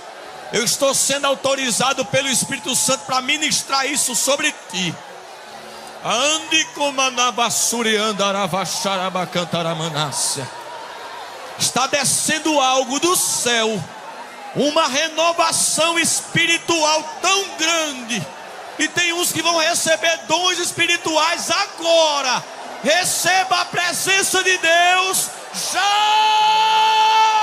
Eu 0.54 0.62
estou 0.62 0.94
sendo 0.94 1.26
autorizado 1.26 2.04
pelo 2.04 2.28
Espírito 2.28 2.76
Santo 2.76 3.06
para 3.06 3.20
ministrar 3.20 3.88
isso 3.88 4.14
sobre 4.14 4.54
ti. 4.70 4.94
Ande 6.04 6.64
como 6.76 7.00
anavassuri 7.00 7.96
andaravacharabacantaramanássia. 7.96 10.48
Está 11.58 11.88
descendo 11.88 12.60
algo 12.60 13.00
do 13.00 13.16
céu 13.16 13.82
uma 14.54 14.86
renovação 14.86 15.98
espiritual 15.98 17.02
tão 17.20 17.48
grande. 17.58 18.24
E 18.78 18.86
tem 18.86 19.12
uns 19.12 19.32
que 19.32 19.42
vão 19.42 19.58
receber 19.58 20.20
dons 20.28 20.60
espirituais 20.60 21.50
agora. 21.50 22.44
Receba 22.84 23.62
a 23.62 23.64
presença 23.64 24.40
de 24.44 24.56
Deus 24.58 25.30
já. 25.72 27.33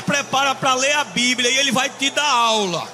Te 0.00 0.02
prepara 0.02 0.54
para 0.54 0.74
ler 0.74 0.92
a 0.92 1.04
Bíblia 1.04 1.50
e 1.50 1.58
ele 1.58 1.70
vai 1.70 1.90
te 1.90 2.10
dar 2.10 2.26
aula. 2.26 2.88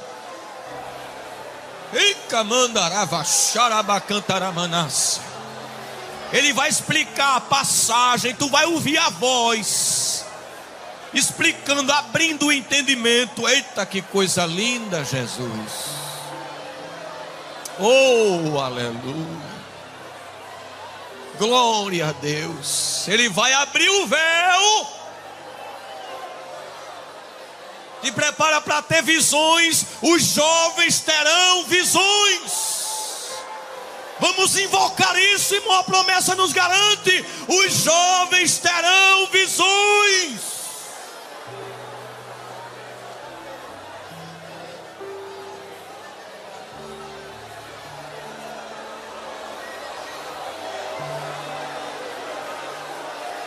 Ele 6.32 6.52
vai 6.52 6.68
explicar 6.68 7.36
a 7.36 7.40
passagem, 7.40 8.34
tu 8.34 8.48
vai 8.48 8.66
ouvir 8.66 8.98
a 8.98 9.08
voz, 9.10 10.24
explicando, 11.14 11.92
abrindo 11.92 12.46
o 12.46 12.52
entendimento. 12.52 13.46
Eita, 13.48 13.86
que 13.86 14.02
coisa 14.02 14.44
linda, 14.44 15.04
Jesus! 15.04 15.96
Oh, 17.78 18.58
aleluia! 18.58 19.56
Glória 21.38 22.08
a 22.08 22.12
Deus! 22.12 23.06
Ele 23.06 23.28
vai 23.28 23.52
abrir 23.52 23.88
o 23.88 24.06
véu 24.06 24.95
te 28.02 28.12
prepara 28.12 28.60
para 28.60 28.82
ter 28.82 29.02
visões, 29.02 29.86
os 30.02 30.22
jovens 30.22 31.00
terão 31.00 31.64
visões. 31.64 32.76
Vamos 34.18 34.56
invocar 34.56 35.16
isso, 35.34 35.54
irmão. 35.54 35.78
A 35.78 35.84
promessa 35.84 36.34
nos 36.34 36.52
garante: 36.52 37.24
os 37.48 37.72
jovens 37.72 38.58
terão 38.58 39.26
visões. 39.26 40.56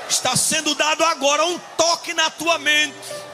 Está 0.08 0.36
sendo 0.36 0.76
dado 0.76 1.04
agora 1.06 1.46
um 1.46 1.58
toque 1.78 2.14
na 2.14 2.30
tua 2.30 2.58
mente 2.58 3.29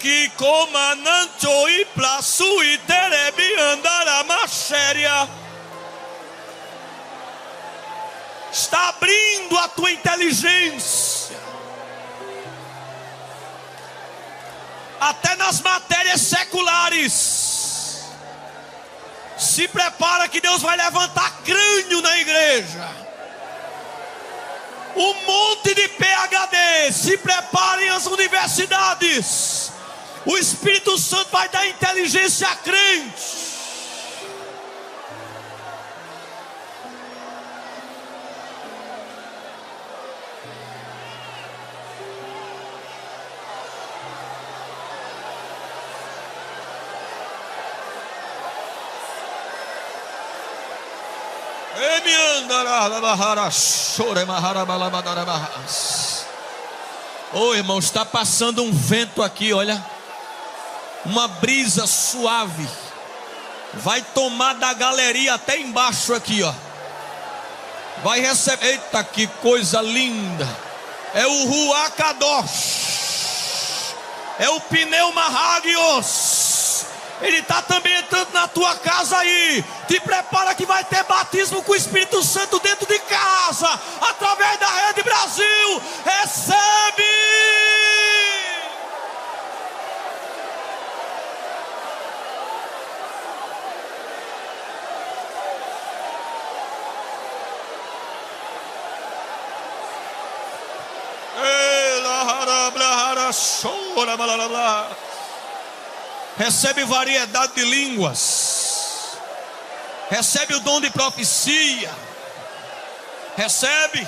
que 0.00 0.28
comandante 0.30 1.46
e 1.46 1.84
plaço 1.86 2.44
e 2.62 2.78
terebe 2.78 3.60
andará 3.72 4.24
machéria. 4.24 5.28
Está 8.52 8.88
abrindo 8.90 9.58
a 9.58 9.68
tua 9.68 9.90
inteligência. 9.90 11.36
Até 15.00 15.36
nas 15.36 15.60
matérias 15.60 16.20
seculares. 16.20 18.04
Se 19.38 19.68
prepara 19.68 20.28
que 20.28 20.40
Deus 20.40 20.62
vai 20.62 20.76
levantar 20.76 21.30
crânio 21.44 22.00
na 22.00 22.18
igreja 22.18 23.05
um 24.96 25.14
monte 25.26 25.74
de 25.74 25.88
PhD. 25.88 26.92
Se 26.92 27.16
preparem 27.18 27.88
as 27.90 28.06
universidades. 28.06 29.72
O 30.24 30.36
Espírito 30.36 30.98
Santo 30.98 31.30
vai 31.30 31.48
dar 31.48 31.68
inteligência 31.68 32.48
a 32.48 32.56
crente. 32.56 33.55
Oh, 57.32 57.54
irmão, 57.54 57.78
está 57.78 58.04
passando 58.04 58.62
um 58.62 58.72
vento 58.72 59.22
aqui, 59.22 59.52
olha. 59.52 59.84
uma 61.04 61.28
brisa 61.28 61.86
suave 61.86 62.68
vai 63.76 64.00
tomar 64.02 64.54
da 64.54 64.72
galeria 64.72 65.34
até 65.34 65.58
embaixo 65.58 66.14
aqui, 66.14 66.42
ó. 66.42 66.52
Vai 68.02 68.20
receber, 68.20 68.66
eita 68.66 69.02
que 69.04 69.26
coisa 69.26 69.80
linda. 69.80 70.48
É 71.14 71.26
o 71.26 71.46
Ruacadosh. 71.46 72.94
É 74.38 74.48
o 74.50 74.60
Pneuma 74.60 75.22
Hagios. 75.22 76.84
Ele 77.20 77.38
está 77.38 77.62
também 77.62 77.96
entrando 77.96 78.32
na 78.32 78.46
tua 78.48 78.74
casa 78.76 79.18
aí. 79.18 79.64
Te 79.88 79.98
prepara 80.00 80.54
que 80.54 80.66
vai 80.66 80.84
ter 80.84 81.02
batismo 81.04 81.62
com 81.62 81.72
o 81.72 81.76
Espírito 81.76 82.22
Santo 82.22 82.58
dentro 82.60 82.86
de 82.86 82.98
casa, 83.00 83.80
através 84.00 84.58
da 84.58 84.68
Rede 84.68 85.02
Brasil. 85.02 85.82
Recebe! 86.04 87.16
Recebe 106.36 106.84
variedade 106.84 107.54
de 107.54 107.64
línguas. 107.64 109.16
Recebe 110.10 110.54
o 110.54 110.60
dom 110.60 110.80
de 110.80 110.90
profecia. 110.90 111.90
Recebe. 113.36 114.06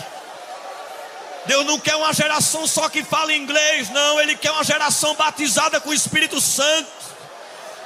Deus 1.47 1.65
não 1.65 1.81
quer 1.81 1.97
uma 1.97 2.13
geração 2.13 2.67
só 2.67 2.89
que 2.91 3.03
fala 3.03 3.35
inglês, 3.35 3.89
não. 3.91 4.21
Ele 4.21 4.37
quer 4.37 4.51
uma 4.51 4.63
geração 4.63 5.15
batizada 5.15 5.81
com 5.81 5.91
o 5.91 5.95
Espírito 5.95 6.41
Santo. 6.41 6.91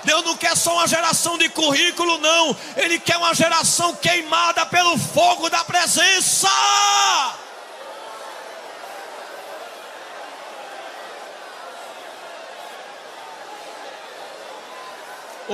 Deus 0.05 0.25
não 0.25 0.37
quer 0.37 0.57
só 0.57 0.75
uma 0.75 0.89
geração 0.89 1.39
de 1.39 1.49
currículo, 1.49 2.19
não. 2.19 2.57
Ele 2.77 2.99
quer 2.99 3.17
uma 3.17 3.33
geração 3.35 3.95
queimada 3.95 4.67
pelo 4.67 4.99
fogo 4.99 5.49
da 5.49 5.63
presença. 5.63 6.49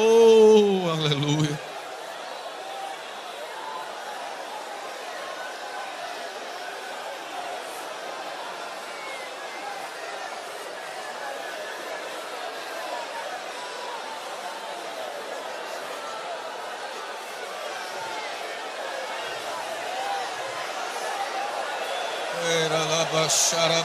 Oh, 0.01 0.93
aleluia. 0.93 1.59
Era 22.47 22.85
la 22.85 23.05
bashara 23.13 23.83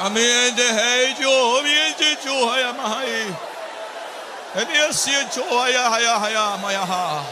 Amen. 0.00 0.54
de 0.54 0.62
rei 0.62 1.14
de 1.14 1.62
minha 1.62 1.92
de 1.98 2.16
chuhaya 2.22 2.72
mahai. 2.72 3.36
A 4.54 4.64
minha 4.64 4.92
si 4.92 5.10
chuhaya 5.34 5.90
haya 5.90 6.18
haya 6.18 6.56
mayaha. 6.62 7.24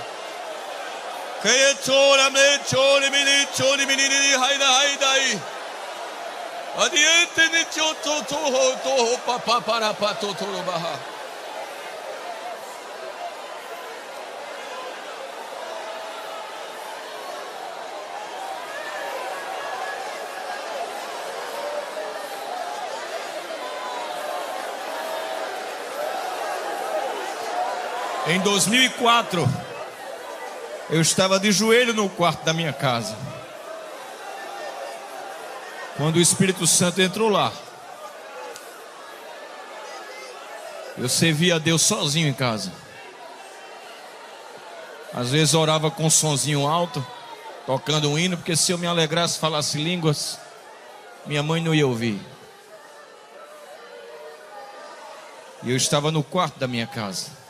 Kaya 1.43 1.75
chora 1.85 2.31
me 2.31 2.59
Choli, 2.67 3.11
mini 3.11 3.47
Choli, 3.55 3.87
mini 3.87 4.09
ni 4.09 4.33
haida 4.35 4.67
haidai. 4.67 5.41
Adiante 6.77 7.45
ni 7.53 7.65
choto 7.75 8.21
toho 8.29 8.75
toho 8.83 9.17
papa 9.25 9.61
para 9.61 9.95
pato 9.95 10.35
toro 10.35 10.63
baha. 10.67 11.16
Em 28.29 28.41
2004, 28.41 29.49
eu 30.91 31.01
estava 31.01 31.39
de 31.39 31.53
joelho 31.53 31.95
no 31.95 32.11
quarto 32.11 32.45
da 32.45 32.53
minha 32.53 32.73
casa. 32.73 33.17
Quando 35.97 36.17
o 36.17 36.21
Espírito 36.21 36.67
Santo 36.67 37.01
entrou 37.01 37.29
lá, 37.29 37.53
eu 40.99 41.09
servia 41.09 41.55
a 41.55 41.59
Deus 41.61 41.83
sozinho 41.83 42.27
em 42.27 42.33
casa. 42.33 42.73
Às 45.15 45.31
vezes 45.31 45.55
orava 45.55 45.89
com 45.89 46.05
um 46.05 46.11
sonzinho 46.11 46.67
alto, 46.67 47.07
tocando 47.65 48.11
um 48.11 48.19
hino, 48.19 48.37
porque 48.37 48.57
se 48.57 48.73
eu 48.73 48.79
me 48.79 48.89
alegrasse, 48.89 49.39
falasse 49.39 49.79
línguas, 49.79 50.37
minha 51.27 51.45
mãe 51.45 51.63
não 51.63 51.73
ia 51.73 51.87
ouvir. 51.87 52.21
E 55.63 55.71
eu 55.71 55.77
estava 55.77 56.11
no 56.11 56.25
quarto 56.25 56.59
da 56.59 56.67
minha 56.67 56.89
casa. 56.89 57.46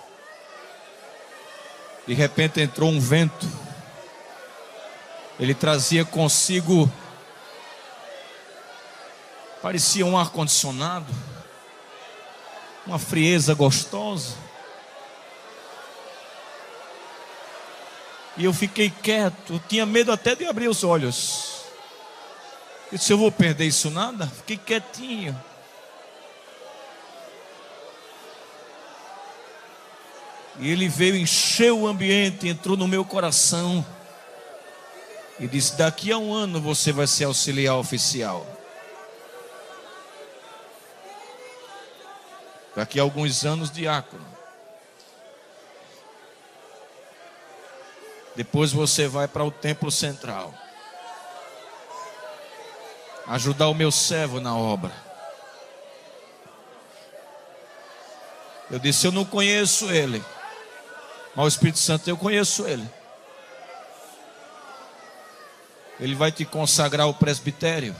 De 2.06 2.14
repente 2.14 2.60
entrou 2.60 2.90
um 2.90 3.00
vento. 3.00 3.46
Ele 5.38 5.54
trazia 5.54 6.04
consigo 6.04 6.90
parecia 9.66 10.06
um 10.06 10.16
ar 10.16 10.30
condicionado, 10.30 11.12
uma 12.86 13.00
frieza 13.00 13.52
gostosa. 13.52 14.36
E 18.36 18.44
eu 18.44 18.52
fiquei 18.52 18.90
quieto, 18.90 19.60
tinha 19.68 19.84
medo 19.84 20.12
até 20.12 20.36
de 20.36 20.44
abrir 20.44 20.68
os 20.68 20.84
olhos. 20.84 21.62
Eu 22.92 22.98
disse, 22.98 23.12
eu 23.12 23.18
vou 23.18 23.32
perder 23.32 23.64
isso 23.64 23.90
nada? 23.90 24.28
Fiquei 24.28 24.56
quietinho. 24.56 25.36
E 30.58 30.70
ele 30.70 30.88
veio, 30.88 31.16
encheu 31.16 31.80
o 31.80 31.86
ambiente, 31.86 32.48
entrou 32.48 32.76
no 32.76 32.88
meu 32.88 33.04
coração 33.04 33.84
e 35.38 35.46
disse: 35.46 35.76
Daqui 35.76 36.10
a 36.10 36.18
um 36.18 36.32
ano 36.32 36.60
você 36.60 36.92
vai 36.92 37.06
ser 37.06 37.24
auxiliar 37.24 37.76
oficial. 37.76 38.46
Daqui 42.74 42.98
a 42.98 43.02
alguns 43.02 43.44
anos, 43.44 43.70
diácono. 43.70 44.24
Depois 48.34 48.70
você 48.70 49.08
vai 49.08 49.26
para 49.26 49.44
o 49.44 49.50
templo 49.50 49.90
central. 49.90 50.54
Ajudar 53.26 53.68
o 53.68 53.74
meu 53.74 53.90
servo 53.90 54.40
na 54.40 54.56
obra. 54.56 54.92
Eu 58.70 58.78
disse: 58.78 59.06
Eu 59.06 59.12
não 59.12 59.24
conheço 59.24 59.90
ele. 59.90 60.22
Mas 61.36 61.44
o 61.44 61.48
Espírito 61.48 61.78
Santo, 61.78 62.08
eu 62.08 62.16
conheço 62.16 62.66
ele. 62.66 62.88
Ele 66.00 66.14
vai 66.14 66.32
te 66.32 66.46
consagrar 66.46 67.06
ao 67.06 67.12
presbitério 67.12 67.94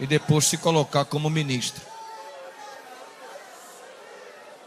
e 0.00 0.06
depois 0.06 0.46
se 0.46 0.56
colocar 0.56 1.04
como 1.04 1.30
ministro. 1.30 1.80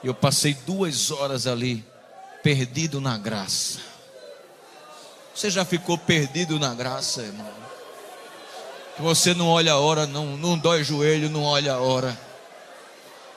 Eu 0.01 0.13
passei 0.13 0.53
duas 0.53 1.11
horas 1.11 1.47
ali, 1.47 1.85
perdido 2.41 3.01
na 3.01 3.17
graça. 3.17 3.79
Você 5.33 5.49
já 5.49 5.65
ficou 5.65 5.97
perdido 5.97 6.57
na 6.57 6.73
graça, 6.73 7.23
irmão? 7.23 7.51
Que 8.95 9.01
você 9.01 9.33
não 9.33 9.49
olha 9.49 9.73
a 9.73 9.79
hora, 9.79 10.05
não, 10.05 10.37
não 10.37 10.57
dói 10.57 10.81
joelho, 10.81 11.29
não 11.29 11.43
olha 11.43 11.73
a 11.73 11.79
hora. 11.79 12.17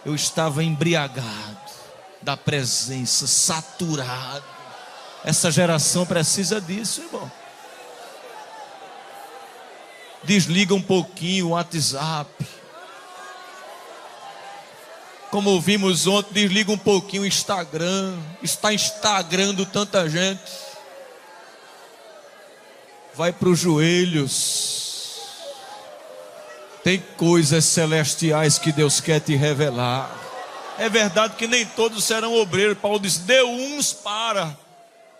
Eu 0.04 0.14
estava 0.14 0.62
embriagado 0.62 1.57
da 2.22 2.36
presença, 2.36 3.26
saturado. 3.26 4.44
Essa 5.24 5.50
geração 5.50 6.06
precisa 6.06 6.60
disso, 6.60 7.02
irmão. 7.02 7.30
Desliga 10.24 10.74
um 10.74 10.82
pouquinho 10.82 11.46
o 11.46 11.50
WhatsApp. 11.50 12.46
Como 15.30 15.50
ouvimos 15.50 16.06
ontem, 16.06 16.32
desliga 16.32 16.72
um 16.72 16.78
pouquinho 16.78 17.22
o 17.22 17.26
Instagram. 17.26 18.16
Está 18.42 18.72
instagrando 18.72 19.66
tanta 19.66 20.08
gente. 20.08 20.50
Vai 23.14 23.32
para 23.32 23.48
os 23.48 23.58
joelhos. 23.58 24.78
Tem 26.82 26.98
coisas 27.16 27.64
celestiais 27.64 28.58
que 28.58 28.72
Deus 28.72 29.00
quer 29.00 29.20
te 29.20 29.36
revelar. 29.36 30.27
É 30.78 30.88
verdade 30.88 31.34
que 31.34 31.48
nem 31.48 31.66
todos 31.66 32.04
serão 32.04 32.34
obreiros. 32.34 32.78
Paulo 32.78 33.00
disse: 33.00 33.20
deu 33.20 33.50
uns 33.50 33.92
para. 33.92 34.56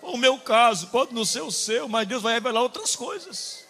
O 0.01 0.17
meu 0.17 0.39
caso, 0.39 0.87
pode 0.87 1.13
não 1.13 1.25
ser 1.25 1.43
o 1.43 1.51
seu, 1.51 1.89
mas 1.89 2.07
Deus 2.07 2.23
vai 2.23 2.35
revelar 2.35 2.63
outras 2.63 2.95
coisas. 2.95 3.67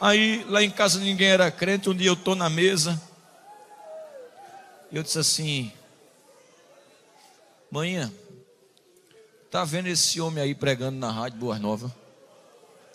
Aí 0.00 0.44
lá 0.44 0.62
em 0.62 0.70
casa 0.70 1.00
ninguém 1.00 1.28
era 1.28 1.50
crente. 1.50 1.88
Um 1.88 1.94
dia 1.94 2.10
eu 2.10 2.14
estou 2.14 2.34
na 2.34 2.50
mesa. 2.50 3.00
E 4.92 4.96
eu 4.96 5.02
disse 5.02 5.18
assim: 5.18 5.72
Manhã, 7.70 8.12
tá 9.50 9.64
vendo 9.64 9.86
esse 9.86 10.20
homem 10.20 10.44
aí 10.44 10.54
pregando 10.54 10.98
na 10.98 11.10
rádio 11.10 11.38
Boas 11.38 11.58
Novas? 11.58 11.90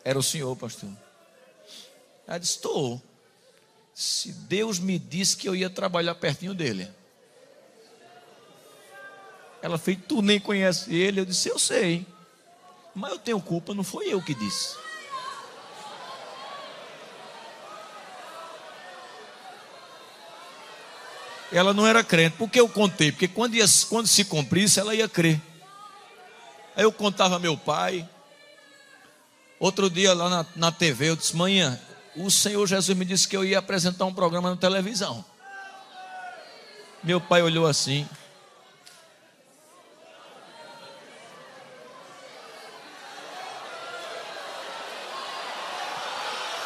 Era 0.05 0.19
o 0.19 0.23
senhor, 0.23 0.55
pastor. 0.55 0.89
Ela 2.27 2.37
disse: 2.37 2.57
Estou. 2.57 3.01
Se 3.93 4.31
Deus 4.31 4.79
me 4.79 4.97
disse 4.97 5.37
que 5.37 5.47
eu 5.47 5.55
ia 5.55 5.69
trabalhar 5.69 6.15
pertinho 6.15 6.53
dele. 6.53 6.89
Ela 9.61 9.77
fez, 9.77 9.97
tu 10.07 10.21
nem 10.21 10.39
conhece 10.39 10.93
ele. 10.93 11.19
Eu 11.19 11.25
disse, 11.25 11.47
eu 11.47 11.59
sei. 11.59 12.05
Mas 12.95 13.11
eu 13.11 13.19
tenho 13.19 13.39
culpa, 13.39 13.73
não 13.73 13.83
foi 13.83 14.11
eu 14.11 14.21
que 14.21 14.33
disse. 14.33 14.75
Ela 21.51 21.71
não 21.71 21.85
era 21.85 22.03
crente. 22.03 22.35
Por 22.35 22.49
que 22.49 22.59
eu 22.59 22.67
contei? 22.67 23.11
Porque 23.11 23.27
quando, 23.27 23.53
ia, 23.53 23.65
quando 23.87 24.07
se 24.07 24.25
cumprisse, 24.25 24.79
ela 24.79 24.95
ia 24.95 25.07
crer. 25.07 25.39
Aí 26.75 26.83
eu 26.83 26.91
contava 26.91 27.37
meu 27.37 27.55
pai. 27.55 28.09
Outro 29.59 29.89
dia 29.89 30.13
lá 30.13 30.29
na, 30.29 30.45
na 30.55 30.71
TV, 30.71 31.09
eu 31.09 31.15
disse, 31.15 31.35
manhã, 31.35 31.79
o 32.15 32.29
Senhor 32.29 32.65
Jesus 32.67 32.97
me 32.97 33.05
disse 33.05 33.27
que 33.27 33.35
eu 33.35 33.43
ia 33.43 33.59
apresentar 33.59 34.05
um 34.05 34.13
programa 34.13 34.49
na 34.49 34.55
televisão. 34.55 35.23
Meu 37.03 37.19
pai 37.19 37.41
olhou 37.41 37.65
assim. 37.67 38.07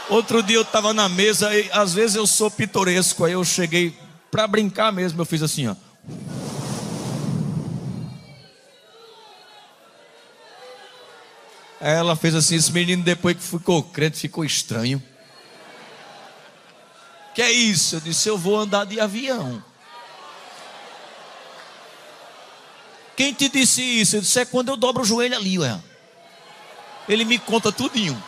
Outro 0.10 0.42
dia 0.42 0.56
eu 0.56 0.62
estava 0.62 0.94
na 0.94 1.10
mesa, 1.10 1.54
e 1.54 1.70
às 1.72 1.94
vezes 1.94 2.16
eu 2.16 2.26
sou 2.26 2.50
pitoresco, 2.50 3.26
aí 3.26 3.34
eu 3.34 3.44
cheguei 3.44 3.94
para 4.32 4.48
brincar 4.48 4.92
mesmo, 4.92 5.22
eu 5.22 5.26
fiz 5.26 5.42
assim, 5.44 5.68
ó. 5.68 5.76
Aí 11.82 11.94
ela 11.94 12.16
fez 12.16 12.36
assim, 12.36 12.56
esse 12.56 12.72
menino 12.72 13.04
depois 13.04 13.36
que 13.36 13.44
ficou 13.44 13.84
crente 13.84 14.18
ficou 14.18 14.46
estranho. 14.46 15.04
Que 17.38 17.44
é 17.44 17.52
isso? 17.52 17.98
Eu 17.98 18.00
disse: 18.00 18.28
Eu 18.28 18.36
vou 18.36 18.58
andar 18.58 18.84
de 18.84 19.00
avião. 19.00 19.64
Quem 23.16 23.32
te 23.32 23.48
disse 23.48 23.80
isso? 23.80 24.16
Eu 24.16 24.22
disse: 24.22 24.40
É 24.40 24.46
quando 24.46 24.70
eu 24.70 24.76
dobro 24.76 25.04
o 25.04 25.06
joelho 25.06 25.36
ali, 25.36 25.60
ué. 25.60 25.80
Ele 27.08 27.24
me 27.24 27.38
conta 27.38 27.72
tudinho. 27.72 28.20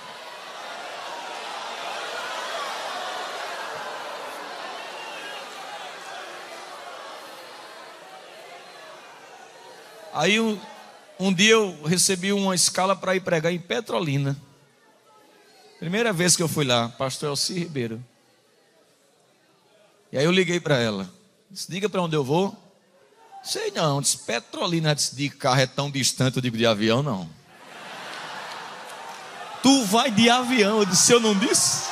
Aí 10.14 10.40
um, 10.40 10.62
um 11.20 11.34
dia 11.34 11.54
eu 11.54 11.82
recebi 11.82 12.32
uma 12.32 12.54
escala 12.54 12.96
para 12.96 13.16
ir 13.16 13.22
pregar 13.22 13.52
em 13.52 13.60
Petrolina. 13.60 14.40
Primeira 15.80 16.14
vez 16.14 16.36
que 16.36 16.44
eu 16.44 16.48
fui 16.48 16.64
lá, 16.64 16.90
pastor 16.90 17.30
Elci 17.30 17.56
Ribeiro. 17.56 18.06
E 20.12 20.18
aí 20.18 20.26
eu 20.26 20.32
liguei 20.32 20.60
para 20.60 20.78
ela. 20.78 21.10
Disse, 21.50 21.70
diga 21.70 21.88
para 21.90 22.02
onde 22.02 22.16
eu 22.16 22.24
vou. 22.24 22.58
Sei 23.44 23.72
não, 23.72 24.02
disse, 24.02 24.18
Petrolina, 24.18 24.94
disse, 24.94 25.16
de 25.16 25.30
carro 25.30 25.62
é 25.62 25.66
tão 25.66 25.90
distante, 25.90 26.36
eu 26.36 26.42
digo, 26.42 26.58
de 26.58 26.66
avião 26.66 27.02
não. 27.02 27.30
Tu 29.62 29.86
vai 29.86 30.12
de 30.12 30.30
avião, 30.30 30.80
eu 30.80 30.86
disse, 30.86 31.12
eu 31.12 31.20
não 31.20 31.38
disse? 31.38 31.90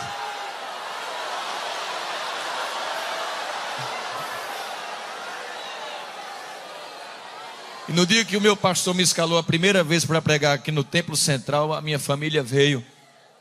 E 7.89 7.93
no 7.93 8.05
dia 8.05 8.25
que 8.25 8.35
o 8.35 8.41
meu 8.41 8.55
pastor 8.57 8.93
me 8.93 9.01
escalou 9.01 9.37
a 9.37 9.43
primeira 9.43 9.81
vez 9.81 10.03
para 10.03 10.21
pregar 10.21 10.55
aqui 10.55 10.71
no 10.71 10.83
Templo 10.83 11.15
Central, 11.15 11.73
a 11.73 11.81
minha 11.81 11.97
família 11.97 12.43
veio. 12.43 12.85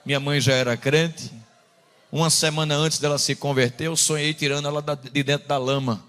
Minha 0.04 0.20
mãe 0.20 0.40
já 0.40 0.54
era 0.54 0.76
crente, 0.76 1.32
uma 2.10 2.30
semana 2.30 2.74
antes 2.74 2.98
dela 2.98 3.18
se 3.18 3.34
converter, 3.34 3.86
eu 3.86 3.96
sonhei 3.96 4.32
tirando 4.32 4.68
ela 4.68 4.80
de 4.80 5.22
dentro 5.22 5.48
da 5.48 5.58
lama. 5.58 6.02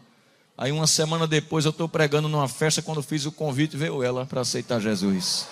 Aí 0.57 0.71
uma 0.71 0.87
semana 0.87 1.27
depois 1.27 1.65
eu 1.65 1.71
estou 1.71 1.87
pregando 1.87 2.27
numa 2.27 2.47
festa, 2.47 2.81
quando 2.81 3.03
fiz 3.03 3.25
o 3.25 3.31
convite, 3.31 3.77
veio 3.77 4.01
ela 4.01 4.25
para 4.25 4.41
aceitar 4.41 4.79
Jesus. 4.79 5.47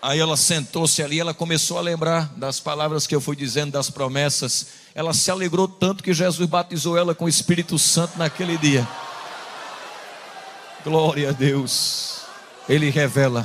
Aí 0.00 0.20
ela 0.20 0.36
sentou-se 0.36 1.02
ali, 1.02 1.18
ela 1.18 1.34
começou 1.34 1.78
a 1.78 1.80
lembrar 1.80 2.32
das 2.36 2.60
palavras 2.60 3.06
que 3.06 3.14
eu 3.14 3.20
fui 3.20 3.34
dizendo, 3.34 3.72
das 3.72 3.90
promessas. 3.90 4.66
Ela 4.94 5.12
se 5.12 5.30
alegrou 5.30 5.66
tanto 5.66 6.04
que 6.04 6.14
Jesus 6.14 6.48
batizou 6.48 6.96
ela 6.96 7.14
com 7.14 7.24
o 7.24 7.28
Espírito 7.28 7.76
Santo 7.78 8.16
naquele 8.16 8.56
dia. 8.56 8.86
Glória 10.84 11.30
a 11.30 11.32
Deus. 11.32 12.20
Ele 12.68 12.90
revela 12.90 13.44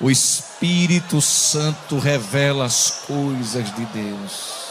o 0.00 0.10
Espírito 0.10 1.20
Santo 1.20 1.98
revela 1.98 2.64
as 2.64 3.02
coisas 3.06 3.74
de 3.74 3.84
Deus. 3.86 4.68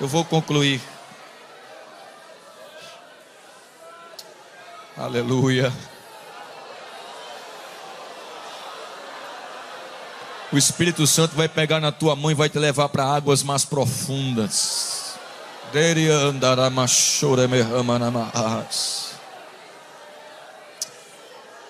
Eu 0.00 0.08
vou 0.08 0.24
concluir. 0.24 0.80
Aleluia. 4.96 5.72
O 10.50 10.58
Espírito 10.58 11.06
Santo 11.06 11.36
vai 11.36 11.48
pegar 11.48 11.78
na 11.78 11.92
tua 11.92 12.16
mão 12.16 12.30
e 12.30 12.34
vai 12.34 12.48
te 12.48 12.58
levar 12.58 12.88
para 12.88 13.04
águas 13.04 13.42
mais 13.42 13.64
profundas. 13.64 15.14
Dere 15.72 16.08
andaramachore 16.08 17.46
mehamanamas. 17.46 19.07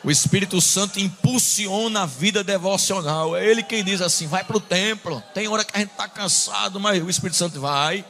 O 0.09 0.11
Espírito 0.11 0.59
Santo 0.59 0.99
impulsiona 0.99 2.05
a 2.05 2.07
vida 2.07 2.43
devocional. 2.43 3.37
É 3.37 3.45
Ele 3.45 3.63
quem 3.63 3.85
diz 3.85 4.01
assim: 4.01 4.27
vai 4.27 4.43
para 4.43 4.57
o 4.57 4.61
templo. 4.61 5.23
Tem 5.35 5.47
hora 5.49 5.63
que 5.63 5.77
a 5.77 5.81
gente 5.81 5.91
está 5.91 6.09
cansado, 6.09 6.81
mas 6.81 7.03
o 7.03 7.11
Espírito 7.11 7.37
Santo 7.37 7.61
vai. 7.61 8.03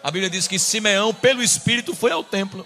A 0.00 0.12
Bíblia 0.12 0.30
diz 0.30 0.46
que 0.46 0.60
Simeão, 0.60 1.12
pelo 1.12 1.42
Espírito, 1.42 1.92
foi 1.92 2.12
ao 2.12 2.22
templo. 2.22 2.64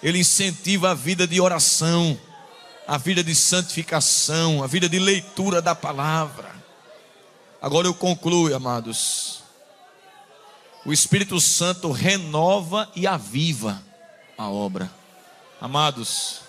Ele 0.00 0.20
incentiva 0.20 0.92
a 0.92 0.94
vida 0.94 1.26
de 1.26 1.40
oração, 1.40 2.16
a 2.86 2.96
vida 2.96 3.24
de 3.24 3.34
santificação, 3.34 4.62
a 4.62 4.68
vida 4.68 4.88
de 4.88 5.00
leitura 5.00 5.60
da 5.60 5.74
palavra. 5.74 6.54
Agora 7.60 7.88
eu 7.88 7.94
concluo, 7.94 8.54
amados. 8.54 9.42
O 10.84 10.92
Espírito 10.92 11.40
Santo 11.40 11.90
renova 11.90 12.88
e 12.94 13.08
aviva 13.08 13.82
a 14.38 14.48
obra. 14.48 14.88
Amados, 15.60 16.45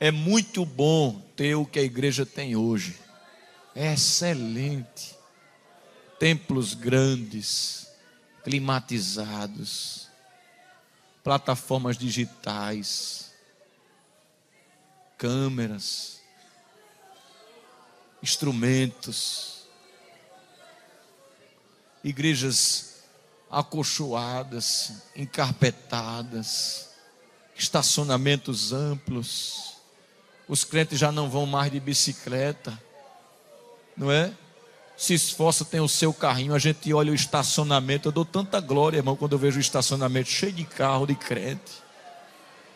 é 0.00 0.10
muito 0.10 0.64
bom 0.64 1.20
ter 1.34 1.54
o 1.56 1.66
que 1.66 1.78
a 1.78 1.82
igreja 1.82 2.24
tem 2.24 2.54
hoje. 2.54 2.98
É 3.74 3.92
excelente. 3.92 5.16
Templos 6.18 6.74
grandes, 6.74 7.88
climatizados, 8.44 10.08
plataformas 11.22 11.96
digitais, 11.96 13.32
câmeras, 15.16 16.20
instrumentos, 18.22 19.68
igrejas 22.02 23.04
acolchoadas, 23.50 25.02
encarpetadas, 25.14 26.90
estacionamentos 27.54 28.72
amplos 28.72 29.77
os 30.48 30.64
crentes 30.64 30.98
já 30.98 31.12
não 31.12 31.28
vão 31.28 31.44
mais 31.44 31.70
de 31.70 31.78
bicicleta, 31.78 32.80
não 33.96 34.10
é? 34.10 34.32
Se 34.96 35.14
esforça, 35.14 35.64
tem 35.64 35.80
o 35.80 35.88
seu 35.88 36.12
carrinho, 36.12 36.54
a 36.54 36.58
gente 36.58 36.92
olha 36.92 37.12
o 37.12 37.14
estacionamento. 37.14 38.08
Eu 38.08 38.12
dou 38.12 38.24
tanta 38.24 38.58
glória, 38.60 38.96
irmão, 38.96 39.14
quando 39.14 39.32
eu 39.32 39.38
vejo 39.38 39.58
o 39.58 39.60
estacionamento 39.60 40.28
cheio 40.28 40.52
de 40.52 40.64
carro, 40.64 41.06
de 41.06 41.14
crente. 41.14 41.72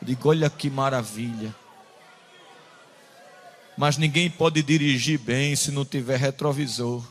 Eu 0.01 0.07
digo, 0.07 0.29
olha 0.29 0.49
que 0.49 0.71
maravilha. 0.71 1.53
Mas 3.77 3.97
ninguém 3.97 4.31
pode 4.31 4.63
dirigir 4.63 5.19
bem 5.19 5.57
se 5.57 5.73
não 5.73 5.85
tiver 5.85 6.17
retrovisor. 6.17 7.03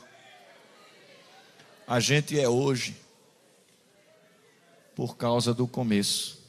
A 1.85 1.99
gente 1.99 2.39
é 2.39 2.47
hoje 2.47 2.95
por 4.95 5.17
causa 5.17 5.53
do 5.53 5.67
começo. 5.67 6.39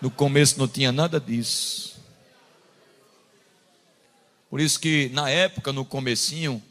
No 0.00 0.10
começo 0.10 0.58
não 0.58 0.68
tinha 0.68 0.90
nada 0.92 1.20
disso. 1.20 1.91
Por 4.52 4.60
isso 4.60 4.78
que 4.78 5.08
na 5.14 5.30
época, 5.30 5.72
no 5.72 5.82
comecinho, 5.82 6.62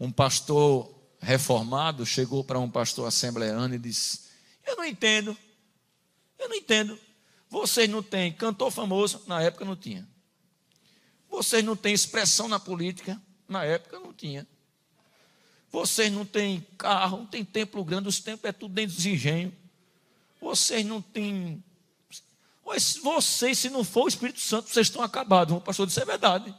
um 0.00 0.10
pastor 0.10 0.92
reformado 1.20 2.04
chegou 2.04 2.42
para 2.42 2.58
um 2.58 2.68
pastor 2.68 3.06
assembleano 3.06 3.72
e 3.76 3.78
disse: 3.78 4.22
Eu 4.66 4.74
não 4.74 4.84
entendo, 4.84 5.38
eu 6.36 6.48
não 6.48 6.56
entendo. 6.56 6.98
Vocês 7.48 7.88
não 7.88 8.02
têm 8.02 8.32
cantor 8.32 8.72
famoso, 8.72 9.22
na 9.28 9.40
época 9.40 9.64
não 9.64 9.76
tinha. 9.76 10.04
Vocês 11.30 11.64
não 11.64 11.76
têm 11.76 11.94
expressão 11.94 12.48
na 12.48 12.58
política, 12.58 13.22
Na 13.46 13.62
época 13.62 14.00
não 14.00 14.12
tinha. 14.12 14.44
Vocês 15.70 16.12
não 16.12 16.26
têm 16.26 16.66
carro, 16.76 17.18
não 17.18 17.26
tem 17.26 17.44
templo 17.44 17.84
grande, 17.84 18.08
os 18.08 18.18
templos 18.18 18.48
é 18.48 18.52
tudo 18.52 18.74
dentro 18.74 18.96
dos 18.96 19.06
engenhos. 19.06 19.54
Vocês 20.40 20.84
não 20.84 21.00
têm. 21.00 21.62
Vocês, 23.00 23.58
se 23.60 23.70
não 23.70 23.84
for 23.84 24.06
o 24.06 24.08
Espírito 24.08 24.40
Santo, 24.40 24.68
vocês 24.68 24.88
estão 24.88 25.02
acabados. 25.02 25.56
O 25.56 25.60
pastor 25.60 25.86
disse: 25.86 26.02
é 26.02 26.04
verdade. 26.04 26.52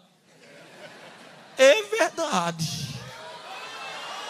É 1.59 1.83
verdade. 1.83 2.87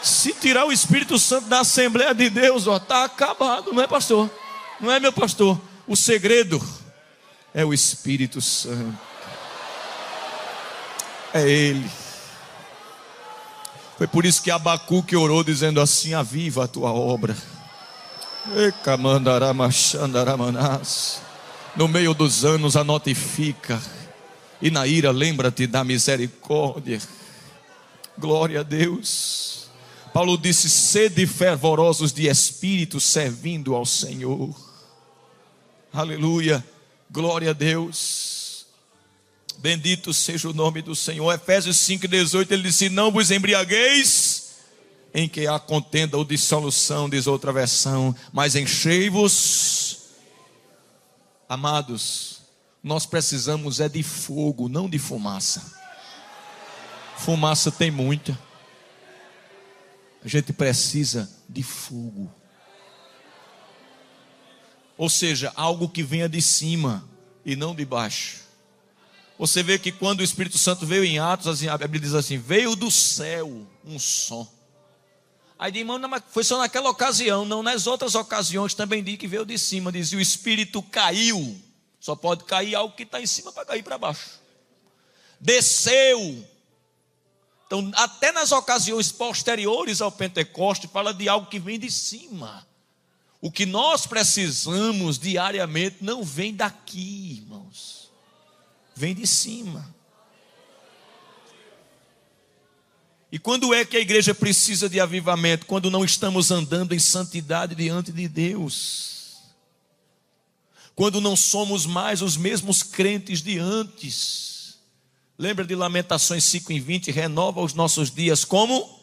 Se 0.02 0.34
tirar 0.34 0.66
o 0.66 0.72
Espírito 0.72 1.20
Santo 1.20 1.48
da 1.48 1.60
Assembleia 1.60 2.12
de 2.16 2.28
Deus, 2.28 2.66
ó, 2.66 2.78
está 2.78 3.04
acabado, 3.04 3.72
não 3.72 3.84
é, 3.84 3.88
pastor? 3.88 4.28
Não 4.82 4.92
é, 4.92 5.00
meu 5.00 5.14
pastor? 5.14 5.62
O 5.86 5.96
segredo 5.96 6.60
é 7.54 7.64
o 7.64 7.72
Espírito 7.72 8.42
Santo. 8.42 8.98
É 11.32 11.48
Ele. 11.48 11.88
Foi 13.96 14.08
por 14.08 14.26
isso 14.26 14.42
que 14.42 14.50
Abacuque 14.50 15.16
orou 15.16 15.44
dizendo 15.44 15.80
assim: 15.80 16.16
Aviva 16.16 16.64
a 16.64 16.68
tua 16.68 16.92
obra. 16.92 17.38
No 21.76 21.88
meio 21.88 22.16
dos 22.16 22.44
anos 22.44 22.76
a 22.76 22.84
notifica, 22.84 23.80
e 24.60 24.72
na 24.72 24.88
ira 24.88 25.12
lembra-te 25.12 25.68
da 25.68 25.84
misericórdia. 25.84 27.00
Glória 28.20 28.60
a 28.60 28.64
Deus. 28.64 29.70
Paulo 30.14 30.38
disse: 30.38 30.70
sede 30.70 31.26
fervorosos 31.26 32.12
de 32.12 32.28
espírito, 32.28 33.00
servindo 33.00 33.74
ao 33.74 33.86
Senhor. 33.86 34.54
Aleluia. 35.94 36.64
Glória 37.10 37.52
a 37.52 37.54
Deus. 37.54 38.66
Bendito 39.60 40.14
seja 40.14 40.50
o 40.50 40.54
nome 40.54 40.82
do 40.82 40.96
Senhor. 40.96 41.34
Efésios 41.34 41.78
5,18, 41.78 42.52
ele 42.52 42.64
disse: 42.64 42.90
Não 42.90 43.10
vos 43.10 43.32
embriagueis 43.32 44.50
em 45.14 45.28
que 45.28 45.48
há 45.48 45.58
contenda 45.58 46.18
ou 46.18 46.26
dissolução, 46.26 47.10
diz 47.10 47.26
outra 47.26 47.54
versão, 47.54 48.14
mas 48.34 48.54
enchei-vos. 48.54 49.98
Amados, 51.48 52.42
nós 52.84 53.06
precisamos 53.06 53.80
é 53.80 53.88
de 53.88 54.04
fogo, 54.04 54.68
não 54.68 54.90
de 54.90 55.00
fumaça. 55.00 55.79
Fumaça 57.20 57.70
tem 57.70 57.92
muita. 57.92 58.40
A 60.24 60.28
gente 60.28 60.54
precisa 60.54 61.30
de 61.50 61.62
fogo. 61.62 62.34
Ou 64.98 65.10
seja, 65.10 65.52
algo 65.56 65.90
que 65.90 66.02
venha 66.02 66.30
de 66.30 66.42
cima 66.42 67.08
e 67.46 67.58
não 67.58 67.76
de 67.76 67.84
baixo. 67.84 68.38
Você 69.38 69.62
vê 69.62 69.78
que 69.78 69.92
quando 69.92 70.22
o 70.22 70.24
Espírito 70.24 70.58
Santo 70.58 70.86
veio 70.86 71.04
em 71.04 71.20
Atos, 71.20 71.48
assim, 71.48 71.68
a 71.68 71.78
Bíblia 71.78 72.00
diz 72.00 72.14
assim: 72.14 72.38
veio 72.38 72.74
do 72.74 72.90
céu 72.90 73.68
um 73.84 74.00
som. 74.00 74.48
Aí 75.58 75.74
diz, 75.74 75.82
irmão, 75.82 76.00
foi 76.30 76.46
só 76.46 76.58
naquela 76.58 76.90
ocasião, 76.90 77.44
não 77.44 77.62
nas 77.62 77.86
outras 77.86 78.16
ocasiões 78.16 78.74
também 78.74 79.04
diz 79.04 79.18
que 79.18 79.28
veio 79.28 79.46
de 79.46 79.58
cima. 79.58 79.92
Diz, 79.92 80.14
o 80.14 80.22
Espírito 80.22 80.82
caiu. 80.84 81.60
Só 82.00 82.16
pode 82.16 82.46
cair 82.46 82.76
algo 82.76 82.96
que 82.96 83.04
está 83.04 83.22
em 83.22 83.28
cima 83.28 83.52
para 83.52 83.66
cair 83.66 83.84
para 83.84 83.98
baixo. 83.98 84.40
Desceu 85.38 86.46
então, 87.70 87.92
até 87.94 88.32
nas 88.32 88.52
ocasiões 88.52 89.12
posteriores 89.12 90.02
ao 90.02 90.12
Pentecoste, 90.12 90.88
fala 90.88 91.14
de 91.14 91.30
algo 91.30 91.46
que 91.46 91.60
vem 91.60 91.78
de 91.78 91.92
cima. 91.92 92.66
O 93.40 93.52
que 93.52 93.64
nós 93.64 94.08
precisamos 94.08 95.20
diariamente 95.20 95.98
não 96.02 96.24
vem 96.24 96.52
daqui, 96.52 97.44
irmãos, 97.44 98.10
vem 98.96 99.14
de 99.14 99.28
cima. 99.28 99.96
E 103.32 103.38
quando 103.38 103.72
é 103.72 103.86
que 103.86 103.98
a 103.98 104.02
igreja 104.02 104.34
precisa 104.34 104.90
de 104.90 105.00
avivamento? 105.00 105.68
Quando 105.68 105.92
não 105.92 106.04
estamos 106.04 106.50
andando 106.50 106.96
em 106.96 107.00
santidade 107.00 107.76
diante 107.76 108.12
de 108.12 108.28
Deus. 108.28 109.38
Quando 110.96 111.22
não 111.22 111.36
somos 111.36 111.86
mais 111.86 112.24
os 112.24 112.36
mesmos 112.36 112.82
crentes 112.82 113.44
de 113.44 113.60
antes 113.60 114.49
Lembra 115.40 115.64
de 115.64 115.74
Lamentações 115.74 116.44
5 116.44 116.74
e 116.74 116.82
20? 116.82 117.12
Renova 117.12 117.62
os 117.62 117.74
nossos 117.74 118.12
dias 118.12 118.44
como? 118.44 119.00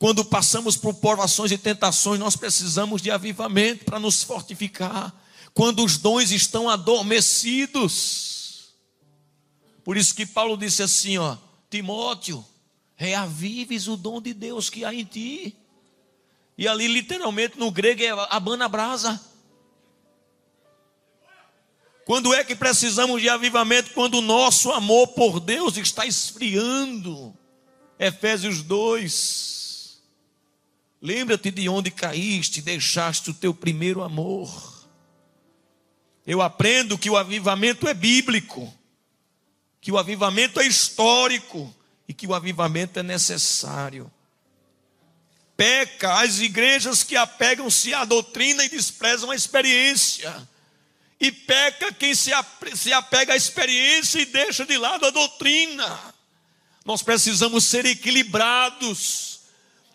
Quando 0.00 0.24
passamos 0.24 0.76
por 0.76 0.94
provações 0.94 1.52
e 1.52 1.58
tentações, 1.58 2.18
nós 2.18 2.34
precisamos 2.34 3.00
de 3.00 3.08
avivamento 3.08 3.84
para 3.84 4.00
nos 4.00 4.24
fortificar. 4.24 5.14
Quando 5.54 5.84
os 5.84 5.96
dons 5.96 6.32
estão 6.32 6.68
adormecidos. 6.68 8.70
Por 9.84 9.96
isso 9.96 10.12
que 10.12 10.26
Paulo 10.26 10.56
disse 10.56 10.82
assim, 10.82 11.18
ó, 11.18 11.36
Timóteo, 11.70 12.44
reavives 12.96 13.86
o 13.86 13.96
dom 13.96 14.20
de 14.20 14.34
Deus 14.34 14.68
que 14.68 14.84
há 14.84 14.92
em 14.92 15.04
ti. 15.04 15.56
E 16.58 16.66
ali, 16.66 16.88
literalmente, 16.88 17.56
no 17.56 17.70
grego 17.70 18.02
é 18.02 18.10
abana 18.28 18.68
brasa. 18.68 19.20
Quando 22.10 22.34
é 22.34 22.42
que 22.42 22.56
precisamos 22.56 23.22
de 23.22 23.28
avivamento? 23.28 23.92
Quando 23.92 24.14
o 24.14 24.20
nosso 24.20 24.72
amor 24.72 25.06
por 25.14 25.38
Deus 25.38 25.76
está 25.76 26.04
esfriando. 26.04 27.32
Efésios 28.00 28.62
2. 28.62 30.02
Lembra-te 31.00 31.52
de 31.52 31.68
onde 31.68 31.88
caíste, 31.92 32.62
deixaste 32.62 33.30
o 33.30 33.34
teu 33.34 33.54
primeiro 33.54 34.02
amor. 34.02 34.88
Eu 36.26 36.42
aprendo 36.42 36.98
que 36.98 37.08
o 37.08 37.16
avivamento 37.16 37.86
é 37.86 37.94
bíblico, 37.94 38.76
que 39.80 39.92
o 39.92 39.96
avivamento 39.96 40.58
é 40.58 40.66
histórico 40.66 41.72
e 42.08 42.12
que 42.12 42.26
o 42.26 42.34
avivamento 42.34 42.98
é 42.98 43.04
necessário. 43.04 44.10
Peca 45.56 46.14
as 46.14 46.40
igrejas 46.40 47.04
que 47.04 47.14
apegam-se 47.14 47.94
à 47.94 48.04
doutrina 48.04 48.64
e 48.64 48.68
desprezam 48.68 49.30
a 49.30 49.36
experiência. 49.36 50.50
E 51.20 51.30
peca 51.30 51.92
quem 51.92 52.14
se 52.14 52.32
apega 52.92 53.34
à 53.34 53.36
experiência 53.36 54.20
e 54.20 54.24
deixa 54.24 54.64
de 54.64 54.78
lado 54.78 55.04
a 55.04 55.10
doutrina. 55.10 56.14
Nós 56.84 57.02
precisamos 57.02 57.64
ser 57.64 57.84
equilibrados. 57.84 59.40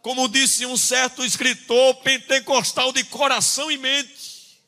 Como 0.01 0.29
disse 0.29 0.67
um 0.67 0.77
certo 0.77 1.25
escritor 1.25 1.95
pentecostal 1.95 2.93
de 2.93 3.03
coração 3.05 3.71
e 3.71 3.77
mente. 3.77 4.59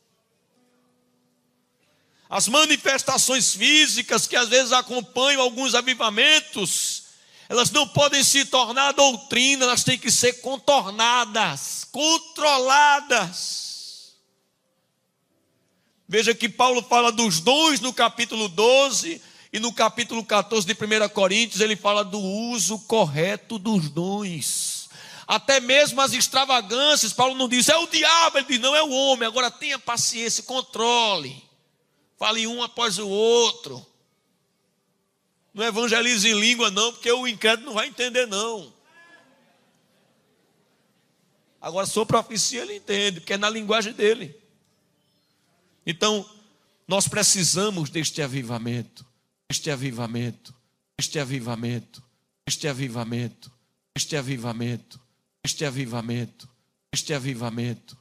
As 2.28 2.48
manifestações 2.48 3.54
físicas 3.54 4.26
que 4.26 4.36
às 4.36 4.50
vezes 4.50 4.74
acompanham 4.74 5.42
alguns 5.42 5.76
avivamentos, 5.76 7.04
elas 7.48 7.72
não 7.72 7.88
podem 7.88 8.24
se 8.24 8.46
tornar 8.46 8.92
doutrina, 8.94 9.64
elas 9.64 9.84
têm 9.84 9.98
que 9.98 10.12
ser 10.12 10.42
contornadas, 10.42 11.86
controladas. 11.92 13.67
Veja 16.08 16.34
que 16.34 16.48
Paulo 16.48 16.82
fala 16.82 17.12
dos 17.12 17.42
dons 17.42 17.82
no 17.82 17.92
capítulo 17.92 18.48
12 18.48 19.22
e 19.52 19.60
no 19.60 19.74
capítulo 19.74 20.24
14 20.24 20.66
de 20.66 20.74
1 20.74 21.10
Coríntios 21.10 21.60
ele 21.60 21.76
fala 21.76 22.04
do 22.04 22.20
uso 22.20 22.80
correto 22.80 23.60
dos 23.60 23.90
dons. 23.90 24.90
Até 25.28 25.60
mesmo 25.60 26.00
as 26.00 26.14
extravagâncias, 26.14 27.12
Paulo 27.12 27.36
não 27.36 27.50
diz, 27.50 27.68
é 27.68 27.76
o 27.76 27.88
diabo, 27.88 28.38
ele 28.38 28.48
diz, 28.48 28.60
não 28.60 28.74
é 28.74 28.82
o 28.82 28.90
homem. 28.90 29.28
Agora 29.28 29.52
tenha 29.52 29.78
paciência, 29.78 30.44
controle. 30.44 31.44
Fale 32.18 32.48
um 32.48 32.64
após 32.64 32.98
o 32.98 33.10
outro. 33.10 33.86
Não 35.54 35.66
evangelize 35.66 36.30
em 36.30 36.40
língua, 36.40 36.72
não, 36.72 36.94
porque 36.94 37.12
o 37.12 37.28
incrédulo 37.28 37.68
não 37.68 37.74
vai 37.74 37.88
entender, 37.88 38.26
não. 38.26 38.74
Agora, 41.60 41.86
sua 41.86 42.06
profecia 42.06 42.62
ele 42.62 42.76
entende, 42.76 43.20
porque 43.20 43.34
é 43.34 43.38
na 43.38 43.50
linguagem 43.50 43.92
dele. 43.92 44.47
Então, 45.90 46.30
nós 46.86 47.08
precisamos 47.08 47.90
deste 47.90 48.22
avivamento, 48.22 49.06
este 49.50 49.72
avivamento, 49.72 50.54
este 50.98 51.18
avivamento, 51.18 52.04
este 52.46 52.68
avivamento, 52.68 53.50
este 53.96 54.18
avivamento, 54.18 55.00
este 55.42 55.66
avivamento, 55.66 56.50
este 56.92 57.14
avivamento, 57.14 57.98